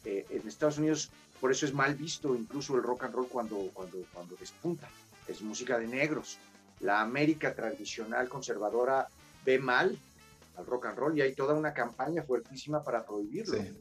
eh, 0.05 0.27
en 0.31 0.47
Estados 0.47 0.79
Unidos, 0.79 1.11
por 1.41 1.51
eso 1.51 1.67
es 1.67 1.73
mal 1.73 1.95
visto 1.95 2.35
incluso 2.35 2.77
el 2.77 2.83
rock 2.83 3.05
and 3.05 3.15
roll 3.15 3.29
cuando, 3.29 3.71
cuando, 3.73 3.99
cuando 4.13 4.37
despunta. 4.37 4.89
Es 5.29 5.43
música 5.43 5.79
de 5.79 5.87
negros. 5.87 6.39
La 6.81 7.01
América 7.01 7.55
tradicional 7.55 8.29
conservadora 8.29 9.09
ve 9.45 9.59
mal 9.59 9.97
al 10.57 10.67
rock 10.67 10.87
and 10.87 10.99
roll 10.99 11.19
y 11.19 11.23
hay 11.23 11.35
toda 11.35 11.55
una 11.55 11.73
campaña 11.73 12.23
fuertísima 12.23 12.83
para 12.83 13.05
prohibirlo. 13.05 13.59
Sí. 13.59 13.77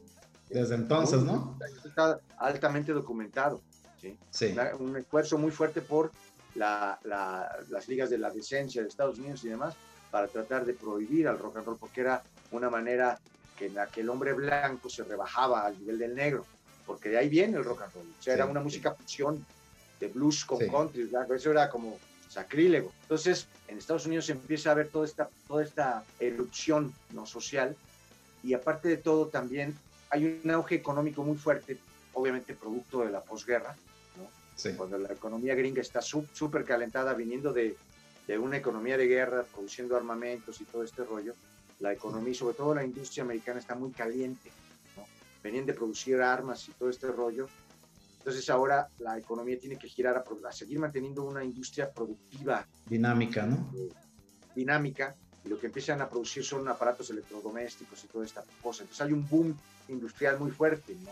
Desde 0.48 0.74
entonces, 0.74 1.22
¿no? 1.22 1.58
Está 1.84 2.20
altamente 2.38 2.92
documentado. 2.92 3.60
¿sí? 4.00 4.16
Sí. 4.30 4.46
Una, 4.52 4.74
un 4.76 4.96
esfuerzo 4.96 5.38
muy 5.38 5.50
fuerte 5.50 5.80
por 5.80 6.12
la, 6.54 6.98
la, 7.04 7.50
las 7.68 7.88
ligas 7.88 8.10
de 8.10 8.18
la 8.18 8.30
decencia 8.30 8.82
de 8.82 8.88
Estados 8.88 9.18
Unidos 9.18 9.44
y 9.44 9.48
demás 9.48 9.74
para 10.10 10.28
tratar 10.28 10.64
de 10.64 10.74
prohibir 10.74 11.26
al 11.26 11.38
rock 11.38 11.56
and 11.56 11.66
roll, 11.66 11.76
porque 11.76 12.00
era 12.02 12.22
una 12.52 12.70
manera 12.70 13.18
que 13.58 13.66
en 13.66 13.74
la 13.74 13.88
que 13.88 14.00
el 14.00 14.08
hombre 14.08 14.32
blanco 14.32 14.88
se 14.88 15.02
rebajaba 15.02 15.66
al 15.66 15.78
nivel 15.78 15.98
del 15.98 16.14
negro, 16.14 16.44
porque 16.86 17.08
de 17.08 17.18
ahí 17.18 17.28
viene 17.28 17.56
el 17.56 17.64
rock 17.64 17.82
and 17.82 17.94
roll. 17.94 18.06
O 18.18 18.22
sea, 18.22 18.34
era 18.34 18.46
una 18.46 18.60
música 18.60 18.94
fusión 18.94 19.44
de 20.00 20.08
blues 20.08 20.44
con 20.44 20.58
sí. 20.58 20.68
country, 20.68 21.04
¿verdad? 21.04 21.32
eso 21.32 21.50
era 21.50 21.68
como 21.70 21.98
sacrílego. 22.28 22.92
Entonces, 23.02 23.46
en 23.68 23.78
Estados 23.78 24.06
Unidos 24.06 24.26
se 24.26 24.32
empieza 24.32 24.72
a 24.72 24.74
ver 24.74 24.88
toda 24.88 25.06
esta, 25.06 25.28
toda 25.46 25.62
esta 25.62 26.04
erupción 26.18 26.92
¿no? 27.12 27.26
social 27.26 27.76
y 28.42 28.54
aparte 28.54 28.88
de 28.88 28.96
todo 28.96 29.28
también 29.28 29.76
hay 30.10 30.40
un 30.44 30.50
auge 30.50 30.74
económico 30.74 31.22
muy 31.22 31.36
fuerte, 31.36 31.78
obviamente 32.12 32.54
producto 32.54 33.00
de 33.00 33.10
la 33.10 33.20
posguerra, 33.20 33.74
¿no? 34.16 34.28
sí. 34.56 34.72
cuando 34.76 34.98
la 34.98 35.12
economía 35.12 35.54
gringa 35.54 35.80
está 35.80 36.00
súper 36.02 36.64
calentada, 36.64 37.14
viniendo 37.14 37.52
de, 37.52 37.76
de, 38.26 38.38
una 38.38 38.56
economía 38.56 38.96
de 38.96 39.06
guerra, 39.06 39.44
produciendo 39.44 39.96
armamentos 39.96 40.60
y 40.60 40.64
todo 40.64 40.82
este 40.82 41.04
rollo, 41.04 41.34
la 41.80 41.92
economía 41.92 42.32
y 42.32 42.34
sobre 42.34 42.54
todo 42.54 42.74
la 42.74 42.84
industria 42.84 43.24
americana 43.24 43.60
está 43.60 43.74
muy 43.74 43.92
caliente, 43.92 44.50
¿no? 44.96 45.04
venían 45.42 45.66
de 45.66 45.74
producir 45.74 46.20
armas 46.20 46.68
y 46.68 46.72
todo 46.72 46.90
este 46.90 47.08
rollo, 47.08 47.48
entonces 48.24 48.48
ahora 48.48 48.88
la 49.00 49.18
economía 49.18 49.58
tiene 49.58 49.76
que 49.76 49.86
girar 49.86 50.16
a, 50.16 50.48
a 50.48 50.52
seguir 50.52 50.78
manteniendo 50.78 51.24
una 51.24 51.44
industria 51.44 51.92
productiva. 51.92 52.66
Dinámica, 52.88 53.44
¿no? 53.44 53.70
Eh, 53.76 53.90
dinámica, 54.56 55.14
y 55.44 55.48
lo 55.50 55.58
que 55.60 55.66
empiezan 55.66 56.00
a 56.00 56.08
producir 56.08 56.42
son 56.42 56.66
aparatos 56.66 57.10
electrodomésticos 57.10 58.02
y 58.02 58.06
toda 58.06 58.24
esta 58.24 58.42
cosa. 58.62 58.82
Entonces 58.82 59.04
hay 59.04 59.12
un 59.12 59.28
boom 59.28 59.54
industrial 59.88 60.38
muy 60.38 60.50
fuerte, 60.52 60.96
¿no? 61.04 61.10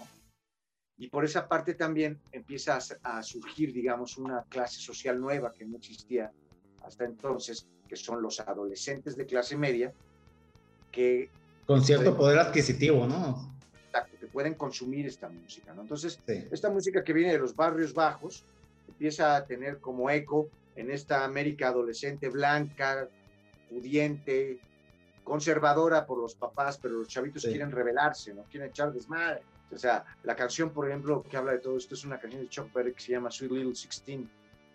Y 0.96 1.08
por 1.08 1.26
esa 1.26 1.46
parte 1.46 1.74
también 1.74 2.18
empieza 2.32 2.78
a, 2.78 3.18
a, 3.18 3.22
surgir, 3.22 3.74
digamos, 3.74 4.16
una 4.16 4.44
clase 4.44 4.80
social 4.80 5.20
nueva 5.20 5.52
que 5.52 5.66
no 5.66 5.76
existía 5.76 6.32
hasta 6.82 7.04
entonces, 7.04 7.68
que 7.86 7.96
son 7.96 8.22
los 8.22 8.40
adolescentes 8.40 9.16
de 9.16 9.26
clase 9.26 9.58
media, 9.58 9.92
que... 10.90 11.28
Con 11.66 11.84
cierto 11.84 12.16
poder 12.16 12.38
adquisitivo, 12.38 13.06
¿no? 13.06 13.51
Pueden 14.32 14.54
consumir 14.54 15.06
esta 15.06 15.28
música, 15.28 15.74
¿no? 15.74 15.82
Entonces, 15.82 16.18
sí. 16.26 16.46
esta 16.50 16.70
música 16.70 17.04
que 17.04 17.12
viene 17.12 17.32
de 17.32 17.38
los 17.38 17.54
barrios 17.54 17.92
bajos 17.92 18.44
empieza 18.88 19.36
a 19.36 19.44
tener 19.44 19.78
como 19.78 20.08
eco 20.10 20.48
en 20.76 20.90
esta 20.90 21.24
América 21.24 21.68
adolescente 21.68 22.28
blanca, 22.28 23.08
pudiente, 23.68 24.58
conservadora 25.24 26.06
por 26.06 26.18
los 26.18 26.34
papás, 26.34 26.78
pero 26.80 26.94
los 26.94 27.08
chavitos 27.08 27.42
sí. 27.42 27.48
quieren 27.48 27.70
rebelarse, 27.70 28.34
no 28.34 28.44
quieren 28.44 28.70
echar 28.70 28.92
desmadre. 28.92 29.42
O 29.72 29.78
sea, 29.78 30.04
la 30.24 30.36
canción, 30.36 30.70
por 30.70 30.88
ejemplo, 30.88 31.22
que 31.22 31.36
habla 31.36 31.52
de 31.52 31.58
todo 31.58 31.76
esto 31.76 31.94
es 31.94 32.04
una 32.04 32.18
canción 32.18 32.42
de 32.42 32.48
Chuck 32.48 32.72
Berry 32.72 32.92
que 32.92 33.00
se 33.00 33.12
llama 33.12 33.30
Sweet 33.30 33.52
Little 33.52 33.74
Sixteen, 33.74 34.28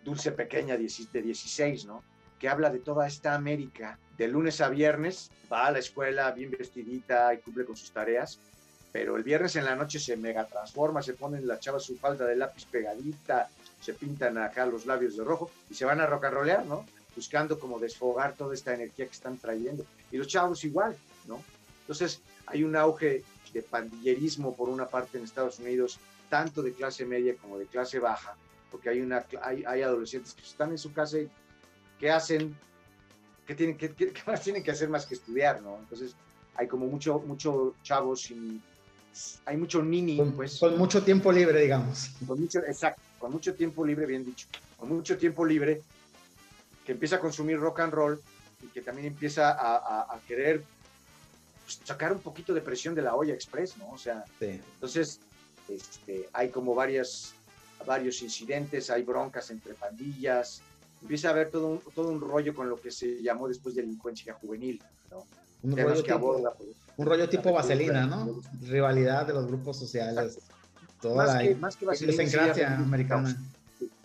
Dulce 0.04 0.32
Pequeña 0.32 0.76
de 0.76 1.22
16, 1.22 1.86
¿no? 1.86 2.02
Que 2.38 2.48
habla 2.48 2.70
de 2.70 2.80
toda 2.80 3.06
esta 3.06 3.34
América, 3.34 3.98
de 4.16 4.28
lunes 4.28 4.60
a 4.60 4.68
viernes, 4.68 5.30
va 5.52 5.66
a 5.66 5.72
la 5.72 5.78
escuela 5.78 6.30
bien 6.32 6.50
vestidita 6.50 7.32
y 7.34 7.38
cumple 7.38 7.64
con 7.64 7.76
sus 7.76 7.92
tareas, 7.92 8.40
pero 8.92 9.16
el 9.16 9.22
viernes 9.22 9.56
en 9.56 9.64
la 9.64 9.76
noche 9.76 9.98
se 9.98 10.16
mega 10.16 10.46
transforma, 10.46 11.02
se 11.02 11.14
ponen 11.14 11.46
la 11.46 11.58
chava 11.58 11.78
su 11.78 11.96
falda 11.96 12.24
de 12.24 12.36
lápiz 12.36 12.64
pegadita, 12.66 13.48
se 13.80 13.94
pintan 13.94 14.38
acá 14.38 14.66
los 14.66 14.86
labios 14.86 15.16
de 15.16 15.24
rojo 15.24 15.50
y 15.70 15.74
se 15.74 15.84
van 15.84 16.00
a 16.00 16.06
rock 16.06 16.24
and 16.24 16.68
¿no? 16.68 16.84
buscando 17.14 17.58
como 17.58 17.78
desfogar 17.78 18.34
toda 18.34 18.54
esta 18.54 18.74
energía 18.74 19.06
que 19.06 19.12
están 19.12 19.38
trayendo. 19.38 19.84
Y 20.12 20.16
los 20.16 20.28
chavos 20.28 20.62
igual, 20.64 20.96
¿no? 21.26 21.42
Entonces 21.80 22.20
hay 22.46 22.62
un 22.64 22.76
auge 22.76 23.24
de 23.52 23.62
pandillerismo 23.62 24.54
por 24.54 24.68
una 24.68 24.86
parte 24.86 25.18
en 25.18 25.24
Estados 25.24 25.58
Unidos, 25.58 25.98
tanto 26.28 26.62
de 26.62 26.72
clase 26.72 27.04
media 27.04 27.34
como 27.36 27.58
de 27.58 27.66
clase 27.66 27.98
baja, 27.98 28.36
porque 28.70 28.90
hay, 28.90 29.00
una, 29.00 29.24
hay, 29.42 29.64
hay 29.66 29.82
adolescentes 29.82 30.34
que 30.34 30.42
están 30.42 30.70
en 30.70 30.78
su 30.78 30.92
casa 30.92 31.18
y 31.18 31.28
que 31.98 32.10
hacen, 32.10 32.56
que 33.46 33.54
tienen 33.54 33.76
que, 33.76 33.92
que, 33.92 34.12
que, 34.12 34.22
más 34.26 34.42
tienen 34.42 34.62
que 34.62 34.70
hacer 34.70 34.88
más 34.88 35.06
que 35.06 35.14
estudiar, 35.14 35.60
¿no? 35.62 35.78
Entonces 35.78 36.14
hay 36.54 36.68
como 36.68 36.86
mucho, 36.86 37.18
mucho 37.20 37.74
chavos 37.82 38.22
sin, 38.22 38.62
hay 39.44 39.56
mucho 39.56 39.82
nini, 39.82 40.16
con, 40.16 40.32
pues. 40.32 40.58
Con 40.58 40.76
mucho 40.78 41.02
tiempo 41.02 41.32
libre, 41.32 41.60
digamos. 41.60 42.10
Con 42.26 42.40
mucho, 42.40 42.60
exacto, 42.60 43.00
con 43.18 43.32
mucho 43.32 43.54
tiempo 43.54 43.84
libre, 43.84 44.06
bien 44.06 44.24
dicho, 44.24 44.46
con 44.76 44.88
mucho 44.88 45.16
tiempo 45.16 45.44
libre 45.44 45.82
que 46.84 46.92
empieza 46.92 47.16
a 47.16 47.20
consumir 47.20 47.58
rock 47.58 47.80
and 47.80 47.92
roll 47.92 48.20
y 48.62 48.66
que 48.68 48.80
también 48.80 49.08
empieza 49.08 49.50
a, 49.52 49.76
a, 49.76 50.14
a 50.14 50.20
querer 50.26 50.62
pues, 51.64 51.80
sacar 51.84 52.12
un 52.12 52.20
poquito 52.20 52.54
de 52.54 52.60
presión 52.60 52.94
de 52.94 53.02
la 53.02 53.14
olla 53.14 53.34
express, 53.34 53.76
¿no? 53.76 53.90
O 53.90 53.98
sea, 53.98 54.24
sí. 54.38 54.60
entonces 54.74 55.20
este, 55.68 56.28
hay 56.32 56.48
como 56.48 56.74
varias, 56.74 57.34
varios 57.86 58.22
incidentes, 58.22 58.88
hay 58.90 59.02
broncas 59.02 59.50
entre 59.50 59.74
pandillas, 59.74 60.62
empieza 61.02 61.28
a 61.28 61.32
haber 61.32 61.50
todo 61.50 61.66
un, 61.68 61.80
todo 61.94 62.08
un 62.08 62.20
rollo 62.20 62.54
con 62.54 62.68
lo 62.68 62.80
que 62.80 62.90
se 62.90 63.22
llamó 63.22 63.48
después 63.48 63.74
delincuencia 63.74 64.32
juvenil, 64.34 64.82
¿no? 65.10 65.26
Un 65.62 65.74
temas 65.74 65.90
rollo, 65.92 66.02
que 66.04 66.12
tipo, 66.12 66.32
aborda. 66.32 66.52
pues, 66.54 66.68
un 66.96 67.06
rollo 67.06 67.28
tipo 67.28 67.52
vaselina. 67.52 68.06
¿no? 68.06 68.40
Rivalidad 68.62 69.26
de 69.26 69.34
los 69.34 69.46
grupos 69.46 69.78
sociales. 69.78 70.38
Toda 71.00 71.16
Más 71.26 71.34
la 71.34 71.40
que- 71.42 71.54
más 71.54 71.76
que 71.76 71.86
vaselina 71.86 72.16
Rebelde 72.24 72.54
sin 72.54 72.64
americana. 72.64 73.36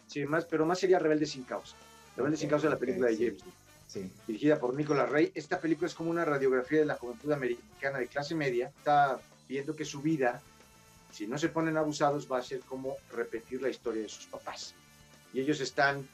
Sí, 0.07 0.25
más, 0.25 0.45
pero 0.45 0.65
más 0.65 0.79
sería 0.79 0.99
Rebelde 0.99 1.25
sin 1.25 1.43
causa. 1.43 1.75
Rebelde 2.15 2.37
sin 2.37 2.49
causa 2.49 2.67
es 2.67 2.73
la 2.73 2.79
película 2.79 3.07
de 3.07 3.15
sí. 3.15 3.25
James 3.27 3.43
Dean. 3.43 3.53
Sí. 3.87 4.11
dirigida 4.27 4.59
por 4.59 4.73
Nicolas 4.73 5.07
Rey. 5.09 5.31
Esta 5.35 5.59
película 5.59 5.87
es 5.87 5.93
como 5.93 6.09
una 6.09 6.25
radiografía 6.25 6.79
de 6.79 6.85
la 6.85 6.95
juventud 6.95 7.31
americana 7.31 7.99
de 7.99 8.07
clase 8.07 8.33
media. 8.33 8.71
Está 8.77 9.19
viendo 9.47 9.75
que 9.75 9.85
su 9.85 10.01
vida, 10.01 10.41
si 11.11 11.27
no 11.27 11.37
se 11.37 11.49
ponen 11.49 11.77
abusados, 11.77 12.27
va 12.31 12.39
a 12.39 12.43
ser 12.43 12.61
como 12.61 12.95
repetir 13.11 13.61
la 13.61 13.69
historia 13.69 14.01
de 14.01 14.09
sus 14.09 14.25
papás. 14.25 14.73
Y 15.31 15.41
ellos 15.41 15.59
están, 15.61 16.07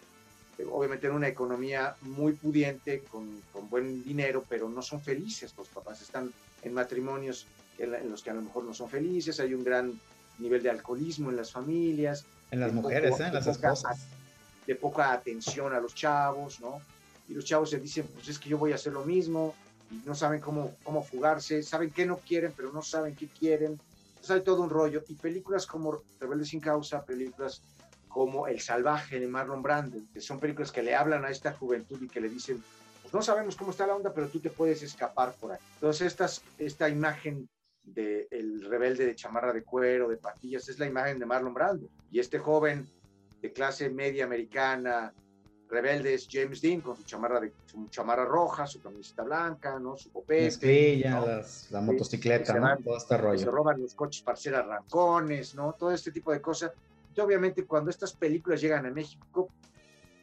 obviamente, 0.71 1.07
en 1.07 1.13
una 1.13 1.27
economía 1.27 1.95
muy 2.01 2.33
pudiente, 2.33 3.03
con, 3.11 3.41
con 3.53 3.69
buen 3.69 4.03
dinero, 4.03 4.43
pero 4.49 4.67
no 4.69 4.81
son 4.81 5.01
felices 5.01 5.53
los 5.57 5.67
papás. 5.69 6.01
Están 6.01 6.31
en 6.63 6.73
matrimonios 6.73 7.45
en, 7.77 7.91
la- 7.91 7.99
en 7.99 8.09
los 8.09 8.21
que 8.23 8.29
a 8.31 8.33
lo 8.33 8.41
mejor 8.41 8.63
no 8.65 8.73
son 8.73 8.89
felices. 8.89 9.39
Hay 9.39 9.53
un 9.53 9.63
gran 9.63 9.99
nivel 10.39 10.61
de 10.63 10.69
alcoholismo 10.69 11.29
en 11.29 11.37
las 11.37 11.51
familias 11.51 12.25
En 12.51 12.59
las 12.59 12.73
mujeres, 12.73 13.11
poco- 13.11 13.23
¿eh? 13.23 13.27
En 13.27 13.33
las 13.33 13.45
poca 13.45 13.71
esposas. 13.73 13.99
de 14.67 14.75
poca 14.75 15.11
atención 15.13 15.73
a 15.73 15.79
los 15.79 15.95
chavos, 15.95 16.59
¿no? 16.59 16.81
Y 17.27 17.33
los 17.33 17.45
chavos 17.45 17.69
se 17.69 17.79
dicen, 17.79 18.07
pues 18.13 18.27
es 18.27 18.39
que 18.39 18.49
yo 18.49 18.57
voy 18.57 18.71
a 18.71 18.75
hacer 18.75 18.91
lo 18.93 19.05
mismo, 19.05 19.53
y 19.91 20.01
no 20.05 20.13
saben 20.15 20.39
cómo, 20.41 20.75
cómo 20.83 21.03
fugarse, 21.03 21.63
saben 21.63 21.89
qué 21.91 22.05
no 22.05 22.17
quieren, 22.17 22.53
pero 22.55 22.71
no 22.71 22.81
saben 22.81 23.15
qué 23.15 23.27
quieren. 23.27 23.79
Entonces 24.09 24.31
hay 24.31 24.41
todo 24.41 24.61
un 24.61 24.69
rollo. 24.69 25.03
Y 25.07 25.13
películas 25.15 25.65
como 25.65 26.01
Rebelde 26.19 26.45
sin 26.45 26.59
causa, 26.59 27.03
películas 27.03 27.61
como 28.09 28.47
El 28.47 28.59
salvaje 28.59 29.19
de 29.19 29.27
Marlon 29.27 29.61
Brando, 29.61 29.97
que 30.13 30.19
son 30.19 30.39
películas 30.39 30.71
que 30.71 30.83
le 30.83 30.95
hablan 30.95 31.23
a 31.23 31.29
esta 31.29 31.53
juventud 31.53 32.01
y 32.01 32.07
que 32.09 32.19
le 32.19 32.27
dicen, 32.27 32.61
pues 33.01 33.13
no 33.13 33.21
sabemos 33.21 33.55
cómo 33.55 33.71
está 33.71 33.87
la 33.87 33.95
onda, 33.95 34.13
pero 34.13 34.27
tú 34.27 34.39
te 34.39 34.49
puedes 34.49 34.81
escapar 34.83 35.33
por 35.39 35.51
ahí. 35.53 35.59
Entonces 35.75 36.07
estas, 36.07 36.43
esta 36.57 36.89
imagen 36.89 37.47
de 37.83 38.27
el 38.31 38.63
rebelde 38.69 39.05
de 39.05 39.15
chamarra 39.15 39.53
de 39.53 39.63
cuero, 39.63 40.09
de 40.09 40.17
patillas, 40.17 40.67
es 40.69 40.77
la 40.79 40.85
imagen 40.87 41.17
de 41.19 41.25
Marlon 41.25 41.53
Brando. 41.53 41.87
Y 42.11 42.19
este 42.19 42.39
joven 42.39 42.87
de 43.41 43.53
clase 43.53 43.89
media 43.89 44.25
americana, 44.25 45.13
rebelde 45.69 46.15
es 46.15 46.27
James 46.29 46.61
Dean 46.61 46.81
con 46.81 46.95
su 46.97 47.03
chamarra, 47.03 47.39
de, 47.39 47.53
su 47.67 47.87
chamarra 47.89 48.25
roja, 48.25 48.65
su 48.67 48.81
camiseta 48.81 49.23
blanca, 49.23 49.79
¿no? 49.79 49.95
su. 49.97 50.09
Mezclilla, 50.27 51.11
¿no? 51.19 51.27
las- 51.27 51.71
la 51.71 51.79
motocicleta, 51.81 52.53
¿no? 52.55 52.61
van- 52.61 52.83
Todo 52.83 52.97
este 52.97 53.15
que 53.15 53.21
se 53.21 53.27
rollo. 53.27 53.51
roban 53.51 53.81
los 53.81 53.93
coches 53.93 54.23
para 54.23 54.33
hacer 54.35 54.55
arrancones, 54.55 55.53
¿no? 55.55 55.73
Todo 55.73 55.91
este 55.91 56.11
tipo 56.11 56.31
de 56.31 56.41
cosas. 56.41 56.71
Obviamente 57.17 57.65
cuando 57.65 57.89
estas 57.89 58.13
películas 58.13 58.61
llegan 58.61 58.85
a 58.85 58.91
México, 58.91 59.49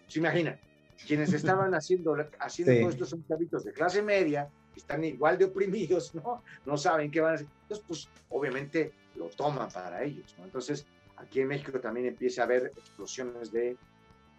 se 0.06 0.18
imaginan, 0.18 0.58
quienes 1.06 1.32
estaban 1.32 1.74
haciendo, 1.74 2.16
haciendo 2.38 2.72
Sí. 2.72 2.84
estos 2.88 3.10
son 3.10 3.26
chavitos 3.26 3.64
de 3.64 3.72
clase 3.72 4.02
media, 4.02 4.48
están 4.74 5.04
igual 5.04 5.38
de 5.38 5.46
oprimidos, 5.46 6.14
¿no? 6.14 6.42
No 6.64 6.76
saben 6.76 7.10
qué 7.10 7.20
van 7.20 7.32
a 7.32 7.34
hacer. 7.36 7.46
Entonces, 7.62 7.84
pues 7.86 8.08
obviamente 8.28 8.92
lo 9.16 9.28
toman 9.28 9.70
para 9.70 10.02
ellos, 10.02 10.34
¿no? 10.38 10.44
Entonces, 10.44 10.86
aquí 11.16 11.40
en 11.40 11.48
México 11.48 11.78
también 11.80 12.06
empieza 12.06 12.42
a 12.42 12.44
haber 12.44 12.72
explosiones 12.76 13.50
de 13.50 13.76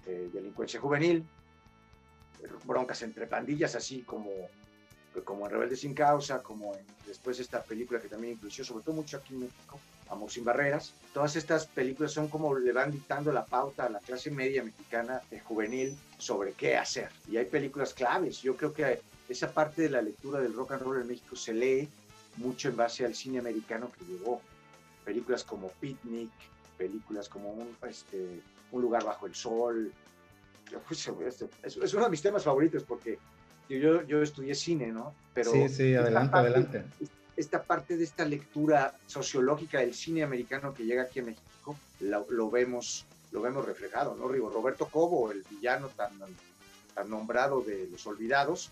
eh, 0.06 0.30
delincuencia 0.32 0.80
juvenil, 0.80 1.26
broncas 2.66 3.02
entre 3.02 3.26
pandillas, 3.28 3.76
así 3.76 4.04
como, 4.04 4.30
como 5.24 5.46
en 5.46 5.52
Rebelde 5.52 5.76
sin 5.76 5.94
Causa, 5.94 6.44
como 6.44 6.76
en, 6.76 6.86
después 7.06 7.40
esta 7.40 7.64
película 7.64 8.00
que 8.00 8.08
también 8.08 8.34
influyó, 8.34 8.64
sobre 8.64 8.84
todo 8.84 8.96
mucho 8.96 9.18
aquí 9.18 9.34
en 9.34 9.42
México, 9.42 9.80
Amor 10.10 10.30
sin 10.32 10.44
Barreras. 10.46 10.94
Todas 11.14 11.36
estas 11.36 11.68
películas 11.68 12.12
son 12.12 12.28
como 12.28 12.56
le 12.58 12.72
van 12.72 12.92
dictando 12.92 13.32
la 13.32 13.46
pauta 13.46 13.86
a 13.86 13.90
la 13.90 14.00
clase 14.00 14.32
media 14.32 14.64
mexicana 14.64 15.22
eh, 15.32 15.40
juvenil 15.40 15.98
sobre 16.18 16.54
qué 16.54 16.78
hacer. 16.78 17.10
Y 17.30 17.38
hay 17.38 17.46
películas 17.46 17.94
claves. 17.94 18.42
Yo 18.42 18.56
creo 18.56 18.74
que 18.74 19.02
esa 19.30 19.52
parte 19.52 19.82
de 19.84 19.90
la 19.90 20.02
lectura 20.02 20.40
del 20.40 20.54
rock 20.54 20.74
and 20.74 20.82
roll 20.84 21.02
en 21.02 21.08
México 21.08 21.36
se 21.36 21.54
lee 21.54 21.90
mucho 22.38 22.70
en 22.70 22.78
base 22.78 23.04
al 23.06 23.16
cine 23.16 23.40
americano 23.40 23.92
que 23.98 24.06
llegó. 24.06 24.42
Películas 25.04 25.44
como 25.44 25.70
Picnic, 25.80 26.30
películas 26.78 27.28
como 27.30 27.52
un, 27.52 27.76
este, 27.90 28.42
un 28.72 28.82
lugar 28.82 29.04
bajo 29.04 29.26
el 29.26 29.36
sol. 29.36 29.92
Pues, 30.88 31.08
este, 31.26 31.48
Es, 31.64 31.78
es 31.78 31.94
uno 31.94 32.04
de 32.06 32.10
mis 32.12 32.22
temas 32.22 32.44
favoritos 32.44 32.84
porque 32.84 33.18
yo, 33.70 34.04
yo 34.04 34.22
estudié 34.22 34.54
cine, 34.54 34.88
¿no? 34.88 35.14
Pero 35.34 35.52
sí, 35.52 35.68
sí, 35.70 35.96
adelante, 35.96 36.32
parte- 36.32 36.48
adelante. 36.50 36.84
Esta 37.38 37.64
parte 37.64 37.96
de 37.96 38.04
esta 38.04 38.26
lectura 38.26 38.94
sociológica 39.06 39.80
del 39.80 39.94
cine 39.94 40.24
americano 40.24 40.74
que 40.74 40.84
llega 40.84 41.04
aquí 41.04 41.20
a 41.20 41.24
México, 41.24 41.78
lo, 42.02 42.26
lo 42.30 42.50
vemos 42.50 43.06
lo 43.32 43.42
vemos 43.42 43.66
reflejado, 43.66 44.16
¿no? 44.16 44.28
Roberto 44.28 44.88
Cobo, 44.88 45.32
el 45.32 45.44
villano 45.50 45.90
tan, 45.90 46.12
tan 46.96 47.10
nombrado 47.10 47.62
de 47.62 47.88
Los 47.92 48.08
Olvidados, 48.08 48.72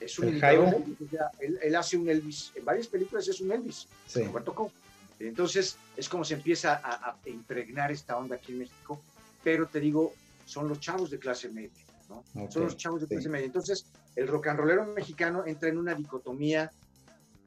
es 0.00 0.18
un 0.18 0.28
él, 0.28 1.58
él 1.62 1.76
hace 1.76 1.96
un 1.96 2.08
Elvis, 2.08 2.52
en 2.56 2.64
varias 2.64 2.88
películas 2.88 3.28
es 3.28 3.40
un 3.40 3.52
Elvis, 3.52 3.86
Sí. 4.06 4.22
Roberto 4.24 4.54
Cobo. 4.54 4.72
Entonces, 5.20 5.76
es 5.96 6.08
como 6.08 6.24
se 6.24 6.34
empieza 6.34 6.74
a, 6.74 7.10
a 7.10 7.16
impregnar 7.26 7.92
esta 7.92 8.16
onda 8.18 8.34
aquí 8.36 8.52
en 8.52 8.58
México, 8.58 9.00
pero 9.44 9.66
te 9.66 9.78
digo, 9.78 10.12
son 10.44 10.68
los 10.68 10.80
chavos 10.80 11.08
de 11.10 11.18
clase 11.20 11.48
media, 11.48 11.70
¿no? 12.08 12.24
Ok, 12.34 12.50
son 12.50 12.64
los 12.64 12.76
chavos 12.76 13.00
de 13.00 13.06
sí. 13.06 13.14
clase 13.14 13.28
media. 13.28 13.46
Entonces, 13.46 13.86
el 14.16 14.26
rock 14.26 14.48
and 14.48 14.58
rollero 14.58 14.84
mexicano 14.86 15.44
entra 15.46 15.68
en 15.68 15.78
una 15.78 15.94
dicotomía 15.94 16.70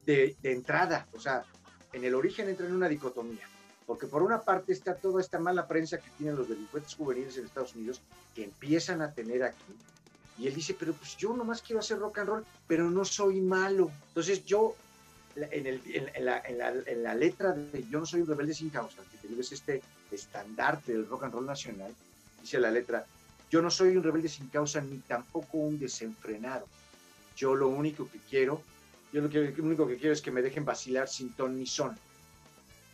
de, 0.08 0.36
de 0.42 0.52
entrada, 0.52 1.06
o 1.12 1.20
sea, 1.20 1.44
en 1.92 2.02
el 2.02 2.14
origen 2.14 2.48
entra 2.48 2.66
en 2.66 2.74
una 2.74 2.88
dicotomía, 2.88 3.46
porque 3.84 4.06
por 4.06 4.22
una 4.22 4.40
parte 4.40 4.72
está 4.72 4.94
toda 4.94 5.20
esta 5.20 5.38
mala 5.38 5.68
prensa 5.68 5.98
que 5.98 6.10
tienen 6.16 6.34
los 6.34 6.48
delincuentes 6.48 6.94
juveniles 6.94 7.36
en 7.36 7.44
Estados 7.44 7.74
Unidos, 7.74 8.00
que 8.34 8.44
empiezan 8.44 9.02
a 9.02 9.12
tener 9.12 9.42
aquí, 9.42 9.74
y 10.38 10.46
él 10.46 10.54
dice, 10.54 10.74
pero 10.78 10.94
pues 10.94 11.14
yo 11.18 11.36
nomás 11.36 11.60
quiero 11.60 11.80
hacer 11.80 11.98
rock 11.98 12.18
and 12.20 12.28
roll, 12.28 12.44
pero 12.66 12.90
no 12.90 13.04
soy 13.04 13.40
malo. 13.42 13.90
Entonces 14.08 14.44
yo, 14.46 14.74
en, 15.36 15.66
el- 15.66 15.82
en 16.14 16.24
la, 16.24 16.38
en 16.46 16.56
la- 16.58 16.70
en 16.86 17.02
la 17.02 17.14
letra 17.14 17.52
de 17.52 17.84
Yo 17.90 17.98
no 18.00 18.06
soy 18.06 18.22
un 18.22 18.28
rebelde 18.28 18.54
sin 18.54 18.70
causa, 18.70 19.02
que 19.10 19.18
te 19.18 19.28
digo 19.28 19.40
es 19.42 19.52
este 19.52 19.82
estandarte 20.10 20.92
del 20.92 21.06
rock 21.06 21.24
and 21.24 21.34
roll 21.34 21.44
nacional, 21.44 21.94
dice 22.40 22.58
la 22.58 22.70
letra, 22.70 23.04
yo 23.50 23.60
no 23.60 23.70
soy 23.70 23.94
un 23.96 24.02
rebelde 24.02 24.28
sin 24.28 24.48
causa 24.48 24.80
ni 24.80 24.98
tampoco 25.00 25.58
un 25.58 25.78
desenfrenado. 25.78 26.66
Yo 27.36 27.54
lo 27.54 27.68
único 27.68 28.08
que 28.10 28.20
quiero, 28.30 28.62
yo 29.12 29.20
lo, 29.22 29.28
que, 29.28 29.50
lo 29.52 29.64
único 29.64 29.86
que 29.86 29.96
quiero 29.96 30.12
es 30.12 30.22
que 30.22 30.30
me 30.30 30.42
dejen 30.42 30.64
vacilar 30.64 31.08
sin 31.08 31.32
ton 31.34 31.56
ni 31.56 31.66
son. 31.66 31.94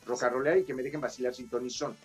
Rock 0.06 0.22
and 0.24 0.32
rollear 0.34 0.58
y 0.58 0.64
que 0.64 0.74
me 0.74 0.82
dejen 0.82 1.00
vacilar 1.00 1.34
sin 1.34 1.48
ton 1.48 1.62
ni 1.62 1.70
son. 1.70 1.96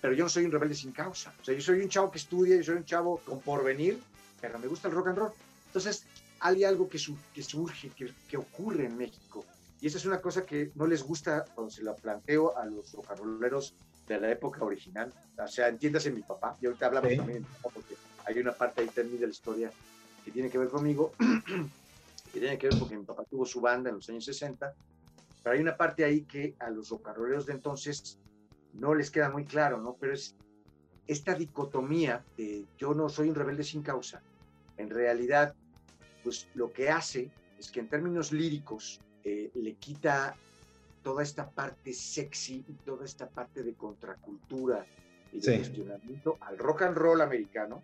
Pero 0.00 0.14
yo 0.14 0.24
no 0.24 0.28
soy 0.28 0.44
un 0.44 0.52
rebelde 0.52 0.74
sin 0.74 0.92
causa. 0.92 1.34
O 1.40 1.44
sea, 1.44 1.54
yo 1.54 1.60
soy 1.60 1.80
un 1.80 1.88
chavo 1.88 2.10
que 2.10 2.18
estudia, 2.18 2.56
yo 2.56 2.62
soy 2.62 2.76
un 2.76 2.84
chavo 2.84 3.20
con 3.24 3.40
porvenir, 3.40 4.00
pero 4.40 4.58
me 4.58 4.66
gusta 4.66 4.88
el 4.88 4.94
rock 4.94 5.08
and 5.08 5.18
roll. 5.18 5.32
Entonces, 5.66 6.04
hay 6.40 6.64
algo 6.64 6.88
que, 6.88 6.98
su- 6.98 7.18
que 7.32 7.42
surge, 7.42 7.90
que, 7.90 8.12
que 8.28 8.36
ocurre 8.36 8.86
en 8.86 8.96
México. 8.96 9.44
Y 9.80 9.86
esa 9.86 9.98
es 9.98 10.06
una 10.06 10.20
cosa 10.20 10.44
que 10.44 10.70
no 10.74 10.86
les 10.86 11.02
gusta 11.02 11.44
cuando 11.54 11.70
se 11.70 11.82
la 11.82 11.94
planteo 11.94 12.56
a 12.56 12.64
los 12.66 12.92
rock 12.92 13.10
and 13.10 13.20
rolleros 13.20 13.74
de 14.06 14.20
la 14.20 14.30
época 14.30 14.64
original. 14.64 15.12
O 15.36 15.46
sea, 15.48 15.68
entiéndase 15.68 16.10
mi 16.10 16.22
papá. 16.22 16.56
Y 16.60 16.66
ahorita 16.66 16.86
hablamos 16.86 17.10
Sí. 17.10 17.16
también 17.16 17.42
de 17.42 17.48
mi 17.48 17.54
papá 17.56 17.70
porque 17.74 17.94
hay 18.24 18.38
una 18.38 18.52
parte 18.56 18.82
ahí 18.82 18.88
también 18.88 19.20
de 19.20 19.26
la 19.26 19.32
historia 19.32 19.72
que 20.24 20.30
tiene 20.32 20.50
que 20.50 20.58
ver 20.58 20.68
conmigo, 20.68 21.14
que 22.38 22.46
tiene 22.46 22.58
que 22.58 22.68
ver 22.68 22.78
porque 22.78 22.96
mi 22.96 23.04
papá 23.04 23.24
tuvo 23.24 23.44
su 23.44 23.60
banda 23.60 23.90
en 23.90 23.96
los 23.96 24.08
años 24.08 24.24
60, 24.24 24.72
pero 25.42 25.54
hay 25.54 25.60
una 25.60 25.76
parte 25.76 26.04
ahí 26.04 26.22
que 26.24 26.54
a 26.60 26.70
los 26.70 26.90
rolleros 26.90 27.46
de 27.46 27.52
entonces 27.54 28.18
no 28.74 28.94
les 28.94 29.10
queda 29.10 29.30
muy 29.30 29.44
claro, 29.44 29.80
¿no? 29.80 29.96
Pero 29.98 30.12
es 30.12 30.36
esta 31.06 31.34
dicotomía 31.34 32.24
de 32.36 32.66
yo 32.76 32.94
no 32.94 33.08
soy 33.08 33.28
un 33.28 33.34
rebelde 33.34 33.64
sin 33.64 33.82
causa, 33.82 34.22
en 34.76 34.90
realidad, 34.90 35.54
pues 36.22 36.48
lo 36.54 36.72
que 36.72 36.90
hace 36.90 37.30
es 37.58 37.70
que 37.70 37.80
en 37.80 37.88
términos 37.88 38.30
líricos 38.32 39.00
eh, 39.24 39.50
le 39.54 39.74
quita 39.76 40.36
toda 41.02 41.22
esta 41.22 41.50
parte 41.50 41.92
sexy 41.92 42.64
y 42.68 42.74
toda 42.84 43.04
esta 43.04 43.28
parte 43.28 43.62
de 43.62 43.74
contracultura 43.74 44.84
y 45.32 45.36
de 45.40 45.42
Sí. 45.42 45.56
cuestionamiento 45.56 46.36
al 46.40 46.58
rock 46.58 46.82
and 46.82 46.96
roll 46.96 47.20
americano 47.20 47.82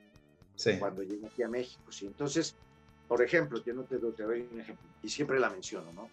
Sí. 0.55 0.79
cuando 0.79 1.03
llega 1.03 1.27
aquí 1.29 1.43
a 1.43 1.49
México. 1.49 1.91
¿sí? 1.91 2.07
Entonces, 2.07 2.55
por 3.09 3.23
ejemplo, 3.23 3.63
yo 3.65 3.75
no 3.75 3.83
te, 3.85 3.99
doy- 3.99 4.13
te 4.13 4.23
doy 4.23 4.49
un 4.53 4.61
ejemplo, 4.61 4.85
y 5.03 5.09
siempre 5.09 5.39
la 5.39 5.51
menciono, 5.51 5.93
¿no? 5.93 6.09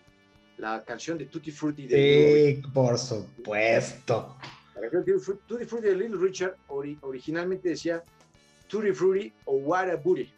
La 0.58 0.84
canción 0.84 1.18
de 1.18 1.26
Tutti 1.26 1.52
Frutti 1.52 1.88
de 1.88 1.98
Little 1.98 2.56
Sí, 2.56 2.62
por 2.74 2.98
supuesto. 3.00 4.38
la 4.76 4.82
canción 4.90 5.06
de 5.06 5.12
Tutti 5.48 5.66
Frutti- 5.66 5.82
de 5.88 5.96
Little 5.96 6.18
Richard 6.18 6.56
ori- 6.70 6.98
originalmente 7.02 7.70
decía 7.70 8.04
Tutti 8.68 8.92
Frutti 8.92 9.32
o 9.46 9.54
What 9.56 9.90
a 9.90 9.96
Booty. 9.96 10.32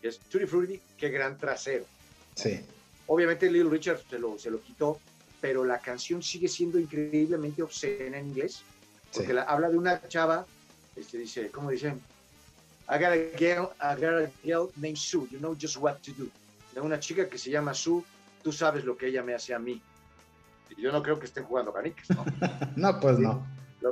Es 0.00 0.18
Tutti 0.18 0.46
Frutti, 0.46 0.80
qué 0.96 1.08
gran 1.10 1.36
trasero. 1.38 1.84
Sí. 2.34 2.60
Obviamente 3.06 3.50
Little 3.50 3.70
Richard 3.70 4.00
se 4.08 4.18
lo, 4.18 4.38
se 4.38 4.50
lo 4.50 4.60
quitó, 4.62 5.00
pero 5.40 5.64
la 5.64 5.78
canción 5.80 6.22
sigue 6.22 6.48
siendo 6.48 6.78
increíblemente 6.78 7.62
obscena 7.62 8.16
en 8.18 8.28
inglés, 8.28 8.62
porque 9.12 9.28
Sí. 9.28 9.34
la- 9.34 9.42
habla 9.42 9.68
de 9.68 9.76
una 9.76 10.08
chava, 10.08 10.46
este, 10.96 11.18
dice, 11.18 11.50
¿cómo 11.50 11.70
dicen? 11.70 12.00
I 12.88 12.98
got 12.98 13.12
a 13.12 13.30
girl, 13.38 13.72
I 13.80 13.94
got 13.94 14.14
a 14.22 14.30
girl 14.44 14.70
named 14.76 14.98
Sue, 14.98 15.26
you 15.30 15.38
know 15.38 15.54
just 15.54 15.76
what 15.78 16.02
to 16.02 16.12
do. 16.12 16.30
De 16.74 16.80
una 16.80 16.98
chica 16.98 17.28
que 17.28 17.38
se 17.38 17.50
llama 17.50 17.74
Sue, 17.74 18.02
tú 18.42 18.52
sabes 18.52 18.84
lo 18.84 18.96
que 18.96 19.06
ella 19.08 19.22
me 19.22 19.34
hace 19.34 19.54
a 19.54 19.58
mí. 19.58 19.80
Y 20.76 20.82
yo 20.82 20.90
no 20.92 21.02
creo 21.02 21.18
que 21.18 21.26
estén 21.26 21.44
jugando 21.44 21.72
canicas, 21.72 22.08
¿no? 22.10 22.24
No, 22.76 22.98
pues 23.00 23.18
no. 23.18 23.46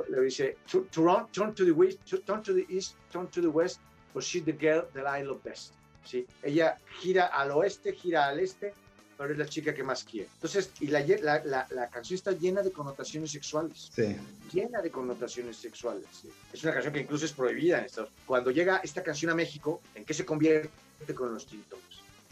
Le 0.09 0.21
dice, 0.21 0.57
"Tu- 0.69 0.85
turn, 0.85 1.27
turn 1.31 1.53
to 1.53 1.65
the 1.65 1.71
west, 1.71 1.99
tu- 2.05 2.19
turn 2.21 2.41
to 2.43 2.53
the 2.53 2.65
east, 2.69 2.95
turn 3.11 3.27
to 3.27 3.41
the 3.41 3.49
west, 3.49 3.79
for 4.13 4.21
she's 4.21 4.43
the 4.45 4.53
girl 4.53 4.83
that 4.93 5.05
I 5.05 5.23
love 5.23 5.41
best. 5.43 5.73
¿Sí? 6.05 6.25
Ella 6.43 6.77
gira 7.01 7.27
al 7.27 7.51
oeste, 7.51 7.93
gira 7.93 8.27
al 8.27 8.39
este, 8.39 8.73
pero 9.21 9.33
es 9.33 9.37
la 9.39 9.45
chica 9.45 9.71
que 9.71 9.83
más 9.83 10.03
quiere. 10.03 10.27
Entonces, 10.33 10.71
y 10.79 10.87
la, 10.87 10.99
la, 11.21 11.43
la, 11.45 11.67
la 11.69 11.87
canción 11.89 12.15
está 12.15 12.31
llena 12.31 12.63
de 12.63 12.71
connotaciones 12.71 13.29
sexuales. 13.29 13.91
Sí. 13.93 14.15
Llena 14.51 14.81
de 14.81 14.89
connotaciones 14.89 15.57
sexuales. 15.57 16.05
sí. 16.19 16.27
Es 16.51 16.63
una 16.63 16.73
canción 16.73 16.91
que 16.91 17.01
incluso 17.01 17.25
es 17.25 17.31
prohibida 17.31 17.77
en 17.77 17.85
Estados 17.85 18.09
Unidos. 18.09 18.23
Cuando 18.25 18.49
llega 18.49 18.77
esta 18.77 19.03
canción 19.03 19.29
a 19.29 19.35
México, 19.35 19.79
¿en 19.93 20.05
qué 20.05 20.15
se 20.15 20.25
convierte 20.25 20.71
con 21.13 21.31
los 21.35 21.45
tintos? 21.45 21.77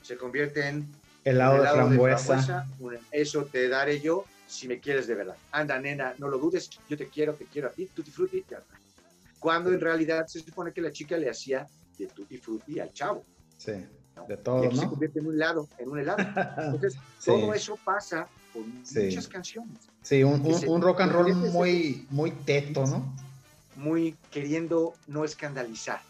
Se 0.01 0.17
convierte 0.17 0.67
en 0.67 0.87
Helado 1.23 1.55
de 1.55 1.59
helado 1.59 1.75
frambuesa. 1.77 2.67
un- 2.79 2.97
Eso 3.11 3.45
te 3.45 3.69
daré 3.69 3.99
yo 4.01 4.25
si 4.47 4.67
me 4.67 4.79
quieres 4.79 5.05
de 5.05 5.13
verdad. 5.13 5.35
Anda, 5.51 5.77
nena, 5.79 6.15
no 6.17 6.27
lo 6.27 6.39
dudes, 6.39 6.71
yo 6.89 6.97
te 6.97 7.07
quiero, 7.07 7.35
te 7.35 7.45
quiero 7.45 7.67
a 7.67 7.71
ti, 7.71 7.85
tutti 7.85 8.09
frutti, 8.09 8.43
ya 8.49 8.57
está. 8.57 8.73
Cuando 9.37 9.71
en 9.71 9.79
realidad 9.79 10.25
se 10.25 10.39
supone 10.39 10.73
que 10.73 10.81
la 10.81 10.91
chica 10.91 11.15
le 11.17 11.29
hacía 11.29 11.67
de 11.99 12.07
tutti 12.07 12.37
frutti 12.39 12.79
al 12.79 12.91
chavo. 12.91 13.23
Sí. 13.59 13.73
De 14.27 14.33
y 14.35 14.37
todo, 14.37 14.63
aquí 14.65 14.75
se 14.77 14.83
¿no? 14.83 14.89
convierte 14.91 15.19
en 15.19 15.27
un 15.27 15.33
helado, 15.33 15.67
en 15.77 15.89
un 15.89 15.99
helado. 15.99 16.17
Entonces, 16.57 16.93
Sí. 17.19 17.25
todo 17.31 17.53
eso 17.53 17.77
pasa 17.83 18.27
con 18.53 18.63
Sí. 18.85 18.99
muchas 19.05 19.27
canciones, 19.27 19.77
Sí, 20.01 20.23
un, 20.23 20.41
un- 20.45 20.59
se- 20.59 20.67
un 20.67 20.81
rock 20.81 21.01
and 21.01 21.11
roll 21.11 21.27
se- 21.27 21.33
muy, 21.51 22.07
muy 22.09 22.31
teto, 22.31 22.85
¿no? 22.85 23.13
muy 23.75 24.15
queriendo 24.31 24.93
no 25.07 25.23
escandalizar. 25.23 26.01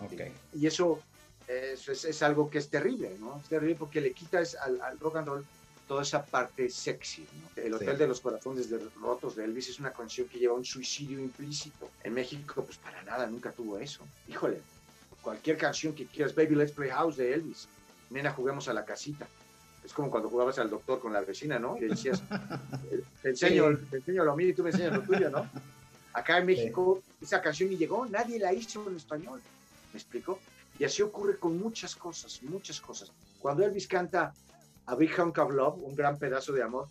Ok. 0.00 0.12
Y 0.54 0.66
eso, 0.66 1.00
eso 1.48 1.90
es, 1.92 2.04
es 2.04 2.22
algo 2.22 2.48
que 2.50 2.58
es 2.58 2.68
terrible, 2.68 3.16
¿no? 3.18 3.38
Es 3.42 3.48
terrible 3.48 3.74
porque 3.74 4.00
le 4.00 4.12
quitas 4.12 4.54
al, 4.54 4.80
al 4.80 4.98
rock 5.00 5.16
and 5.16 5.26
roll 5.28 5.44
toda 5.88 6.02
esa 6.02 6.24
parte 6.24 6.68
sexy. 6.70 7.22
¿no? 7.56 7.62
El 7.62 7.74
Hotel 7.74 7.92
Sí. 7.92 7.96
de 7.96 8.06
los 8.08 8.20
Corazones 8.20 8.68
de 8.70 8.78
Rotos 9.00 9.34
de 9.34 9.44
Elvis 9.46 9.68
es 9.70 9.80
una 9.80 9.90
canción 9.90 10.28
que 10.28 10.38
lleva 10.38 10.54
un 10.54 10.64
suicidio 10.64 11.18
implícito. 11.18 11.90
En 12.04 12.12
México, 12.14 12.62
pues 12.62 12.76
para 12.78 13.02
nada, 13.02 13.26
nunca 13.26 13.50
tuvo 13.50 13.78
eso. 13.78 14.02
Híjole, 14.28 14.60
cualquier 15.22 15.56
canción 15.56 15.94
que 15.94 16.06
quieras, 16.06 16.34
Baby 16.34 16.54
Let's 16.54 16.72
Play 16.72 16.90
House 16.90 17.16
de 17.16 17.34
Elvis, 17.34 17.68
Nena, 18.10 18.32
juguemos 18.32 18.68
a 18.68 18.72
la 18.72 18.84
casita. 18.84 19.26
Es 19.84 19.92
como 19.92 20.10
cuando 20.10 20.28
jugabas 20.28 20.58
al 20.58 20.70
doctor 20.70 21.00
con 21.00 21.12
la 21.12 21.20
vecina, 21.20 21.58
¿no? 21.58 21.76
Y 21.76 21.80
le 21.80 21.88
decías, 21.88 22.22
te 23.22 23.30
enseño, 23.30 23.76
te 23.90 23.98
enseño 23.98 24.24
lo 24.24 24.36
mío 24.36 24.48
y 24.48 24.54
tú 24.54 24.62
me 24.62 24.70
enseñas 24.70 24.92
lo 24.92 25.02
tuyo, 25.02 25.30
¿no? 25.30 25.48
Acá 26.12 26.38
en 26.38 26.46
México, 26.46 27.02
esa 27.20 27.40
canción 27.40 27.70
ni 27.70 27.76
llegó, 27.76 28.06
nadie 28.06 28.38
la 28.38 28.52
hizo 28.52 28.88
en 28.88 28.96
español. 28.96 29.40
¿Me 29.92 29.98
explico? 29.98 30.40
Y 30.78 30.84
así 30.84 31.02
ocurre 31.02 31.38
con 31.38 31.58
muchas 31.58 31.96
cosas, 31.96 32.42
muchas 32.42 32.80
cosas. 32.80 33.12
Cuando 33.38 33.64
Elvis 33.64 33.86
canta 33.86 34.32
A 34.86 34.94
Big 34.94 35.18
Hunk 35.18 35.38
of 35.38 35.52
Love, 35.52 35.78
un 35.82 35.94
gran 35.94 36.18
pedazo 36.18 36.52
de 36.52 36.62
amor, 36.62 36.88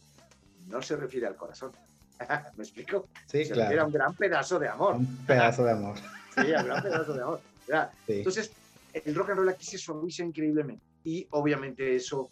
no 0.67 0.81
se 0.81 0.95
refiere 0.95 1.27
al 1.27 1.35
corazón. 1.35 1.71
¿Me 2.57 2.63
explico? 2.63 3.07
Sí, 3.25 3.45
se 3.45 3.53
refiere 3.53 3.81
a 3.81 3.85
un 3.85 3.91
claro. 3.91 4.05
gran 4.05 4.15
pedazo 4.15 4.59
de 4.59 4.67
amor. 4.67 4.95
Un 4.95 5.25
pedazo 5.25 5.63
de 5.63 5.71
amor. 5.71 5.95
Sí, 6.35 6.53
a 6.53 6.59
un 6.61 6.65
gran 6.65 6.83
pedazo 6.83 7.13
de 7.13 7.21
amor. 7.21 7.41
¿Verdad? 7.67 7.91
Sí. 8.05 8.13
Entonces, 8.13 8.51
el 8.93 9.15
rock 9.15 9.29
and 9.29 9.39
roll 9.39 9.49
aquí 9.49 9.65
se 9.65 9.77
suaviza 9.77 10.23
increíblemente. 10.23 10.83
Y 11.03 11.27
obviamente 11.31 11.95
eso 11.95 12.29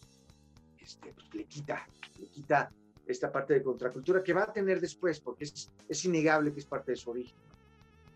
este, 0.80 1.14
pues, 1.14 1.34
le 1.34 1.46
quita, 1.46 1.88
le 2.20 2.28
quita 2.28 2.72
esta 3.08 3.32
parte 3.32 3.54
de 3.54 3.64
contracultura 3.64 4.24
que 4.24 4.34
va 4.34 4.44
a 4.44 4.54
tener 4.54 4.82
después, 4.82 5.20
porque 5.20 5.46
es, 5.46 5.72
es 5.88 6.06
innegable 6.06 6.54
que 6.54 6.60
es 6.60 6.66
parte 6.66 6.92
de 6.92 6.98
su 6.98 7.12
origen. 7.12 7.36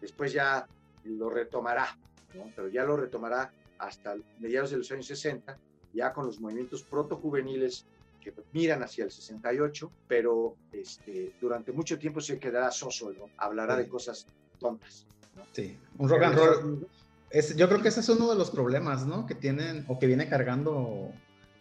Después 0.01 0.33
ya 0.33 0.67
lo 1.03 1.29
retomará, 1.29 1.97
¿no? 2.33 2.51
pero 2.55 2.67
ya 2.67 2.83
lo 2.83 2.97
retomará 2.97 3.51
hasta 3.77 4.15
mediados 4.39 4.71
de 4.71 4.77
los 4.77 4.91
años 4.91 5.07
60, 5.07 5.57
ya 5.93 6.13
con 6.13 6.25
los 6.25 6.39
movimientos 6.39 6.83
protojuveniles 6.83 7.85
que 8.21 8.33
miran 8.51 8.83
hacia 8.83 9.05
el 9.05 9.11
68, 9.11 9.91
pero 10.07 10.55
este, 10.71 11.33
durante 11.39 11.71
mucho 11.71 11.97
tiempo 11.97 12.19
se 12.19 12.37
quedará 12.37 12.69
soso, 12.71 13.11
¿no? 13.13 13.29
hablará 13.37 13.77
Sí. 13.77 13.83
de 13.83 13.89
cosas 13.89 14.25
tontas. 14.59 15.07
¿no? 15.35 15.43
Sí. 15.53 15.77
Un 15.97 16.09
rock 16.09 16.23
and 16.23 16.35
roll. 16.35 16.87
Es, 17.31 17.55
yo 17.55 17.67
creo 17.67 17.81
que 17.81 17.89
ese 17.89 17.99
es 17.99 18.09
uno 18.09 18.29
de 18.29 18.35
los 18.35 18.49
problemas, 18.51 19.05
¿no? 19.05 19.25
Que 19.25 19.35
tienen 19.35 19.85
o 19.87 19.99
que 19.99 20.07
viene 20.07 20.27
cargando 20.27 21.11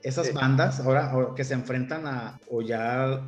esas 0.02 0.32
bandas 0.32 0.80
ahora 0.80 1.16
o 1.16 1.34
que 1.34 1.44
se 1.44 1.54
enfrentan 1.54 2.06
a, 2.06 2.38
o 2.50 2.62
ya 2.62 3.04
a 3.14 3.20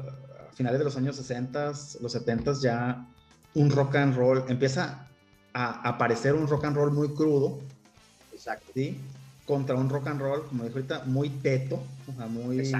finales 0.54 0.78
de 0.78 0.84
los 0.84 0.96
años 0.96 1.16
60, 1.16 1.72
los 2.00 2.12
70 2.12 2.52
ya 2.62 3.06
un 3.54 3.70
rock 3.70 3.96
and 3.96 4.16
roll, 4.16 4.44
empieza 4.48 5.06
a 5.52 5.88
aparecer 5.88 6.34
un 6.34 6.46
rock 6.46 6.64
and 6.64 6.76
roll 6.76 6.92
muy 6.92 7.08
crudo, 7.14 7.58
Exacto. 8.32 8.70
¿sí? 8.74 8.98
Contra 9.44 9.74
un 9.74 9.88
rock 9.90 10.06
and 10.06 10.20
roll, 10.20 10.46
como 10.46 10.62
dijo 10.64 10.76
ahorita, 10.76 11.02
muy 11.06 11.28
teto, 11.28 11.82
o 12.08 12.16
sea, 12.16 12.26
muy, 12.26 12.72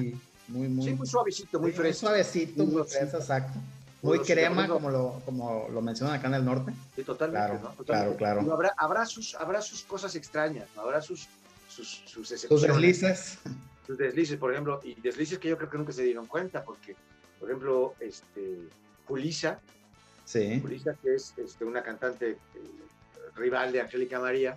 muy, 0.48 0.68
muy, 0.68 0.84
Sí, 0.86 0.94
muy 0.94 1.06
suavecito, 1.06 1.58
muy 1.60 1.72
sí, 1.72 1.76
fresco. 1.76 2.06
suavecito, 2.06 2.64
Muy 2.64 2.74
muy 2.74 2.82
exacto. 2.82 3.58
Muy 4.02 4.20
crema, 4.20 4.66
como 4.66 4.90
lo, 4.90 5.20
como 5.24 5.68
lo 5.70 5.82
mencionan 5.82 6.16
acá 6.16 6.28
en 6.28 6.34
el 6.34 6.44
norte. 6.44 6.72
Sí, 6.96 7.02
totalmente, 7.04 7.46
Claro, 7.46 7.62
¿no? 7.62 7.70
Totalmente. 7.70 8.16
claro, 8.16 8.40
claro. 8.42 8.52
Habrá, 8.54 8.74
habrá, 8.76 9.06
sus, 9.06 9.34
habrá 9.34 9.60
sus 9.60 9.82
cosas 9.82 10.14
extrañas, 10.14 10.66
¿no? 10.74 10.82
habrá 10.82 11.02
sus, 11.02 11.28
sus, 11.68 12.02
sus 12.06 12.62
deslices. 12.62 13.38
Sus 13.86 13.98
deslices, 13.98 14.38
por 14.38 14.52
ejemplo, 14.52 14.80
y 14.84 14.94
deslices 15.00 15.38
que 15.38 15.48
yo 15.48 15.58
creo 15.58 15.68
que 15.68 15.78
nunca 15.78 15.92
se 15.92 16.02
dieron 16.02 16.26
cuenta, 16.26 16.64
porque, 16.64 16.96
por 17.38 17.48
ejemplo, 17.48 17.94
este, 18.00 18.68
Julisa, 19.06 19.60
Sí, 20.30 20.60
Julisa, 20.60 20.94
que 21.02 21.16
es 21.16 21.34
este, 21.36 21.64
una 21.64 21.82
cantante 21.82 22.30
eh, 22.30 22.38
rival 23.34 23.72
de 23.72 23.80
Angélica 23.80 24.20
María, 24.20 24.56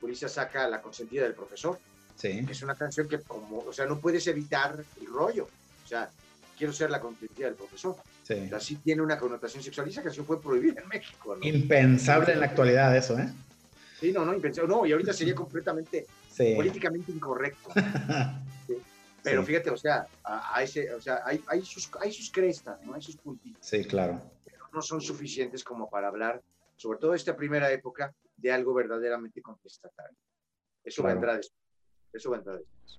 Julisa 0.00 0.28
saca 0.28 0.66
La 0.66 0.82
consentida 0.82 1.22
del 1.22 1.34
profesor, 1.34 1.78
sí. 2.16 2.44
que 2.44 2.50
es 2.50 2.62
una 2.62 2.74
canción 2.74 3.06
que, 3.08 3.20
como, 3.20 3.58
o 3.58 3.72
sea, 3.72 3.86
no 3.86 4.00
puedes 4.00 4.26
evitar 4.26 4.84
el 5.00 5.06
rollo. 5.06 5.46
O 5.84 5.88
sea, 5.88 6.10
quiero 6.56 6.72
ser 6.72 6.90
la 6.90 7.00
consentida 7.00 7.46
del 7.46 7.54
profesor. 7.54 7.94
Sí. 8.28 8.34
O 8.44 8.48
sea, 8.50 8.60
sí 8.60 8.76
tiene 8.76 9.02
una 9.02 9.18
connotación 9.18 9.62
sexual 9.62 9.86
y 9.88 9.90
esa 9.90 10.02
canción 10.02 10.24
fue 10.26 10.40
prohibida 10.40 10.80
en 10.82 10.88
México, 10.88 11.34
¿no? 11.34 11.44
Impensable 11.46 12.32
en 12.34 12.40
la 12.40 12.46
actualidad 12.46 12.94
eso, 12.96 13.18
¿eh? 13.18 13.28
Sí, 13.98 14.12
no, 14.12 14.24
no, 14.24 14.32
impensable. 14.34 14.68
No, 14.68 14.86
y 14.86 14.92
ahorita 14.92 15.12
sería 15.12 15.34
completamente 15.34 16.06
Sí. 16.30 16.54
políticamente 16.54 17.10
incorrecto. 17.10 17.70
Pero 19.24 19.40
Sí. 19.42 19.46
fíjate, 19.48 19.70
o 19.70 19.76
sea, 19.76 20.06
a- 20.22 20.56
a 20.56 20.62
ese- 20.62 20.94
o 20.94 21.00
sea 21.00 21.22
hay, 21.24 21.42
hay, 21.48 21.64
sus, 21.64 21.90
hay 22.00 22.12
sus 22.12 22.30
crestas, 22.30 22.80
¿no? 22.84 22.94
Hay 22.94 23.02
sus 23.02 23.16
puntitos. 23.16 23.66
Sí, 23.66 23.84
claro. 23.84 24.20
pero 24.44 24.68
no 24.72 24.80
son 24.82 25.00
suficientes 25.00 25.64
como 25.64 25.90
para 25.90 26.06
hablar, 26.08 26.40
sobre 26.76 26.98
todo 27.00 27.14
esta 27.14 27.34
primera 27.36 27.70
época, 27.72 28.14
de 28.36 28.52
algo 28.52 28.72
verdaderamente 28.74 29.42
contestatario. 29.42 30.16
Eso 30.84 31.02
Claro. 31.02 31.16
vendrá 31.16 31.36
después. 31.36 31.60
Eso 32.12 32.30
vendrá 32.30 32.52
después. 32.54 32.98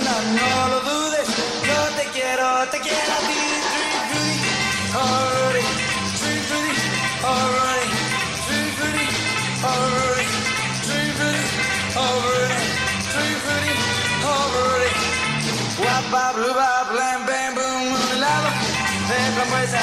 de 19.41 19.47
frambuesa, 19.47 19.79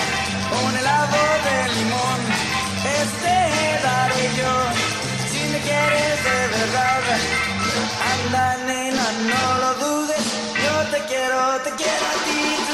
un 0.67 0.77
helado 0.77 1.17
de 1.45 1.75
limón. 1.75 2.21
Este 3.03 3.35
daré 3.83 4.31
yo, 4.37 4.53
si 5.31 5.41
me 5.53 5.59
quieres 5.61 6.25
de 6.25 6.39
verdad. 6.59 7.03
Anda, 8.13 8.57
nena, 8.67 9.07
no 9.31 9.59
lo 9.59 9.75
dudes, 9.87 10.25
yo 10.65 10.91
te 10.91 11.05
quiero, 11.07 11.61
te 11.65 11.71
quiero 11.71 12.07
a 12.07 12.25
ti. 12.25 12.68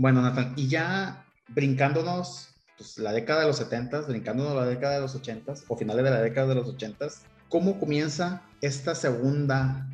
Bueno, 0.00 0.22
Nathan, 0.22 0.54
y 0.56 0.66
ya 0.66 1.26
brincándonos 1.48 2.54
pues, 2.78 2.96
la 2.96 3.12
década 3.12 3.42
de 3.42 3.48
los 3.48 3.58
70, 3.58 4.00
brincándonos 4.08 4.54
la 4.54 4.64
década 4.64 4.94
de 4.94 5.02
los 5.02 5.14
80 5.14 5.52
o 5.68 5.76
finales 5.76 6.02
de 6.02 6.10
la 6.10 6.22
década 6.22 6.46
de 6.46 6.54
los 6.54 6.68
80, 6.68 7.06
¿cómo 7.50 7.78
comienza 7.78 8.40
esta 8.62 8.94
segunda 8.94 9.86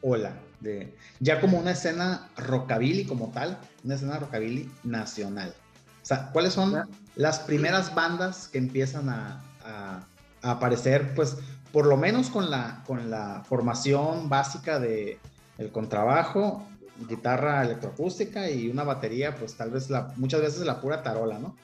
ola? 0.00 0.32
De, 0.60 0.96
ya 1.18 1.38
como 1.38 1.58
una 1.58 1.72
escena 1.72 2.30
rockabilly 2.38 3.04
como 3.04 3.30
tal, 3.30 3.58
una 3.84 3.96
escena 3.96 4.18
rockabilly 4.18 4.72
nacional. 4.84 5.54
O 6.02 6.06
sea, 6.06 6.30
¿cuáles 6.32 6.54
son 6.54 6.88
las 7.14 7.40
primeras 7.40 7.94
bandas 7.94 8.48
que 8.48 8.56
empiezan 8.56 9.10
a, 9.10 9.44
a, 9.62 10.06
a 10.40 10.50
aparecer, 10.50 11.14
pues, 11.14 11.36
por 11.74 11.84
lo 11.84 11.98
menos 11.98 12.30
con 12.30 12.50
la, 12.50 12.82
con 12.86 13.10
la 13.10 13.44
formación 13.46 14.30
básica 14.30 14.80
de 14.80 15.18
el 15.58 15.70
contrabajo, 15.70 16.66
guitarra 17.08 17.64
electroacústica 17.64 18.50
y 18.50 18.68
una 18.68 18.84
batería, 18.84 19.34
pues 19.36 19.54
tal 19.56 19.70
vez 19.70 19.90
la, 19.90 20.12
muchas 20.16 20.40
veces 20.40 20.60
la 20.62 20.80
pura 20.80 21.02
tarola, 21.02 21.38
¿no? 21.38 21.56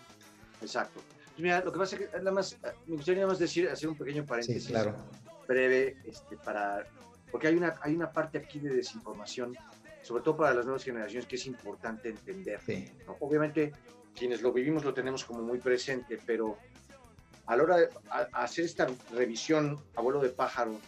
Exacto. 0.61 1.01
Pues 1.33 1.39
mira, 1.39 1.61
lo 1.63 1.73
que 1.73 1.79
pasa 1.79 1.97
es 1.97 2.03
que 2.03 2.19
nada 2.19 2.33
más, 2.33 2.57
me 2.87 2.97
gustaría 2.97 3.21
nada 3.21 3.33
más 3.33 3.39
decir, 3.39 3.69
hacer 3.69 3.89
un 3.89 3.97
pequeño 3.97 4.25
paréntesis 4.25 4.65
Sí, 4.65 4.71
claro. 4.71 4.95
breve, 5.47 5.97
este, 6.05 6.37
para, 6.37 6.85
porque 7.31 7.49
hay 7.49 7.57
una, 7.57 7.75
hay 7.83 7.95
una 7.95 8.11
parte 8.11 8.39
aquí 8.39 8.59
de 8.59 8.75
desinformación, 8.75 9.55
sobre 10.03 10.23
todo 10.23 10.37
para 10.37 10.55
las 10.55 10.65
nuevas 10.65 10.85
generaciones, 10.85 11.27
que 11.27 11.37
es 11.37 11.47
importante 11.47 12.09
entender. 12.09 12.61
Sí, 12.65 12.91
¿no? 13.07 13.17
Obviamente, 13.21 13.73
quienes 14.15 14.41
lo 14.41 14.53
vivimos 14.53 14.85
lo 14.85 14.95
tenemos 14.95 15.25
como 15.25 15.43
muy 15.43 15.59
presente, 15.59 16.19
pero 16.25 16.57
a 17.47 17.57
la 17.57 17.63
hora 17.63 17.77
de 17.77 17.89
a 18.11 18.43
hacer 18.43 18.65
esta 18.65 18.87
revisión, 19.13 19.79
abuelo 19.95 20.21
de 20.21 20.31
pájaro, 20.31 20.81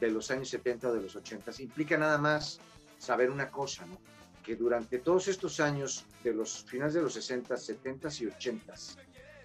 de 0.00 0.10
los 0.10 0.30
años 0.30 0.48
70 0.48 0.88
o 0.88 0.92
de 0.92 1.00
los 1.00 1.16
80, 1.16 1.50
implica 1.62 1.96
nada 1.96 2.18
más 2.18 2.60
saber 2.98 3.30
una 3.30 3.50
cosa, 3.50 3.86
¿no? 3.86 3.98
que 4.44 4.56
durante 4.56 4.98
todos 4.98 5.26
estos 5.28 5.58
años, 5.58 6.04
de 6.22 6.34
los 6.34 6.64
finales 6.64 6.94
de 6.94 7.02
los 7.02 7.14
60, 7.14 7.56
70 7.56 8.08
y 8.20 8.26
80, 8.26 8.74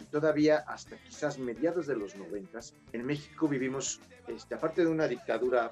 y 0.02 0.04
todavía 0.06 0.58
hasta 0.68 0.98
quizás 0.98 1.40
mediados 1.40 1.88
de 1.88 1.96
los 1.96 2.16
90, 2.16 2.60
en 2.92 3.06
México 3.06 3.48
vivimos, 3.48 4.02
este, 4.28 4.56
aparte 4.56 4.82
de 4.82 4.88
una 4.88 5.08
dictadura 5.08 5.72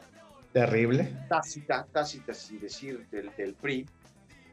terrible. 0.53 1.13
tácita, 1.29 1.85
tácita 1.91 2.33
sin 2.33 2.59
decir 2.59 3.05
del, 3.09 3.29
del 3.35 3.53
PRI, 3.53 3.85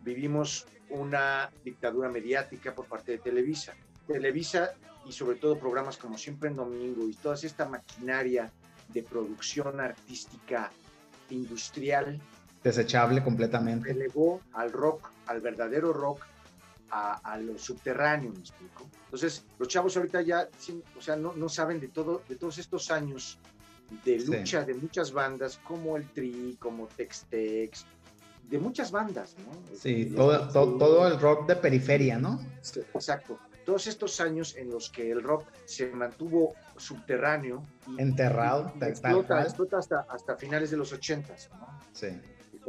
vivimos 0.02 0.66
una 0.90 1.50
dictadura 1.64 2.08
mediática 2.08 2.74
por 2.74 2.86
parte 2.86 3.12
de 3.12 3.18
Televisa. 3.18 3.74
Televisa 4.06 4.74
y 5.06 5.12
sobre 5.12 5.38
todo 5.38 5.58
programas 5.58 5.96
como 5.96 6.18
Siempre 6.18 6.50
en 6.50 6.56
Domingo 6.56 7.08
y 7.08 7.14
toda 7.14 7.36
esta 7.36 7.66
maquinaria 7.68 8.50
de 8.88 9.02
producción 9.02 9.80
artística 9.80 10.70
industrial 11.30 12.20
Desechable 12.64 13.22
completamente. 13.22 13.92
relegó 13.92 14.40
al 14.54 14.72
rock, 14.72 15.10
al 15.26 15.40
verdadero 15.40 15.92
rock, 15.92 16.24
a, 16.90 17.14
a 17.32 17.38
lo 17.38 17.58
subterráneo, 17.58 18.32
¿me 18.32 18.38
explico? 18.40 18.88
Entonces, 19.04 19.44
los 19.58 19.68
chavos 19.68 19.96
ahorita 19.96 20.22
ya, 20.22 20.48
sí, 20.58 20.82
o 20.96 21.00
sea, 21.00 21.14
no, 21.16 21.34
no 21.34 21.48
saben 21.48 21.78
de 21.80 21.88
todo, 21.88 22.22
de 22.28 22.36
todos 22.36 22.58
estos 22.58 22.90
años 22.90 23.38
de 24.04 24.18
Sí. 24.18 24.26
lucha 24.26 24.64
de 24.64 24.74
muchas 24.74 25.12
bandas, 25.12 25.58
como 25.58 25.96
el 25.96 26.08
Tri, 26.10 26.56
como 26.58 26.88
Tex-Tex, 26.88 27.84
de 28.48 28.58
muchas 28.58 28.90
bandas, 28.90 29.34
¿no? 29.44 29.52
Sí, 29.76 30.02
Este, 30.02 30.14
todo, 30.16 30.48
todo, 30.48 30.78
todo 30.78 31.06
el 31.08 31.18
rock 31.20 31.46
de 31.48 31.56
periferia, 31.56 32.18
¿no? 32.18 32.40
Exacto. 32.94 33.38
Todos 33.66 33.86
estos 33.86 34.20
años 34.20 34.54
en 34.56 34.68
los 34.70 34.90
que 34.90 35.10
el 35.10 35.22
rock 35.22 35.46
se 35.64 35.88
mantuvo 35.90 36.54
subterráneo 36.76 37.64
y, 37.88 38.00
Enterrado, 38.00 38.72
y 38.76 38.78
tal 38.78 38.88
explota, 38.90 39.42
explota 39.42 39.78
hasta, 39.78 40.00
hasta 40.08 40.36
finales 40.36 40.70
de 40.70 40.76
los 40.76 40.92
ochentas, 40.92 41.48
¿no? 41.58 41.66
Sí, 41.92 42.08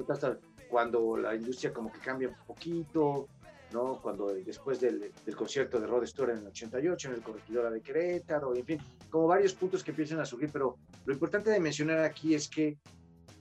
hasta 0.09 0.37
cuando 0.69 1.15
la 1.17 1.35
industria 1.35 1.71
como 1.73 1.91
que 1.91 1.99
cambia 1.99 2.29
un 2.29 2.35
poquito, 2.47 3.27
¿no? 3.71 4.01
Cuando 4.01 4.27
después 4.33 4.79
del, 4.79 5.11
del 5.25 5.35
concierto 5.35 5.79
de 5.79 5.87
Rod 5.87 6.05
Stewart 6.05 6.31
en 6.31 6.39
el 6.39 6.47
88, 6.47 7.09
en 7.09 7.13
el 7.15 7.21
Corregidora 7.21 7.69
de 7.69 7.81
Querétaro, 7.81 8.55
en 8.55 8.65
fin, 8.65 8.79
como 9.09 9.27
varios 9.27 9.53
puntos 9.53 9.83
que 9.83 9.91
empiezan 9.91 10.19
a 10.19 10.25
surgir, 10.25 10.49
pero 10.51 10.77
lo 11.05 11.13
importante 11.13 11.49
de 11.49 11.59
mencionar 11.59 11.99
aquí 11.99 12.33
es 12.35 12.47
que 12.47 12.77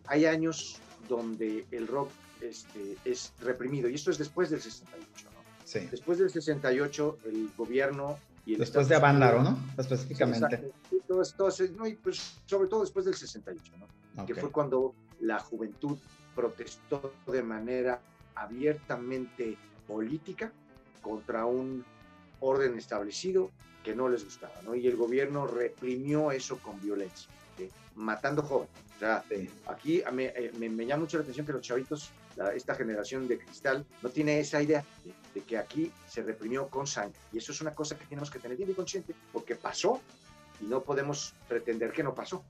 hay 0.06 0.26
años 0.26 0.78
donde 1.08 1.66
el 1.70 1.86
rock 1.86 2.10
este, 2.40 2.96
es 3.04 3.32
reprimido, 3.40 3.88
y 3.88 3.94
esto 3.94 4.10
es 4.10 4.18
después 4.18 4.50
del 4.50 4.60
68, 4.60 5.28
¿no? 5.32 5.40
sí. 5.64 5.80
Después 5.90 6.18
del 6.18 6.30
68, 6.30 7.18
el 7.26 7.50
gobierno 7.56 8.18
y 8.46 8.52
el 8.54 8.58
Después 8.60 8.88
de 8.88 8.96
Avándaro, 8.96 9.42
¿no? 9.42 9.58
Específicamente. 9.78 10.56
Exacto. 10.56 10.74
Sí, 10.90 10.96
todo 11.08 11.22
es- 11.22 11.34
todo 11.34 11.48
es- 11.48 11.72
no, 11.72 11.86
y 11.86 11.94
pues 11.94 12.36
sobre 12.44 12.68
todo 12.68 12.82
después 12.82 13.06
del 13.06 13.14
68, 13.14 13.72
¿no? 13.78 14.26
que 14.26 14.34
Ok. 14.34 14.40
fue 14.40 14.50
cuando 14.52 14.94
la 15.20 15.38
juventud 15.40 15.96
protestó 16.34 17.12
de 17.26 17.42
manera 17.42 18.00
abiertamente 18.34 19.56
política 19.86 20.52
contra 21.02 21.44
un 21.44 21.84
orden 22.40 22.78
establecido 22.78 23.50
que 23.82 23.94
no 23.94 24.08
les 24.08 24.24
gustaba, 24.24 24.54
¿no? 24.64 24.74
Y 24.74 24.86
el 24.86 24.96
gobierno 24.96 25.46
reprimió 25.46 26.30
eso 26.32 26.58
con 26.58 26.80
violencia, 26.80 27.28
¿sí? 27.58 27.68
matando 27.94 28.42
jóvenes. 28.42 28.72
O 28.96 28.98
sea, 28.98 29.24
Sí. 29.28 29.50
aquí 29.66 30.02
mí, 30.12 30.24
eh, 30.24 30.50
me, 30.58 30.68
me 30.70 30.86
llama 30.86 31.02
mucho 31.02 31.18
la 31.18 31.22
atención 31.22 31.44
que 31.44 31.52
los 31.52 31.60
chavitos, 31.62 32.10
la- 32.36 32.54
esta 32.54 32.74
generación 32.74 33.28
de 33.28 33.38
cristal, 33.38 33.84
no 34.02 34.08
tiene 34.08 34.40
esa 34.40 34.62
idea 34.62 34.82
de, 35.04 35.12
de 35.34 35.40
que 35.46 35.58
aquí 35.58 35.92
se 36.08 36.22
reprimió 36.22 36.68
con 36.68 36.86
sangre. 36.86 37.18
Y 37.32 37.38
eso 37.38 37.52
es 37.52 37.60
una 37.60 37.74
cosa 37.74 37.98
que 37.98 38.06
tenemos 38.06 38.30
que 38.30 38.38
tener 38.38 38.56
bien 38.56 38.72
consciente, 38.72 39.14
porque 39.32 39.56
pasó 39.56 40.00
y 40.60 40.64
no 40.64 40.82
podemos 40.82 41.34
pretender 41.48 41.92
que 41.92 42.02
no 42.02 42.14
pasó. 42.14 42.42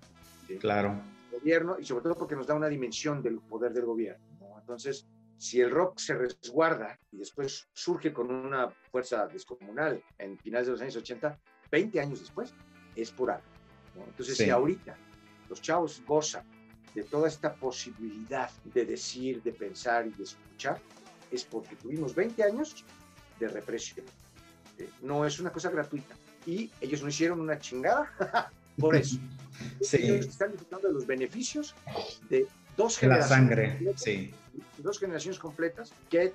¿sí? 0.47 0.57
Claro. 0.59 1.01
Gobierno 1.35 1.77
y 1.79 1.85
sobre 1.85 2.03
todo 2.05 2.15
porque 2.17 2.37
nos 2.37 2.47
da 2.47 2.55
una 2.55 2.69
dimensión 2.69 3.23
del 3.23 3.39
poder 3.41 3.73
del 3.73 3.85
gobierno. 3.85 4.25
¿no? 4.41 4.59
Entonces, 4.59 5.07
si 5.37 5.61
el 5.61 5.71
rock 5.71 5.99
se 5.99 6.15
resguarda 6.15 6.99
y 7.13 7.19
después 7.19 7.69
surge 7.73 8.13
con 8.13 8.31
una 8.31 8.71
fuerza 8.91 9.27
descomunal 9.27 10.03
en 10.19 10.39
finales 10.39 10.67
de 10.67 10.73
los 10.73 10.81
años 10.81 10.97
80, 10.97 11.39
20 11.71 12.01
años 12.01 12.21
después, 12.21 12.55
es 12.97 13.11
por 13.11 13.31
algo. 13.31 13.45
¿no? 13.97 14.05
Entonces, 14.05 14.37
Sí. 14.37 14.45
si 14.45 14.51
ahorita 14.51 14.97
los 15.49 15.61
chavos 15.61 16.03
gozan 16.07 16.45
de 16.95 17.03
toda 17.03 17.29
esta 17.29 17.55
posibilidad 17.55 18.51
de 18.73 18.85
decir, 18.87 19.43
de 19.43 19.53
pensar 19.53 20.07
y 20.07 20.11
de 20.11 20.23
escuchar, 20.23 20.81
es 21.31 21.45
porque 21.45 21.75
tuvimos 21.77 22.15
20 22.15 22.43
años 22.45 22.85
de 23.41 23.49
represión. 23.49 24.07
¿sí? 24.79 24.89
No 25.03 25.27
es 25.27 25.41
una 25.41 25.51
cosa 25.53 25.71
gratuita. 25.71 26.15
Y 26.47 26.71
ellos 26.81 27.03
no 27.03 27.09
hicieron 27.09 27.41
una 27.41 27.59
chingada 27.59 28.09
por 28.79 28.97
eso. 28.97 29.19
Sí. 29.81 29.99
Ellos 30.03 30.27
están 30.27 30.51
disfrutando 30.51 30.89
de 30.89 30.95
los 30.95 31.07
beneficios 31.07 31.75
de 32.29 32.47
dos 32.77 32.95
La 32.95 33.01
generaciones, 33.01 33.29
sangre, 33.29 33.69
completas, 33.71 34.03
sí. 34.03 34.35
dos 34.79 34.99
generaciones 34.99 35.39
completas 35.39 35.93
que 36.11 36.33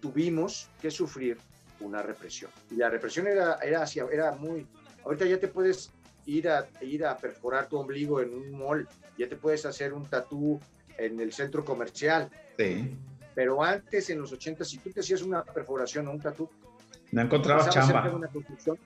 tuvimos 0.00 0.68
que 0.80 0.90
sufrir 0.90 1.38
una 1.80 2.02
represión. 2.02 2.50
Y 2.70 2.76
la 2.76 2.88
represión 2.88 3.26
era, 3.26 3.56
era, 3.62 3.82
hacia, 3.82 4.06
era 4.10 4.32
muy... 4.32 4.66
Ahorita 5.04 5.26
ya 5.26 5.38
te 5.38 5.48
puedes 5.48 5.90
ir 6.26 6.48
a, 6.48 6.66
ir 6.80 7.04
a 7.04 7.16
perforar 7.16 7.68
tu 7.68 7.76
ombligo 7.76 8.20
en 8.22 8.32
un 8.32 8.50
mall, 8.52 8.88
ya 9.18 9.28
te 9.28 9.36
puedes 9.36 9.66
hacer 9.66 9.92
un 9.92 10.06
tatú 10.06 10.58
en 10.96 11.20
el 11.20 11.32
centro 11.32 11.64
comercial, 11.64 12.30
Sí. 12.56 12.96
pero 13.34 13.62
antes, 13.62 14.08
en 14.10 14.20
los 14.20 14.32
80, 14.32 14.64
si 14.64 14.78
tú 14.78 14.90
te 14.90 15.00
hacías 15.00 15.20
una 15.22 15.42
perforación 15.44 16.08
o 16.08 16.12
un 16.12 16.20
tatú, 16.20 16.48
No 17.14 17.22
encontrabas 17.22 17.66
pasabas 17.66 17.86
cerca 17.86 18.00
de 18.02 18.08
chamba. 18.08 18.18
una 18.18 18.28
construcción, 18.28 18.78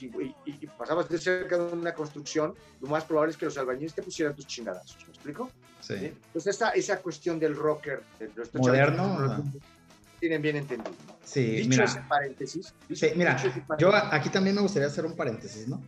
y, 0.00 0.06
y- 0.06 0.34
y 0.46 0.66
pasabas 0.78 1.08
de 1.08 1.18
cerca 1.18 1.58
de 1.58 1.72
una 1.74 1.92
construcción, 1.92 2.54
lo 2.80 2.88
más 2.88 3.04
probable 3.04 3.32
es 3.32 3.36
que 3.36 3.44
los 3.44 3.58
albañiles 3.58 3.94
te 3.94 4.02
pusieran 4.02 4.34
tus 4.34 4.46
chingadazos. 4.46 4.96
¿Me 5.06 5.12
explico? 5.12 5.50
¿Sí? 5.80 5.94
Sí. 5.98 6.04
Entonces, 6.06 6.54
esa, 6.56 6.70
esa 6.70 6.98
cuestión 7.00 7.38
del 7.38 7.54
rocker, 7.54 8.02
de 8.18 8.30
nuestro 8.34 8.60
Moderno, 8.60 9.18
¿no? 9.18 9.44
tienen 10.20 10.40
bien 10.42 10.56
entendido. 10.56 10.96
Sí, 11.22 11.44
Dicho 11.56 11.68
mira. 11.68 11.84
ese 11.84 12.00
paréntesis, 12.08 12.74
Sí, 12.92 13.06
mira, 13.14 13.34
dicho 13.34 13.48
ese 13.48 13.62
yo 13.78 13.90
paréntesis, 13.90 14.12
aquí 14.20 14.28
también 14.30 14.56
me 14.56 14.62
gustaría 14.62 14.88
hacer 14.88 15.04
un 15.04 15.14
paréntesis, 15.14 15.68
¿no? 15.68 15.82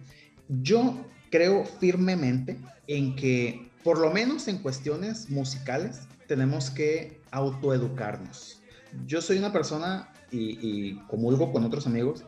Yo 0.49 1.07
creo 1.30 1.64
firmemente 1.64 2.59
en 2.86 3.16
que, 3.16 3.70
por 3.82 3.99
lo 3.99 4.11
menos 4.11 4.47
en 4.49 4.59
cuestiones 4.59 5.30
musicales, 5.30 6.03
tenemos 6.28 6.70
que 6.70 7.18
autoeducarnos. 7.30 8.61
Yo 9.07 9.22
soy 9.22 9.38
una 9.38 9.53
persona 9.53 10.12
y, 10.31 10.59
y 10.61 10.95
comulgo 11.09 11.53
con 11.53 11.64
otros 11.64 11.87
amigos. 11.87 12.24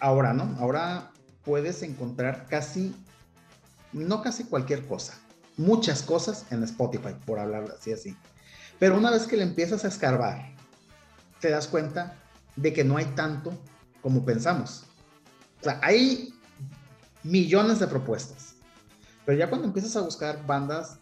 Ahora, 0.00 0.32
¿no? 0.32 0.56
Ahora 0.60 1.10
puedes 1.44 1.82
encontrar 1.82 2.46
casi, 2.48 2.94
no 3.92 4.22
casi 4.22 4.44
cualquier 4.44 4.86
cosa, 4.86 5.18
muchas 5.56 6.02
cosas 6.02 6.46
en 6.50 6.62
Spotify, 6.62 7.14
por 7.24 7.38
hablar 7.38 7.64
así, 7.78 7.92
así. 7.92 8.16
Pero 8.78 8.96
una 8.96 9.10
vez 9.10 9.26
que 9.26 9.36
le 9.36 9.42
empiezas 9.42 9.84
a 9.84 9.88
escarbar, 9.88 10.54
te 11.40 11.50
das 11.50 11.66
cuenta 11.66 12.16
de 12.56 12.72
que 12.72 12.84
no 12.84 12.96
hay 12.96 13.06
tanto 13.06 13.52
como 14.02 14.24
pensamos. 14.24 14.84
O 15.60 15.64
sea, 15.64 15.80
hay 15.82 16.34
millones 17.22 17.80
de 17.80 17.86
propuestas. 17.86 18.54
Pero 19.24 19.38
ya 19.38 19.48
cuando 19.48 19.66
empiezas 19.66 19.96
a 19.96 20.00
buscar 20.00 20.46
bandas 20.46 20.98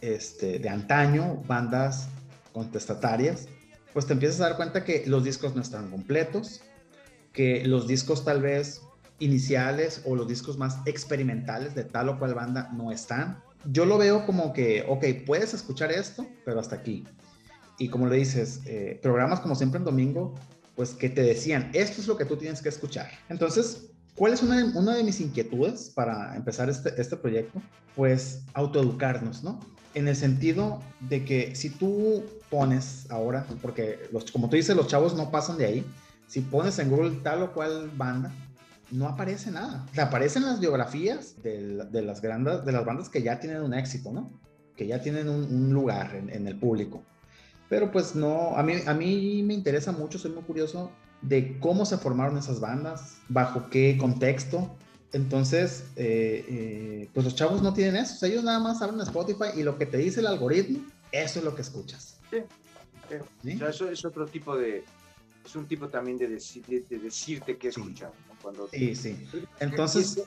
este, 0.00 0.58
de 0.58 0.68
antaño, 0.68 1.42
bandas 1.46 2.08
contestatarias, 2.52 3.48
pues 3.92 4.06
te 4.06 4.12
empiezas 4.12 4.40
a 4.40 4.44
dar 4.44 4.56
cuenta 4.56 4.84
que 4.84 5.04
los 5.06 5.24
discos 5.24 5.54
no 5.54 5.62
están 5.62 5.90
completos, 5.90 6.62
que 7.32 7.64
los 7.64 7.86
discos 7.86 8.24
tal 8.24 8.42
vez 8.42 8.82
iniciales 9.18 10.02
o 10.04 10.14
los 10.14 10.28
discos 10.28 10.56
más 10.58 10.78
experimentales 10.86 11.74
de 11.74 11.84
tal 11.84 12.08
o 12.08 12.18
cual 12.18 12.34
banda 12.34 12.70
no 12.72 12.92
están. 12.92 13.42
Yo 13.64 13.84
lo 13.84 13.98
veo 13.98 14.24
como 14.24 14.52
que, 14.52 14.84
ok, 14.88 15.04
puedes 15.26 15.54
escuchar 15.54 15.90
esto, 15.90 16.26
pero 16.44 16.60
hasta 16.60 16.76
aquí. 16.76 17.04
y 17.80 17.88
como 17.88 18.08
le 18.08 18.16
dices, 18.16 18.60
eh, 18.66 18.98
programas 19.00 19.38
como 19.38 19.54
siempre 19.54 19.78
en 19.78 19.84
domingo, 19.84 20.34
pues 20.74 20.94
que 20.94 21.08
te 21.08 21.22
decían, 21.22 21.70
esto 21.74 22.00
es 22.00 22.08
lo 22.08 22.16
que 22.16 22.24
tú 22.24 22.36
tienes 22.36 22.60
que 22.60 22.68
escuchar. 22.68 23.08
Entonces, 23.28 23.90
¿cuál 24.16 24.32
es 24.32 24.42
una 24.42 24.94
de, 24.96 25.04
mis 25.04 25.20
inquietudes 25.20 25.90
para 25.90 26.34
empezar 26.34 26.68
este, 26.68 26.92
este 27.00 27.16
proyecto? 27.16 27.62
Pues 27.94 28.42
autoeducarnos, 28.54 29.44
¿no? 29.44 29.60
En 29.98 30.06
el 30.06 30.14
sentido 30.14 30.80
de 31.00 31.24
que 31.24 31.56
si 31.56 31.70
tú 31.70 32.22
pones 32.50 33.10
ahora, 33.10 33.44
porque 33.60 33.98
los, 34.12 34.30
como 34.30 34.48
tú 34.48 34.54
dices, 34.54 34.76
los 34.76 34.86
chavos 34.86 35.16
no 35.16 35.32
pasan 35.32 35.58
de 35.58 35.66
ahí, 35.66 35.84
si 36.28 36.40
pones 36.40 36.78
en 36.78 36.88
Google 36.88 37.18
tal 37.24 37.42
o 37.42 37.52
cual 37.52 37.90
banda, 37.96 38.32
no 38.92 39.08
aparece 39.08 39.50
nada. 39.50 39.84
O 39.90 39.94
sea, 39.96 40.04
aparecen 40.04 40.44
las 40.44 40.60
biografías 40.60 41.34
de, 41.42 41.84
de, 41.90 42.02
las 42.02 42.22
grandes, 42.22 42.64
de 42.64 42.70
las 42.70 42.84
bandas 42.84 43.08
que 43.08 43.22
ya 43.22 43.40
tienen 43.40 43.60
un 43.60 43.74
éxito, 43.74 44.12
¿no? 44.12 44.30
Que 44.76 44.86
ya 44.86 45.02
tienen 45.02 45.28
un, 45.28 45.42
un 45.52 45.74
lugar 45.74 46.14
en, 46.14 46.30
en, 46.30 46.46
el 46.46 46.56
público. 46.56 47.02
Pero 47.68 47.90
pues 47.90 48.14
no, 48.14 48.56
a 48.56 48.62
mí, 48.62 48.74
a 48.86 48.94
mí 48.94 49.42
me 49.42 49.54
interesa 49.54 49.90
mucho, 49.90 50.16
soy 50.16 50.30
muy 50.30 50.44
curioso 50.44 50.92
de 51.22 51.58
cómo 51.58 51.84
se 51.84 51.98
formaron 51.98 52.38
esas 52.38 52.60
bandas, 52.60 53.16
bajo 53.28 53.68
qué 53.68 53.98
contexto. 53.98 54.76
Entonces, 55.12 55.84
eh, 55.96 56.44
eh, 56.48 57.10
pues 57.14 57.24
los 57.24 57.34
chavos 57.34 57.62
no 57.62 57.72
tienen 57.72 57.96
eso. 57.96 58.14
O 58.14 58.16
sea, 58.18 58.28
ellos 58.28 58.44
nada 58.44 58.58
más 58.58 58.82
abren 58.82 59.00
Spotify 59.00 59.50
y 59.56 59.62
lo 59.62 59.78
que 59.78 59.86
te 59.86 59.96
dice 59.96 60.20
el 60.20 60.26
algoritmo, 60.26 60.84
eso 61.12 61.38
es 61.38 61.44
lo 61.44 61.54
que 61.54 61.62
escuchas. 61.62 62.18
Sí. 62.30 62.38
¿Sí? 63.42 63.54
O 63.54 63.58
sea, 63.58 63.68
eso 63.70 63.88
es 63.88 64.04
otro 64.04 64.26
tipo 64.26 64.54
de, 64.54 64.84
es 65.44 65.56
un 65.56 65.66
tipo 65.66 65.88
también 65.88 66.18
de, 66.18 66.28
decir, 66.28 66.64
de, 66.66 66.80
de 66.80 66.98
decirte 66.98 67.56
qué 67.56 67.68
escuchar. 67.68 68.12
Sí. 68.14 68.24
¿no? 68.28 68.34
Cuando 68.42 68.68
sí, 68.68 68.94
sí. 68.94 69.16
Entonces, 69.60 70.22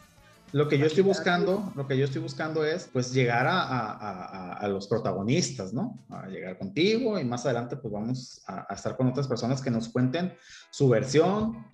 lo 0.52 0.68
que 0.68 0.78
yo 0.78 0.86
estoy 0.86 1.04
buscando, 1.04 1.72
lo 1.76 1.88
que 1.88 1.98
yo 1.98 2.06
estoy 2.06 2.22
buscando 2.22 2.66
es, 2.66 2.90
pues, 2.92 3.14
llegar 3.14 3.48
a, 3.48 3.62
a, 3.62 3.92
a, 3.92 4.54
a 4.54 4.68
los 4.68 4.88
protagonistas, 4.88 5.74
¿no? 5.74 6.04
A 6.10 6.28
llegar 6.28 6.58
contigo 6.58 7.20
y 7.20 7.24
más 7.24 7.46
adelante, 7.46 7.78
pues, 7.78 7.94
vamos 7.94 8.42
a, 8.48 8.74
estar 8.74 8.98
con 8.98 9.08
otras 9.08 9.28
personas 9.28 9.62
que 9.62 9.72
nos 9.72 9.88
cuenten 9.90 10.34
su 10.70 10.90
versión, 10.90 11.66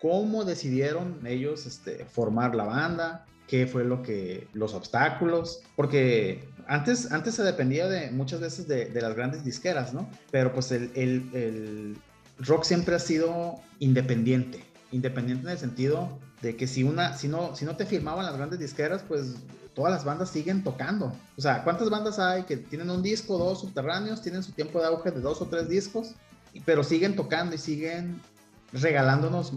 cómo 0.00 0.44
decidieron 0.44 1.26
ellos 1.26 1.66
este, 1.66 2.04
formar 2.04 2.54
la 2.54 2.64
banda, 2.64 3.26
qué 3.46 3.66
fue 3.66 3.84
lo 3.84 4.02
que, 4.02 4.46
los 4.52 4.74
obstáculos, 4.74 5.62
porque 5.74 6.48
antes, 6.66 7.10
antes 7.12 7.34
se 7.34 7.42
dependía 7.42 7.88
de 7.88 8.10
muchas 8.10 8.40
veces 8.40 8.68
de, 8.68 8.86
de 8.86 9.00
las 9.00 9.14
grandes 9.14 9.44
disqueras, 9.44 9.94
¿no? 9.94 10.08
Pero 10.30 10.52
pues 10.52 10.70
el, 10.70 10.90
el, 10.94 11.30
el 11.32 11.96
rock 12.38 12.64
siempre 12.64 12.94
ha 12.94 12.98
sido 12.98 13.56
independiente, 13.78 14.64
independiente 14.92 15.46
en 15.46 15.52
el 15.52 15.58
sentido 15.58 16.18
de 16.42 16.56
que 16.56 16.66
si 16.66 16.84
una 16.84 17.16
si 17.16 17.28
no 17.28 17.56
si 17.56 17.64
no 17.64 17.76
te 17.76 17.84
firmaban 17.84 18.24
las 18.24 18.36
grandes 18.36 18.58
disqueras 18.58 19.02
pues 19.06 19.34
todas 19.74 19.92
las 19.92 20.04
bandas 20.04 20.30
siguen 20.30 20.62
tocando 20.62 21.12
o 21.36 21.40
sea 21.40 21.64
cuántas 21.64 21.90
bandas 21.90 22.18
hay 22.18 22.44
que 22.44 22.56
tienen 22.56 22.90
un 22.90 23.02
disco 23.02 23.38
dos 23.38 23.60
subterráneos 23.60 24.22
tienen 24.22 24.42
su 24.42 24.52
tiempo 24.52 24.80
de 24.80 24.86
auge 24.86 25.10
de 25.10 25.20
dos 25.20 25.42
o 25.42 25.46
tres 25.46 25.68
discos 25.68 26.14
pero 26.64 26.84
siguen 26.84 27.16
tocando 27.16 27.56
y 27.56 27.58
siguen 27.58 28.20
regalándonos 28.72 29.52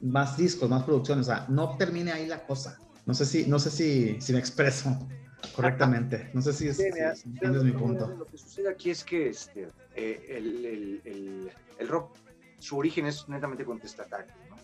más 0.00 0.36
discos 0.36 0.68
más 0.68 0.84
producciones 0.84 1.28
o 1.28 1.30
sea 1.30 1.46
no 1.48 1.76
termine 1.76 2.12
ahí 2.12 2.26
la 2.26 2.46
cosa 2.46 2.78
no 3.04 3.14
sé 3.14 3.24
si 3.24 3.46
no 3.46 3.58
sé 3.58 3.70
si, 3.70 4.20
si 4.20 4.32
me 4.32 4.38
expreso 4.38 4.96
correctamente 5.54 6.30
no 6.34 6.42
sé 6.42 6.52
si 6.52 6.68
es, 6.68 6.76
sí, 6.76 6.84
si 7.14 7.28
entiendes 7.28 7.62
mi 7.62 7.72
punto 7.72 8.08
lo 8.08 8.26
que 8.26 8.38
sucede 8.38 8.70
aquí 8.70 8.90
es 8.90 9.04
que 9.04 9.28
este, 9.28 9.68
eh, 9.94 10.26
el, 10.28 10.64
el, 10.64 11.02
el, 11.04 11.52
el 11.78 11.88
rock 11.88 12.16
su 12.58 12.78
origen 12.78 13.06
es 13.06 13.28
netamente 13.28 13.64
contestatario 13.64 14.32
¿no? 14.50 14.56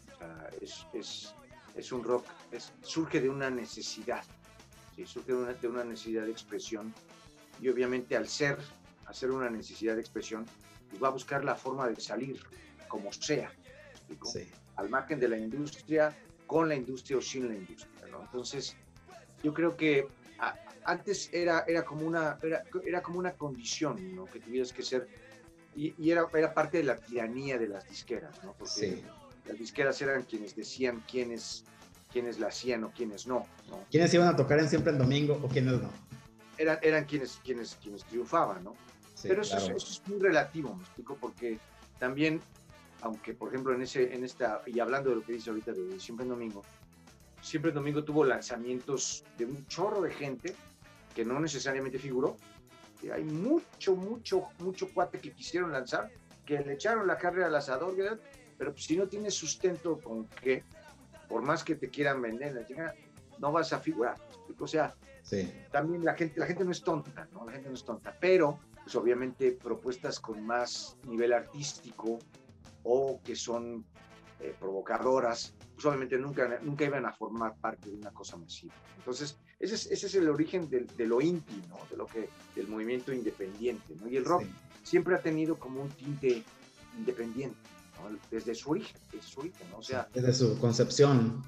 es, 0.61 0.87
es, 0.93 1.35
es, 1.77 1.93
un 1.93 2.05
rock, 2.05 2.27
es, 2.51 2.73
surge 2.83 3.21
de 3.21 3.29
una 3.29 3.51
necesidad, 3.51 4.25
¿sí? 4.97 5.07
surge 5.07 5.33
de 5.33 5.39
una, 5.39 5.53
de 5.53 5.69
una, 5.69 5.85
necesidad 5.85 6.25
de 6.25 6.31
expresión 6.31 6.93
y 7.61 7.69
obviamente 7.69 8.17
al 8.17 8.29
ser, 8.29 8.59
hacer 9.07 9.31
una 9.31 9.51
necesidad 9.51 9.95
de 9.95 10.01
expresión, 10.01 10.47
pues 10.91 11.03
va 11.03 11.09
a 11.09 11.13
buscar 11.13 11.45
la 11.45 11.55
forma 11.55 11.89
de 11.89 12.01
salir 12.01 12.43
como 12.89 13.13
sea, 13.13 13.53
sí. 14.25 14.49
Al 14.77 14.89
margen 14.89 15.21
de 15.21 15.29
la 15.29 15.37
industria, 15.37 16.17
con 16.47 16.69
la 16.69 16.75
industria 16.75 17.19
o 17.19 17.21
sin 17.21 17.49
la 17.49 17.55
industria. 17.55 18.09
¿no? 18.11 18.23
Entonces, 18.23 18.77
yo 19.43 19.53
creo 19.53 19.77
que 19.77 20.07
a, 20.39 20.55
antes 20.85 21.31
era, 21.33 21.65
era, 21.67 21.85
como 21.85 22.07
una, 22.07 22.39
era, 22.43 22.63
era 22.85 23.03
como 23.03 23.19
una 23.19 23.33
condición 23.33 24.15
¿no? 24.15 24.27
que 24.27 24.41
tuvieras 24.41 24.73
que 24.73 24.83
ser, 24.83 25.09
y, 25.75 25.95
y, 25.99 26.11
era, 26.11 26.27
era 26.35 26.53
parte 26.53 26.79
de 26.79 26.85
la 26.85 26.97
tiranía 26.97 27.59
de 27.59 27.69
las 27.69 27.89
disqueras, 27.89 28.43
¿no? 28.45 28.53
porque 28.53 28.73
sí 28.73 29.05
las 29.47 29.59
disqueras 29.59 30.01
eran 30.03 30.23
quienes 30.23 30.55
decían 30.55 31.03
quiénes, 31.11 31.65
quiénes 32.13 32.39
la 32.39 32.49
hacían 32.49 32.85
o 32.85 32.91
quiénes 32.91 33.27
no, 33.27 33.47
no. 33.69 33.85
¿Quiénes 33.91 34.13
iban 34.15 34.29
a 34.29 34.37
tocar 34.37 34.59
en 34.59 34.69
Siempre 34.69 34.93
en 34.93 34.99
Domingo 34.99 35.39
o 35.43 35.49
quiénes 35.49 35.75
no? 35.81 35.91
Eran, 36.59 36.79
eran 36.83 37.05
quienes, 37.05 37.41
quienes, 37.45 37.77
quienes 37.83 38.05
triunfaban, 38.05 38.63
¿no? 38.63 38.75
Sí, 39.15 39.29
Pero 39.29 39.43
eso, 39.43 39.57
claro. 39.57 39.77
es, 39.77 39.83
eso, 39.83 40.03
es, 40.03 40.09
muy 40.09 40.21
relativo, 40.21 40.75
me 40.75 40.83
explico, 40.83 41.17
porque 41.21 41.59
también, 41.99 42.41
aunque 43.03 43.35
por 43.35 43.49
ejemplo 43.49 43.75
en, 43.75 43.83
ese, 43.83 44.15
en 44.15 44.25
esta, 44.25 44.63
y 44.67 44.81
hablando 44.81 45.11
de 45.11 45.17
lo 45.17 45.23
que 45.23 45.33
dice 45.33 45.51
ahorita 45.51 45.73
de 45.73 46.01
Siempre 46.01 46.25
en 46.25 46.31
Domingo, 46.31 46.63
Siempre 47.43 47.71
en 47.71 47.75
Domingo 47.75 48.05
tuvo 48.05 48.25
lanzamientos 48.25 49.25
de 49.37 49.45
un 49.45 49.67
chorro 49.67 50.01
de 50.01 50.13
gente 50.13 50.55
que 51.15 51.25
no 51.25 51.41
necesariamente 51.41 51.99
figuró. 51.99 52.37
Hay 53.13 53.25
mucho, 53.25 53.97
mucho, 53.97 54.47
mucho 54.61 54.89
cuate 54.95 55.19
que 55.19 55.33
quisieron 55.33 55.73
lanzar, 55.73 56.09
que 56.47 56.61
le 56.61 56.75
echaron 56.75 57.07
la 57.09 57.19
carne 57.19 57.43
al 57.43 57.55
asador, 57.55 57.97
¿verdad? 57.97 58.21
pero 58.63 58.73
pues, 58.75 58.85
si 58.85 58.97
no 58.97 59.09
tienes 59.09 59.35
sustento 59.35 59.99
con 59.99 60.27
que, 60.29 60.63
por 61.29 61.43
más 61.43 61.65
que 61.65 61.75
te 61.75 61.89
quieran 61.89 62.23
vender, 62.23 62.65
no 63.41 63.51
vas 63.51 63.73
a 63.73 63.81
figurar. 63.81 64.17
O 64.57 64.67
sea, 64.69 64.95
sí. 65.25 65.53
también 65.73 66.05
la 66.05 66.15
gente, 66.15 66.39
la 66.39 66.47
gente 66.47 66.65
no 66.65 66.71
es 66.71 66.81
tonta, 66.81 67.27
¿no? 67.33 67.45
La 67.45 67.51
gente 67.51 67.69
no 67.69 67.75
es 67.75 67.85
tonta, 67.85 68.17
pero 68.21 68.61
pues 68.85 68.95
obviamente 68.95 69.51
propuestas 69.51 70.21
con 70.21 70.47
más 70.47 70.97
nivel 71.09 71.33
artístico 71.33 72.21
o 72.85 73.21
que 73.23 73.37
son 73.37 73.85
eh, 74.41 74.55
provocadoras, 74.59 75.55
pues 75.75 75.87
obviamente 75.87 76.19
nunca, 76.19 76.59
nunca 76.63 76.85
iban 76.85 77.07
a 77.07 77.13
formar 77.13 77.55
parte 77.57 77.91
de 77.91 77.97
una 77.97 78.11
cosa 78.11 78.37
masiva. 78.37 78.75
Entonces, 78.99 79.39
ese 79.61 79.75
es, 79.75 79.87
ese 79.87 80.07
es 80.07 80.15
el 80.17 80.29
origen 80.29 80.69
de, 80.69 80.81
de, 80.81 81.07
lo 81.07 81.21
indie, 81.21 81.63
¿no? 81.69 81.79
De 81.91 81.97
lo 81.97 82.07
que, 82.07 82.29
del 82.57 82.67
movimiento 82.69 83.13
independiente, 83.13 83.95
¿no? 84.01 84.09
Y 84.09 84.17
el 84.17 84.25
rock 84.25 84.43
sí. 84.43 84.51
siempre 84.83 85.15
ha 85.15 85.23
tenido 85.23 85.59
como 85.59 85.83
un 85.83 85.91
tinte 85.91 86.43
independiente. 86.99 87.57
¿no? 88.03 88.19
desde 88.31 88.55
su 88.55 88.71
origen, 88.71 88.97
desde 89.13 89.29
su 89.29 89.41
origen, 89.41 89.71
¿no? 89.71 89.79
o 89.79 89.83
sea, 89.83 90.09
desde 90.13 90.33
su 90.33 90.59
concepción. 90.59 91.45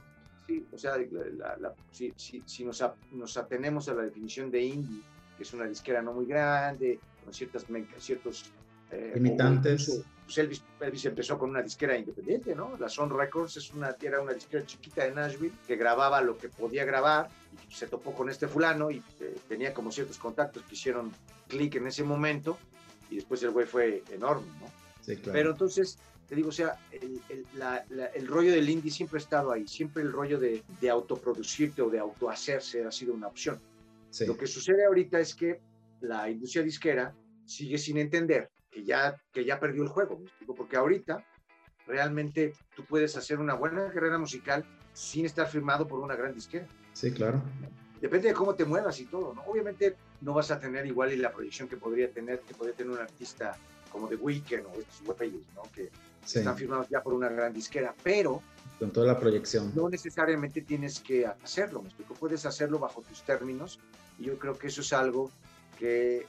Sí, 0.46 0.64
o 0.72 0.78
sea, 0.78 0.96
la, 0.98 1.56
la, 1.56 1.74
si, 1.90 2.12
si, 2.16 2.42
si 2.46 2.64
nos, 2.64 2.82
a, 2.82 2.94
nos, 3.12 3.36
atenemos 3.36 3.88
a 3.88 3.94
la 3.94 4.02
definición 4.02 4.50
de 4.50 4.62
indie, 4.62 5.02
que 5.36 5.42
es 5.42 5.52
una 5.54 5.66
disquera 5.66 6.02
no 6.02 6.12
muy 6.12 6.26
grande, 6.26 7.00
con 7.24 7.32
ciertas, 7.32 7.64
ciertos 7.98 8.52
eh, 8.90 9.12
limitantes. 9.14 10.04
Pues 10.24 10.38
Elvis, 10.38 10.62
Elvis, 10.80 11.04
empezó 11.04 11.38
con 11.38 11.50
una 11.50 11.60
disquera 11.60 11.96
independiente, 11.96 12.54
¿no? 12.54 12.76
La 12.78 12.88
Sun 12.88 13.10
Records 13.10 13.58
es 13.58 13.72
una, 13.74 13.94
era 14.00 14.20
una 14.22 14.32
disquera 14.32 14.64
chiquita 14.64 15.04
de 15.04 15.12
Nashville 15.12 15.52
que 15.66 15.76
grababa 15.76 16.22
lo 16.22 16.38
que 16.38 16.48
podía 16.48 16.84
grabar 16.84 17.28
y 17.68 17.74
se 17.74 17.86
topó 17.86 18.14
con 18.14 18.30
este 18.30 18.48
fulano 18.48 18.90
y 18.90 19.02
eh, 19.20 19.36
tenía 19.48 19.74
como 19.74 19.92
ciertos 19.92 20.18
contactos 20.18 20.62
que 20.62 20.74
hicieron 20.74 21.12
clic 21.48 21.74
en 21.76 21.86
ese 21.86 22.04
momento 22.04 22.58
y 23.10 23.16
después 23.16 23.42
el 23.42 23.50
güey 23.50 23.66
fue 23.66 24.02
enorme, 24.10 24.46
¿no? 24.60 24.70
Sí, 25.02 25.16
claro. 25.16 25.32
Pero 25.32 25.50
entonces 25.50 25.98
te 26.26 26.34
digo, 26.34 26.48
o 26.48 26.52
sea, 26.52 26.78
el, 26.90 27.20
el, 27.28 27.46
la, 27.56 27.84
la, 27.90 28.06
el, 28.06 28.26
rollo 28.26 28.50
del 28.50 28.68
indie 28.68 28.90
siempre 28.90 29.18
ha 29.18 29.22
estado 29.22 29.52
ahí, 29.52 29.68
siempre 29.68 30.02
el 30.02 30.10
rollo 30.10 30.38
de, 30.38 30.62
de 30.80 30.90
autoproducirte 30.90 31.82
o 31.82 31.90
de 31.90 31.98
autohacerse 31.98 32.82
ha 32.84 32.90
sido 32.90 33.12
una 33.12 33.26
opción. 33.26 33.60
Sí. 34.08 34.26
Lo 34.26 34.36
que 34.36 34.46
sucede 34.46 34.86
ahorita 34.86 35.20
es 35.20 35.34
que 35.34 35.60
la 36.00 36.30
industria 36.30 36.62
disquera 36.62 37.14
sigue 37.44 37.76
sin 37.76 37.98
entender 37.98 38.50
que 38.74 38.84
ya, 38.84 39.16
que 39.32 39.44
ya 39.44 39.60
perdió 39.60 39.84
el 39.84 39.88
juego, 39.88 40.18
¿me 40.18 40.24
explico? 40.24 40.54
Porque 40.56 40.76
ahorita 40.76 41.24
realmente 41.86 42.54
tú 42.74 42.84
puedes 42.84 43.16
hacer 43.16 43.38
una 43.38 43.54
buena 43.54 43.88
carrera 43.92 44.18
musical 44.18 44.64
sin 44.92 45.24
estar 45.26 45.46
firmado 45.46 45.86
por 45.86 46.00
una 46.00 46.16
gran 46.16 46.34
disquera. 46.34 46.66
Sí, 46.92 47.12
claro. 47.12 47.40
Depende 48.00 48.28
de 48.28 48.34
cómo 48.34 48.54
te 48.54 48.64
muevas 48.64 48.98
y 49.00 49.06
todo, 49.06 49.32
¿no? 49.32 49.42
Obviamente 49.42 49.96
no 50.20 50.34
vas 50.34 50.50
a 50.50 50.58
tener 50.58 50.84
igual 50.86 51.12
y 51.12 51.16
la 51.16 51.32
proyección 51.32 51.68
que 51.68 51.76
podría 51.76 52.10
tener, 52.10 52.40
que 52.40 52.54
podría 52.54 52.74
tener 52.74 52.92
un 52.92 52.98
artista 52.98 53.56
como 53.90 54.08
The 54.08 54.16
Weeknd 54.16 54.66
o 54.66 54.80
estos 54.80 55.02
güeyes, 55.02 55.46
¿no? 55.54 55.62
Que, 55.72 55.90
sí. 56.24 56.40
están 56.40 56.56
firmados 56.56 56.88
ya 56.88 57.00
por 57.00 57.14
una 57.14 57.28
gran 57.28 57.52
disquera, 57.52 57.94
pero 58.02 58.42
con 58.80 58.90
toda 58.90 59.06
la 59.06 59.20
proyección. 59.20 59.72
No 59.74 59.88
necesariamente 59.88 60.62
tienes 60.62 60.98
que 60.98 61.26
hacerlo, 61.26 61.80
me 61.80 61.88
explico, 61.88 62.14
puedes 62.14 62.44
hacerlo 62.44 62.80
bajo 62.80 63.02
tus 63.02 63.22
términos 63.22 63.78
y 64.18 64.24
yo 64.24 64.38
creo 64.38 64.58
que 64.58 64.66
eso 64.66 64.80
es 64.80 64.92
algo 64.92 65.30
que 65.78 66.26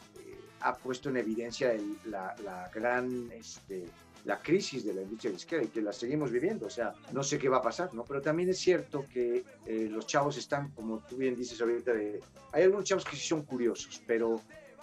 ha 0.65 0.73
puesto 0.73 1.09
en 1.09 1.17
evidencia 1.17 1.71
el, 1.71 1.95
la, 2.05 2.35
la, 2.43 2.69
gran 2.73 3.31
este, 3.31 3.85
la 4.25 4.39
crisis 4.39 4.83
de 4.83 4.95
la 4.95 5.03
industria 5.03 5.31
disquera 5.31 5.63
y 5.63 5.67
que 5.67 5.79
la 5.79 5.93
seguimos 5.93 6.31
viviendo, 6.31 6.65
o 6.65 6.69
sea, 6.71 6.91
no 7.11 7.21
sé 7.21 7.37
qué 7.37 7.47
va 7.47 7.57
a 7.57 7.61
pasar, 7.61 7.93
¿no? 7.93 8.03
Pero 8.03 8.19
también 8.19 8.49
es 8.49 8.57
cierto 8.57 9.05
que 9.13 9.43
eh, 9.67 9.87
los 9.91 10.07
chavos 10.07 10.37
están, 10.37 10.71
como 10.71 10.99
tú 11.07 11.17
bien 11.17 11.35
dices 11.35 11.61
ahorita, 11.61 11.93
de, 11.93 12.19
hay 12.51 12.63
algunos 12.63 12.85
chavos 12.85 13.05
que 13.05 13.15
sí 13.15 13.27
son 13.27 13.43
curiosos, 13.43 14.01
pero 14.07 14.41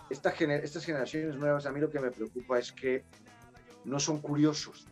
esta 0.08 0.30
gener 0.30 0.64
estas 0.64 0.84
generaciones 0.84 1.34
nuevas, 1.34 1.66
a 1.66 1.72
mí 1.72 1.80
lo 1.80 1.90
que 1.90 1.98
me 1.98 2.12
preocupa 2.12 2.60
es 2.60 2.70
que 2.70 3.02
no 3.84 3.98
son 3.98 4.20
curiosos, 4.20 4.86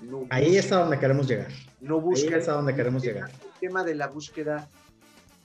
no 0.00 0.26
Ahí 0.30 0.46
buscan, 0.46 0.64
es 0.64 0.72
a 0.72 0.78
donde 0.80 0.98
queremos 0.98 1.28
llegar. 1.28 1.52
No 1.80 2.00
buscan, 2.00 2.34
Ahí 2.34 2.40
es 2.40 2.48
a 2.48 2.52
donde 2.54 2.74
queremos 2.74 3.04
el 3.04 3.14
llegar. 3.14 3.30
El 3.30 3.60
tema 3.60 3.84
de 3.84 3.94
la 3.94 4.08
búsqueda 4.08 4.68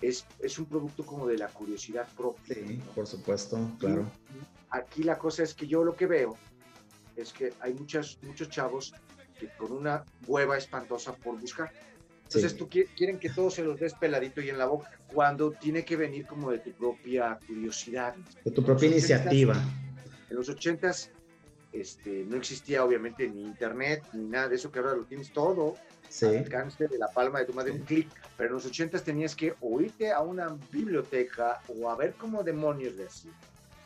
es, 0.01 0.25
es 0.39 0.57
un 0.57 0.65
producto 0.65 1.05
como 1.05 1.27
de 1.27 1.37
la 1.37 1.49
curiosidad 1.49 2.07
propia. 2.17 2.55
Sí, 2.55 2.81
¿no? 2.83 2.91
por 2.93 3.05
supuesto, 3.05 3.59
claro. 3.77 4.07
Y 4.33 4.58
aquí 4.71 5.03
la 5.03 5.17
cosa 5.17 5.43
es 5.43 5.53
que 5.53 5.67
yo 5.67 5.83
lo 5.83 5.95
que 5.95 6.05
veo 6.07 6.37
es 7.15 7.33
que 7.33 7.53
hay 7.59 7.73
muchas, 7.73 8.17
muchos 8.23 8.49
chavos 8.49 8.93
que 9.39 9.47
con 9.57 9.71
una 9.71 10.03
hueva 10.27 10.57
espantosa 10.57 11.13
por 11.13 11.39
buscar. 11.39 11.71
Entonces 12.23 12.51
Sí. 12.51 12.57
tú 12.57 12.69
qui- 12.69 12.87
quieren 12.95 13.17
que 13.19 13.29
todo 13.29 13.49
se 13.49 13.63
los 13.63 13.79
des 13.79 13.93
peladito 13.95 14.39
y 14.41 14.49
en 14.49 14.57
la 14.57 14.65
boca, 14.67 14.89
cuando 15.11 15.51
tiene 15.51 15.83
que 15.83 15.95
venir 15.95 16.27
como 16.27 16.51
de 16.51 16.59
tu 16.59 16.71
propia 16.73 17.39
curiosidad. 17.47 18.15
De 18.45 18.51
tu 18.51 18.63
propia 18.63 18.87
En 18.87 18.93
los 18.93 19.03
80s, 19.03 19.09
iniciativa. 19.09 19.55
En 20.29 20.35
los 20.35 20.49
ochentas 20.49 21.09
este, 21.71 22.25
no 22.25 22.35
existía 22.37 22.83
obviamente 22.83 23.27
ni 23.29 23.43
internet 23.43 24.03
ni 24.13 24.25
nada 24.27 24.49
de 24.49 24.55
eso 24.55 24.71
que 24.71 24.79
ahora 24.79 24.95
lo 24.95 25.05
tienes 25.05 25.31
todo 25.31 25.75
Sí. 26.09 26.25
al 26.25 26.37
alcance 26.37 26.87
de 26.87 26.97
la 26.97 27.07
palma 27.07 27.39
de 27.39 27.45
tu 27.45 27.53
mano 27.53 27.65
de 27.67 27.73
un 27.73 27.79
clic. 27.85 28.09
Pero 28.37 28.49
en 28.49 28.53
los 28.55 28.65
ochentas 28.65 29.03
tenías 29.03 29.35
que 29.35 29.53
o 29.61 29.79
irte 29.81 30.11
a 30.11 30.21
una 30.21 30.49
biblioteca 30.71 31.61
o 31.67 31.89
a 31.89 31.95
ver 31.95 32.13
cómo 32.15 32.43
demonios 32.43 32.95
de 32.97 33.05
así. 33.07 33.29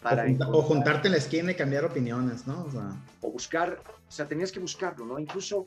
O, 0.05 0.09
junta- 0.27 0.47
o 0.49 0.61
juntarte 0.61 1.07
en 1.07 1.11
la 1.13 1.17
esquina 1.17 1.51
y 1.51 1.55
cambiar 1.55 1.85
opiniones, 1.85 2.45
¿no? 2.47 2.63
O 2.65 2.71
sea, 2.71 2.91
o 3.21 3.31
buscar, 3.31 3.79
o 4.07 4.11
sea, 4.11 4.27
tenías 4.27 4.51
que 4.51 4.59
buscarlo, 4.59 5.05
¿no? 5.05 5.17
Incluso 5.19 5.65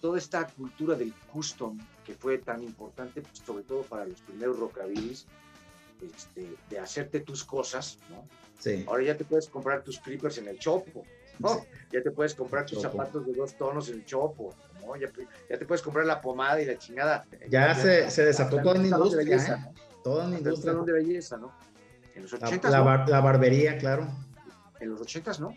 toda 0.00 0.18
esta 0.18 0.46
cultura 0.46 0.94
del 0.96 1.12
custom 1.32 1.78
que 2.04 2.14
fue 2.14 2.38
tan 2.38 2.62
importante, 2.62 3.20
pues, 3.22 3.38
sobre 3.44 3.64
todo 3.64 3.82
para 3.82 4.04
los 4.06 4.20
primeros 4.22 4.58
rockabilis, 4.58 5.26
este, 6.02 6.54
de 6.70 6.78
hacerte 6.78 7.20
tus 7.20 7.44
cosas, 7.44 7.98
¿no? 8.10 8.24
sí. 8.58 8.84
Ahora 8.88 9.02
ya 9.04 9.16
te 9.16 9.24
puedes 9.24 9.48
comprar 9.48 9.82
tus 9.82 9.98
clippers 10.00 10.38
en 10.38 10.48
el 10.48 10.58
chopo, 10.58 11.04
¿no? 11.38 11.54
Sí. 11.54 11.60
Ya 11.92 12.02
te 12.02 12.10
puedes 12.10 12.34
comprar 12.34 12.66
tus 12.66 12.80
Chopo. 12.82 12.98
zapatos 12.98 13.26
de 13.26 13.32
dos 13.32 13.54
tonos 13.56 13.88
en 13.88 13.94
el 13.96 14.04
chopo, 14.04 14.54
¿no? 14.84 14.96
Ya, 14.96 15.08
ya 15.48 15.58
te 15.58 15.64
puedes 15.64 15.82
comprar 15.82 16.04
la 16.06 16.20
pomada 16.20 16.60
y 16.60 16.66
la 16.66 16.76
chingada. 16.76 17.24
Ya 17.48 17.74
se- 17.74 18.10
se 18.10 18.24
desató 18.24 18.60
toda 18.60 18.74
una 18.78 18.86
industria, 18.88 19.36
¿eh? 19.36 19.72
Toda 20.02 20.26
una 20.26 20.38
industria. 20.38 20.74
de 20.74 20.92
belleza, 20.92 21.36
¿no? 21.36 21.52
En 22.18 22.22
los 22.22 22.32
La, 22.40 22.48
ochentas, 22.48 22.72
la 22.72 22.78
¿no? 22.78 22.84
bar- 22.84 23.08
la 23.08 23.20
barbería, 23.20 23.78
claro. 23.78 24.08
En 24.80 24.90
los 24.90 25.00
ochentas, 25.00 25.38
¿no? 25.38 25.54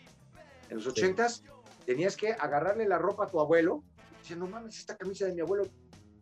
En 0.70 0.78
los 0.78 0.86
ochentas 0.86 1.44
tenías 1.88 2.16
que 2.16 2.34
agarrarle 2.34 2.88
la 2.88 3.00
ropa 3.00 3.26
a 3.26 3.28
tu 3.28 3.40
abuelo. 3.40 3.84
Decía, 4.20 4.36
no 4.36 4.46
mames, 4.46 4.78
esta 4.78 4.96
camisa 4.96 5.26
de 5.26 5.34
mi 5.34 5.42
abuelo 5.42 5.64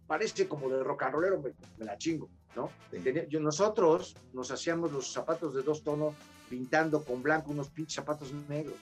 parece 0.07 0.47
como 0.47 0.69
de 0.69 0.81
rock 0.81 1.03
and 1.03 1.13
rollero, 1.13 1.41
me, 1.41 1.51
me 1.77 1.85
la 1.85 1.97
chingo, 1.97 2.29
¿no? 2.55 2.69
Sí. 2.89 2.99
Tenía- 2.99 3.27
yo, 3.27 3.41
nosotros 3.41 4.15
nos 4.31 4.49
hacíamos 4.49 4.93
los 4.93 5.11
zapatos 5.11 5.53
de 5.53 5.61
dos 5.61 5.83
tonos 5.83 6.15
pintando 6.49 7.03
con 7.03 7.21
blanco 7.21 7.51
unos 7.51 7.69
pinches 7.69 7.95
zapatos 7.95 8.31
negros. 8.47 8.75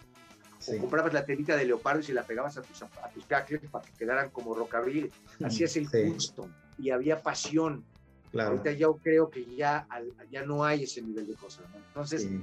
Sí. 0.59 0.75
O 0.77 0.81
comprabas 0.81 1.11
la 1.13 1.25
telita 1.25 1.55
de 1.55 1.65
leopardo 1.65 2.01
y 2.01 2.03
se 2.03 2.13
la 2.13 2.21
pegabas 2.23 2.55
a 2.57 2.61
tus, 2.61 2.83
a 2.83 2.87
tus 3.13 3.25
para 3.25 3.43
que 3.83 3.91
quedaran 3.97 4.29
como 4.29 4.53
rockabilly. 4.53 5.09
Hacías 5.43 5.75
el 5.75 5.87
Sí, 5.89 6.11
custom 6.11 6.51
y 6.77 6.91
había 6.91 7.19
pasión. 7.21 7.83
Claro. 8.31 8.51
Ahorita 8.51 8.71
yo 8.71 8.97
creo 8.97 9.29
que 9.29 9.45
ya, 9.55 9.87
ya 10.31 10.45
no 10.45 10.63
hay 10.63 10.83
ese 10.83 11.01
nivel 11.01 11.27
de 11.27 11.33
cosas, 11.35 11.65
¿no? 11.71 11.77
Entonces, 11.77 12.23
Sí. 12.23 12.41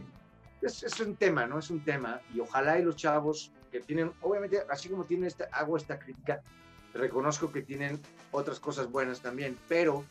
es, 0.62 0.82
es 0.82 1.00
un 1.00 1.16
tema, 1.16 1.46
¿no? 1.46 1.58
Es 1.58 1.70
un 1.70 1.84
tema. 1.84 2.20
Y 2.34 2.40
ojalá 2.40 2.78
y 2.78 2.82
los 2.82 2.96
chavos 2.96 3.52
que 3.70 3.80
tienen, 3.80 4.12
obviamente, 4.22 4.62
así 4.70 4.88
como 4.88 5.04
tienen 5.04 5.26
esta, 5.26 5.48
hago 5.52 5.76
esta 5.76 5.98
crítica, 5.98 6.40
reconozco 6.94 7.50
que 7.50 7.62
tienen 7.62 8.00
otras 8.30 8.60
cosas 8.60 8.90
buenas 8.90 9.20
también, 9.20 9.58
pero 9.68 10.04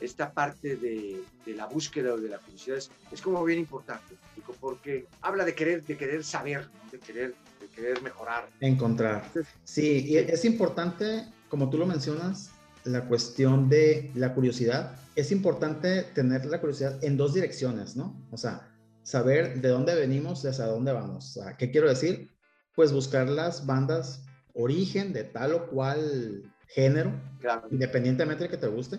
esta 0.00 0.32
parte 0.32 0.76
de, 0.76 1.20
de 1.44 1.54
la 1.54 1.66
búsqueda 1.66 2.14
o 2.14 2.16
de 2.16 2.28
la 2.28 2.38
curiosidad 2.38 2.78
es, 2.78 2.90
es 3.12 3.20
como 3.20 3.44
bien 3.44 3.58
importante, 3.58 4.14
porque 4.60 5.06
habla 5.20 5.44
de 5.44 5.54
querer, 5.54 5.84
de 5.84 5.96
querer 5.96 6.24
saber, 6.24 6.68
¿no? 6.72 6.90
de, 6.90 6.98
querer, 6.98 7.34
de 7.60 7.66
querer 7.68 8.00
mejorar. 8.02 8.48
Encontrar. 8.60 9.28
Sí, 9.64 10.06
y 10.06 10.16
es 10.16 10.44
importante, 10.44 11.26
como 11.50 11.68
tú 11.68 11.76
lo 11.78 11.86
mencionas, 11.86 12.50
la 12.84 13.06
cuestión 13.06 13.68
de 13.68 14.10
la 14.14 14.34
curiosidad. 14.34 14.96
Es 15.16 15.32
importante 15.32 16.02
tener 16.14 16.46
la 16.46 16.60
curiosidad 16.60 17.02
en 17.02 17.16
dos 17.16 17.34
direcciones, 17.34 17.96
¿no? 17.96 18.26
O 18.30 18.36
sea, 18.36 18.68
saber 19.02 19.60
de 19.60 19.68
dónde 19.68 19.94
venimos 19.94 20.44
y 20.44 20.48
hacia 20.48 20.66
dónde 20.66 20.92
vamos. 20.92 21.36
O 21.36 21.42
sea, 21.42 21.56
¿qué 21.56 21.70
quiero 21.70 21.88
decir? 21.88 22.30
Pues 22.74 22.92
buscar 22.92 23.28
las 23.28 23.66
bandas 23.66 24.22
origen 24.54 25.12
de 25.12 25.24
tal 25.24 25.54
o 25.54 25.66
cual 25.68 26.42
género, 26.68 27.12
Claro, 27.40 27.66
independientemente 27.70 28.44
de 28.44 28.50
que 28.50 28.56
te 28.56 28.68
guste, 28.68 28.98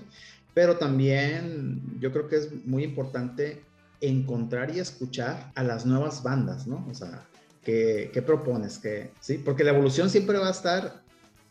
pero 0.54 0.78
también 0.78 1.82
yo 2.00 2.12
creo 2.12 2.28
que 2.28 2.38
es 2.38 2.66
muy 2.66 2.84
importante 2.84 3.64
encontrar 4.02 4.76
y 4.76 4.80
escuchar 4.80 5.52
a 5.56 5.64
las 5.64 5.86
nuevas 5.86 6.24
bandas, 6.24 6.68
¿no? 6.68 6.86
O 6.90 6.94
sea, 6.94 7.26
¿qué, 7.64 8.10
qué 8.14 8.22
propones? 8.22 8.80
¿Qué, 8.80 9.12
¿sí? 9.20 9.38
Porque 9.38 9.64
la 9.64 9.72
evolución 9.72 10.10
siempre 10.10 10.38
va 10.38 10.48
a 10.48 10.52
estar 10.52 11.02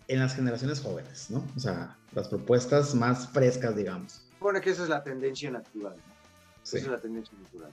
en 0.09 0.19
las 0.19 0.35
generaciones 0.35 0.81
jóvenes, 0.81 1.31
¿no? 1.31 1.47
O 1.57 1.61
sea, 1.61 1.97
las 2.13 2.29
propuestas 2.29 2.95
más 2.95 3.29
frescas, 3.29 3.77
digamos. 3.77 4.23
supone 4.33 4.61
que 4.61 4.71
esa 4.71 4.83
es 4.85 4.89
la 4.89 5.03
tendencia 5.03 5.51
natural, 5.51 5.97
¿no? 5.97 6.15
Sí, 6.63 6.77
Esa 6.79 6.87
es 6.87 6.93
la 6.93 7.01
tendencia 7.01 7.37
natural. 7.43 7.73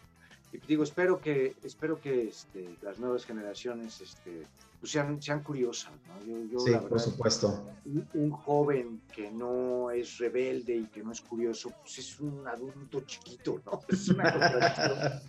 Y 0.54 0.60
digo, 0.66 0.84
espero 0.84 1.20
que, 1.20 1.56
espero 1.64 2.00
que 2.00 2.30
este, 2.30 2.70
las 2.82 3.00
nuevas 3.00 3.26
generaciones 3.26 4.00
este, 4.00 4.44
pues 4.80 4.92
sean, 4.92 5.22
sean 5.22 5.44
curiosas, 5.44 5.92
¿no? 6.08 6.26
Yo, 6.26 6.46
yo, 6.52 6.60
sí 6.60 6.72
la 6.72 6.80
por 6.82 6.92
verdad, 6.92 7.04
supuesto. 7.06 7.66
un, 7.86 8.08
un 8.14 8.32
joven 8.32 9.02
que 9.14 9.30
no 9.30 9.92
es 9.92 10.18
rebelde 10.20 10.76
y 10.76 10.86
que 10.86 11.04
no 11.04 11.12
es 11.12 11.20
curioso, 11.22 11.72
pues 11.82 11.98
es 11.98 12.20
un 12.20 12.48
adulto 12.48 13.02
chiquito, 13.02 13.62
¿no? 13.66 13.82
Es 13.90 14.08
una 14.10 14.32
contradicción. 14.32 15.22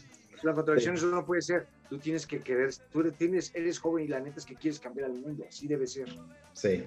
Una 0.44 0.54
contradicción, 0.54 0.94
eso 0.94 1.06
no 1.06 1.26
puede 1.26 1.42
ser. 1.42 1.66
Tú 1.90 1.98
tienes 1.98 2.24
que 2.24 2.40
querer, 2.40 2.72
tú 2.92 3.10
tienes, 3.10 3.50
eres 3.56 3.80
joven 3.80 4.04
y 4.04 4.08
la 4.08 4.20
neta 4.20 4.38
es 4.38 4.46
que 4.46 4.54
quieres 4.54 4.78
cambiar 4.78 5.06
al 5.10 5.14
mundo, 5.16 5.44
así 5.48 5.66
debe 5.66 5.86
ser. 5.88 6.08
Sí, 6.52 6.84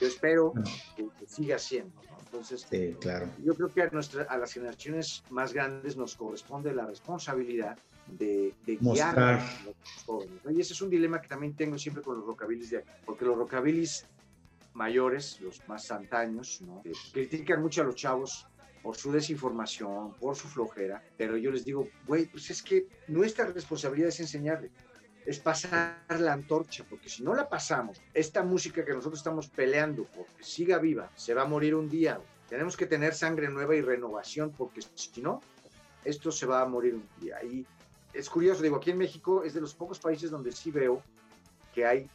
Yo 0.00 0.06
espero 0.06 0.52
que, 0.96 1.06
que 1.18 1.26
siga 1.26 1.58
siendo, 1.58 1.94
¿no? 2.02 2.18
Entonces, 2.24 2.66
sí, 2.68 2.96
claro. 2.98 3.28
yo 3.44 3.54
creo 3.54 3.68
que 3.68 3.82
a, 3.82 3.90
nuestra, 3.90 4.22
a 4.22 4.38
las 4.38 4.54
generaciones 4.54 5.22
más 5.28 5.52
grandes 5.52 5.96
nos 5.98 6.16
corresponde 6.16 6.72
la 6.72 6.86
responsabilidad 6.86 7.76
de, 8.06 8.54
de 8.64 8.76
guiar 8.76 9.18
a 9.18 9.32
los 9.64 10.04
jóvenes. 10.06 10.40
Y 10.50 10.60
ese 10.60 10.72
es 10.72 10.80
un 10.80 10.88
dilema 10.88 11.20
que 11.20 11.28
también 11.28 11.54
tengo 11.54 11.76
siempre 11.78 12.02
con 12.02 12.16
los 12.16 12.26
rockabilis 12.26 12.70
de 12.70 12.84
porque 13.04 13.26
los 13.26 13.36
rockabilis 13.36 14.06
mayores, 14.74 15.40
los 15.40 15.66
más 15.68 15.90
antaños, 15.90 16.62
¿no? 16.62 16.80
Eh, 16.84 16.92
critican 17.12 17.60
mucho 17.60 17.82
a 17.82 17.84
los 17.84 17.96
chavos 17.96 18.46
por 18.82 18.96
su 18.96 19.12
desinformación, 19.12 20.14
por 20.14 20.34
su 20.34 20.48
flojera, 20.48 21.02
pero 21.16 21.36
yo 21.36 21.50
les 21.52 21.64
digo, 21.64 21.88
güey, 22.06 22.26
pues 22.26 22.50
es 22.50 22.62
que 22.62 22.86
nuestra 23.08 23.46
responsabilidad 23.46 24.08
es 24.08 24.20
enseñarle, 24.20 24.70
es 25.24 25.38
pasar 25.38 26.04
la 26.18 26.32
antorcha, 26.32 26.84
porque 26.88 27.08
si 27.08 27.22
no 27.22 27.34
la 27.34 27.48
pasamos, 27.48 28.00
esta 28.12 28.42
música 28.42 28.84
que 28.84 28.92
nosotros 28.92 29.20
estamos 29.20 29.48
peleando 29.48 30.04
porque 30.04 30.42
siga 30.42 30.78
viva, 30.78 31.10
se 31.14 31.34
va 31.34 31.42
a 31.42 31.46
morir 31.46 31.74
un 31.74 31.88
día. 31.88 32.20
Tenemos 32.48 32.76
que 32.76 32.86
tener 32.86 33.14
sangre 33.14 33.48
nueva 33.48 33.74
y 33.76 33.80
renovación, 33.80 34.52
porque 34.52 34.80
si 34.94 35.22
no, 35.22 35.40
esto 36.04 36.30
se 36.32 36.46
va 36.46 36.62
a 36.62 36.66
morir 36.66 36.94
un 36.94 37.08
día. 37.20 37.42
Y 37.42 37.64
es 38.12 38.28
curioso, 38.28 38.62
digo, 38.62 38.76
aquí 38.76 38.90
en 38.90 38.98
México 38.98 39.42
es 39.44 39.54
de 39.54 39.60
los 39.60 39.74
pocos 39.74 39.98
países 39.98 40.30
donde 40.30 40.52
sí 40.52 40.70
veo 40.70 41.02
que 41.74 41.86
hay 41.86 42.10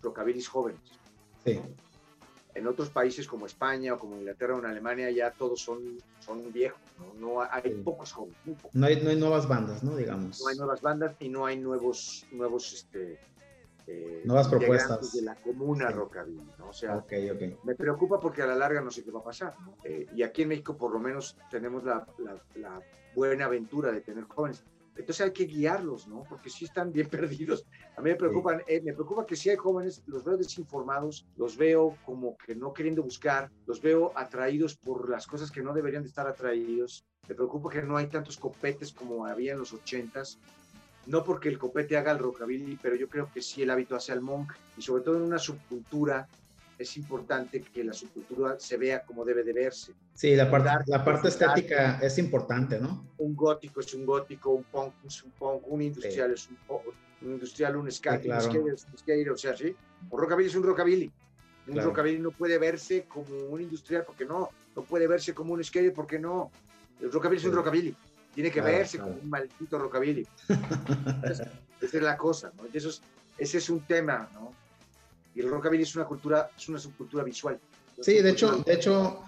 rockabillis 0.00 0.48
jóvenes. 0.48 0.80
Sí, 1.44 1.60
En 2.54 2.66
otros 2.66 2.90
países 2.90 3.26
como 3.26 3.46
España 3.46 3.94
o 3.94 3.98
como 3.98 4.16
Inglaterra 4.16 4.54
o 4.56 4.58
en 4.58 4.66
Alemania 4.66 5.10
ya 5.10 5.30
todos 5.30 5.60
son, 5.62 5.80
son 6.20 6.52
viejos, 6.52 6.80
¿no? 6.98 7.14
No 7.14 7.40
hay 7.40 7.62
Sí. 7.62 7.82
pocos 7.82 8.12
jóvenes, 8.12 8.36
muy 8.44 8.54
pocos. 8.56 8.74
no 8.74 8.86
hay, 8.86 9.02
no 9.02 9.08
hay 9.10 9.16
nuevas 9.16 9.48
bandas, 9.48 9.82
¿no? 9.82 9.96
Digamos. 9.96 10.40
No 10.40 10.48
hay 10.48 10.56
nuevas 10.58 10.82
bandas 10.82 11.16
y 11.20 11.28
no 11.30 11.46
hay 11.46 11.58
nuevos, 11.58 12.26
nuevos 12.30 12.72
este, 12.74 13.18
eh, 13.86 14.22
Nuevas 14.26 14.48
propuestas. 14.48 15.12
de 15.12 15.22
la 15.22 15.34
comuna 15.36 15.88
Sí. 15.88 15.94
rockabilly, 15.94 16.50
¿no? 16.58 16.68
O 16.68 16.72
sea, 16.72 17.02
me 17.64 17.74
preocupa 17.74 18.20
porque 18.20 18.42
a 18.42 18.46
la 18.46 18.54
larga 18.54 18.80
no 18.82 18.90
sé 18.90 19.02
qué 19.02 19.10
va 19.10 19.20
a 19.20 19.24
pasar. 19.24 19.54
¿no? 19.60 19.74
Eh, 19.84 20.06
y 20.14 20.22
aquí 20.22 20.42
en 20.42 20.48
México 20.48 20.76
por 20.76 20.92
lo 20.92 20.98
menos 21.00 21.36
tenemos 21.50 21.82
la, 21.84 22.06
la- 22.18 22.40
la 22.56 22.80
buena 23.14 23.46
aventura 23.46 23.90
de 23.90 24.00
tener 24.02 24.24
jóvenes. 24.24 24.62
Entonces 24.96 25.26
hay 25.26 25.32
que 25.32 25.44
guiarlos, 25.44 26.06
¿no? 26.06 26.24
Porque 26.28 26.50
sí 26.50 26.64
están 26.64 26.92
bien 26.92 27.08
perdidos. 27.10 27.64
A 27.96 28.00
mí 28.00 28.10
me 28.10 28.16
preocupan, 28.16 28.62
eh, 28.66 28.80
me 28.82 28.92
preocupa 28.92 29.26
que 29.26 29.36
si 29.36 29.50
hay 29.50 29.56
jóvenes, 29.56 30.02
los 30.06 30.24
veo 30.24 30.36
desinformados, 30.36 31.26
los 31.36 31.56
veo 31.56 31.96
como 32.04 32.36
que 32.36 32.54
no 32.54 32.72
queriendo 32.72 33.02
buscar, 33.02 33.50
los 33.66 33.80
veo 33.80 34.12
atraídos 34.14 34.76
por 34.76 35.08
las 35.08 35.26
cosas 35.26 35.50
que 35.50 35.62
no 35.62 35.72
deberían 35.72 36.02
de 36.02 36.08
estar 36.08 36.26
atraídos. 36.26 37.04
Me 37.28 37.34
preocupa 37.34 37.70
que 37.70 37.82
no 37.82 37.96
hay 37.96 38.06
tantos 38.08 38.36
copetes 38.36 38.92
como 38.92 39.26
había 39.26 39.52
en 39.52 39.58
los 39.58 39.72
ochentas. 39.72 40.38
No 41.06 41.24
porque 41.24 41.48
el 41.48 41.58
copete 41.58 41.96
haga 41.96 42.12
el 42.12 42.20
rockabilly, 42.20 42.78
pero 42.80 42.94
yo 42.94 43.08
creo 43.08 43.28
que 43.32 43.42
sí 43.42 43.62
el 43.62 43.70
hábito 43.70 43.96
hace 43.96 44.12
al 44.12 44.20
monk. 44.20 44.52
Y 44.76 44.82
sobre 44.82 45.02
todo 45.02 45.16
en 45.16 45.22
una 45.22 45.38
subcultura 45.38 46.28
es 46.82 46.96
importante 46.96 47.60
que 47.62 47.82
la 47.84 47.92
subcultura 47.92 48.56
se 48.58 48.76
vea 48.76 49.02
como 49.02 49.24
debe 49.24 49.42
de 49.42 49.52
verse. 49.52 49.92
Sí, 50.14 50.36
la 50.36 50.50
parte, 50.50 50.68
la 50.86 51.04
parte 51.04 51.28
estética 51.28 51.98
es 52.02 52.18
importante, 52.18 52.78
¿no? 52.78 53.06
Un 53.18 53.34
gótico 53.34 53.80
es 53.80 53.92
un 53.94 54.04
gótico, 54.06 54.50
un 54.50 54.64
punk 54.64 54.92
es 55.06 55.22
un 55.22 55.30
punk, 55.32 55.62
un 55.66 55.82
industrial 55.82 56.32
es 56.32 56.48
un, 56.48 56.56
po- 56.66 56.82
un 57.22 57.32
industrial, 57.32 57.76
un 57.76 57.90
skate, 57.90 58.22
claro. 58.24 58.44
un 58.44 58.50
skater 58.52 58.74
es 58.74 58.84
un 58.90 58.98
skater, 58.98 59.30
o 59.30 59.36
sea, 59.36 59.56
sí. 59.56 59.74
Un 60.10 60.20
rockabilly 60.20 60.48
es 60.48 60.54
un 60.56 60.62
rockabilly. 60.64 61.10
Un 61.68 61.72
Claro. 61.74 61.88
rockabilly 61.90 62.18
no 62.18 62.32
puede 62.32 62.58
verse 62.58 63.04
como 63.04 63.28
un 63.48 63.60
industrial, 63.60 64.04
porque 64.04 64.24
no. 64.24 64.50
No 64.74 64.82
puede 64.82 65.06
verse 65.06 65.32
como 65.32 65.52
un 65.54 65.62
skater, 65.62 65.92
porque 65.92 66.18
no. 66.18 66.50
El 67.00 67.12
rockabilly 67.12 67.38
es 67.40 67.44
un 67.44 67.50
Sí. 67.52 67.56
rockabilly. 67.56 67.96
Tiene 68.34 68.50
que 68.50 68.60
Claro, 68.60 68.76
verse 68.78 68.98
como 68.98 69.12
un 69.14 69.28
maldito 69.30 69.78
rockabilly. 69.78 70.26
Esa 71.24 71.44
es 71.80 71.94
la 72.02 72.16
cosa, 72.16 72.52
¿no? 72.56 72.64
Y 72.72 72.76
eso 72.76 72.88
es, 72.88 73.02
ese 73.38 73.58
es 73.58 73.70
un 73.70 73.80
tema, 73.80 74.28
¿no? 74.34 74.52
Y 75.34 75.40
el 75.40 75.48
rockabilly 75.48 75.82
es 75.82 75.96
una 75.96 76.04
cultura, 76.04 76.50
es 76.56 76.68
una 76.68 76.78
subcultura 76.78 77.24
visual. 77.24 77.58
Sí, 78.00 78.20
de 78.20 78.30
hecho, 78.30 78.58
de 78.58 78.74
hecho 78.74 79.22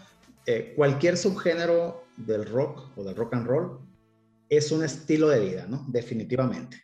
eh, 0.46 0.74
cualquier 0.76 1.16
subgénero 1.16 2.04
del 2.16 2.46
rock 2.46 2.96
o 2.96 3.04
del 3.04 3.16
rock 3.16 3.34
and 3.34 3.46
roll 3.46 3.78
es 4.48 4.70
un 4.72 4.84
estilo 4.84 5.28
de 5.28 5.40
vida, 5.40 5.66
¿no? 5.68 5.84
Definitivamente. 5.88 6.82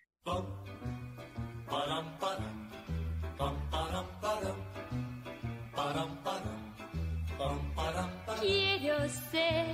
Quiero 8.41 9.09
ser 9.31 9.67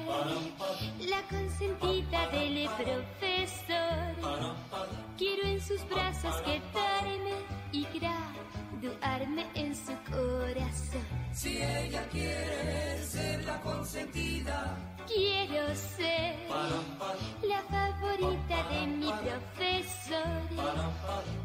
la 1.08 1.22
consentida 1.28 2.28
del 2.30 2.68
profesor. 2.76 4.16
Quiero 5.16 5.42
en 5.46 5.60
sus 5.60 5.88
brazos 5.88 6.34
que 6.42 6.60
graduarme 9.16 9.46
en 9.54 9.74
su 9.74 9.92
corazón. 10.10 11.02
Si 11.32 11.58
ella 11.62 12.02
quiere 12.10 13.02
ser 13.04 13.44
la 13.44 13.60
consentida, 13.60 14.76
Quiero 15.06 15.72
ser 15.76 16.34
la 17.42 17.62
favorita 17.70 18.68
de 18.70 18.86
mi 18.88 19.06
profesor. 19.06 20.40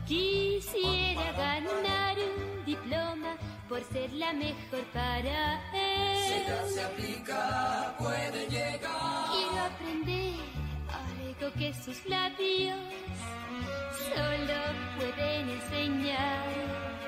Quisiera 0.07 1.31
ganar 1.33 2.17
un 2.17 2.65
diploma 2.65 3.37
por 3.69 3.83
ser 3.83 4.11
la 4.13 4.33
mejor 4.33 4.83
para 4.91 5.61
si 5.71 5.77
ella 5.77 6.63
él. 6.63 6.69
se 6.73 6.83
aplica, 6.83 7.95
puede 7.99 8.47
llegar. 8.49 9.29
Quiero 9.31 9.63
aprender 9.63 10.33
algo 10.89 11.53
que 11.59 11.73
sus 11.75 12.03
labios 12.07 12.79
solo 14.09 14.59
pueden 14.97 15.49
enseñar. 15.49 17.00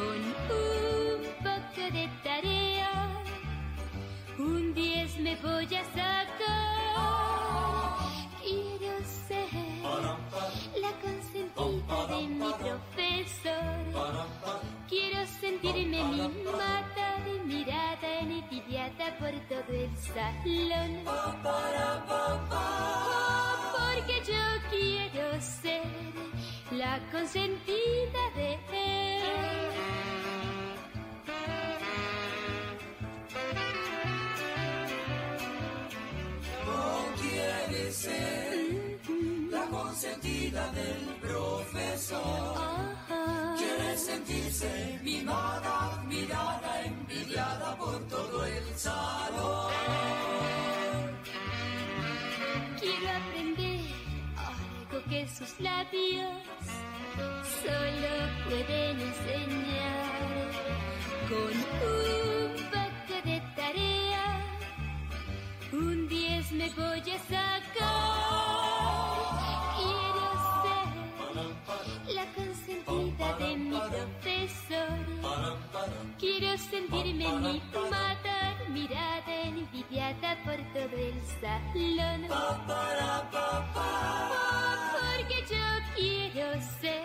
Con 0.00 0.20
un 0.56 1.20
poco 1.44 1.82
de 1.92 2.08
tarea, 2.24 2.92
un 4.38 4.72
10 4.72 5.18
me 5.18 5.36
voy 5.36 5.66
a 5.74 5.84
sacar. 5.84 6.70
Quiero 8.40 8.92
ser 9.04 9.48
la 10.80 10.92
consentida 11.04 11.98
de 12.06 12.20
mi 12.28 12.50
profesor. 12.62 13.80
Quiero 14.88 15.20
sentirme 15.38 16.02
mimada, 16.04 17.08
mirada, 17.44 18.20
envidiada 18.20 19.06
por 19.18 19.34
todo 19.50 19.72
el 19.84 19.94
salón. 19.98 20.92
Porque 23.76 24.16
yo 24.30 24.44
quiero 24.70 25.40
ser 25.40 25.84
la 26.70 26.98
consentida 27.12 28.22
de 28.34 28.54
él. 28.72 29.09
Quiere 42.10 43.96
sentirse 43.96 44.98
mimada, 45.04 46.02
mirada, 46.08 46.84
envidiada 46.84 47.76
por 47.76 48.00
todo 48.08 48.44
el 48.46 48.64
salón. 48.76 49.70
Quiero 52.80 53.08
aprender 53.16 53.80
algo 54.36 55.04
que 55.08 55.28
sus 55.28 55.60
labios 55.60 56.42
solo 57.62 58.12
pueden 58.48 59.00
enseñar. 59.00 60.50
Con 61.28 61.54
un 61.94 62.56
poco 62.74 63.14
de 63.24 63.40
tarea, 63.54 64.26
un 65.72 66.08
10 66.08 66.52
me 66.52 66.70
voy 66.70 67.10
a 67.12 67.18
sacar. 67.28 67.69
Quiero 76.88 77.02
sentirme 77.02 77.60
mimada, 77.82 78.56
mirada, 78.68 79.42
envidiada 79.44 80.36
por 80.44 80.56
todo 80.72 80.96
el 80.96 81.20
salón. 81.40 82.20
Porque 84.94 85.38
yo 85.50 85.66
quiero 85.94 86.60
ser 86.80 87.04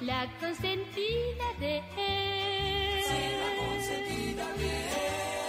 la 0.00 0.26
consentida 0.40 1.46
de 1.60 1.78
él. 1.96 3.04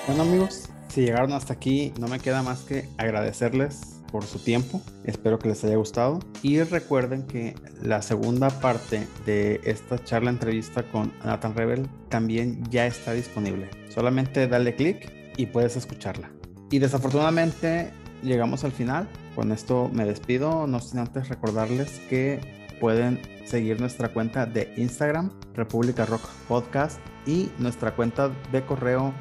Bueno 0.07 0.23
amigos, 0.23 0.69
si 0.89 1.01
llegaron 1.01 1.33
hasta 1.33 1.53
aquí, 1.53 1.93
no 1.99 2.07
me 2.07 2.19
queda 2.19 2.43
más 2.43 2.63
que 2.63 2.87
agradecerles 2.97 4.02
por 4.13 4.25
su 4.25 4.37
tiempo. 4.37 4.79
Espero 5.05 5.39
que 5.39 5.49
les 5.49 5.63
haya 5.63 5.75
gustado. 5.75 6.19
Y 6.43 6.61
recuerden 6.61 7.23
que 7.23 7.55
la 7.81 8.03
segunda 8.03 8.51
parte 8.51 9.07
de 9.25 9.59
esta 9.63 10.01
charla 10.03 10.29
entrevista 10.29 10.83
con 10.83 11.11
Nathan 11.25 11.55
Rebel 11.55 11.89
también 12.09 12.63
ya 12.69 12.85
está 12.85 13.13
disponible. 13.13 13.71
Solamente 13.89 14.47
dale 14.47 14.75
clic 14.75 15.11
y 15.35 15.47
puedes 15.47 15.75
escucharla. 15.75 16.31
Y 16.69 16.77
desafortunadamente 16.77 17.91
llegamos 18.21 18.63
al 18.63 18.71
final. 18.71 19.09
Con 19.35 19.51
esto 19.51 19.89
me 19.91 20.05
despido, 20.05 20.67
no 20.67 20.79
sin 20.79 20.99
antes 20.99 21.29
recordarles 21.29 21.99
que 22.07 22.39
pueden 22.79 23.19
seguir 23.45 23.81
nuestra 23.81 24.09
cuenta 24.09 24.45
de 24.45 24.71
Instagram, 24.77 25.31
República 25.55 26.05
Rock 26.05 26.29
Podcast, 26.47 26.99
y 27.25 27.49
nuestra 27.57 27.95
cuenta 27.95 28.29
de 28.51 28.63
correo 28.63 29.11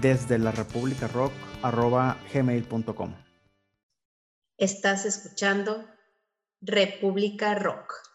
desde 0.00 0.38
la 0.38 0.52
República 0.52 1.08
Rock 1.08 1.32
gmail.com. 2.32 3.25
Estás 4.58 5.04
escuchando 5.04 5.84
República 6.62 7.54
Rock. 7.54 8.05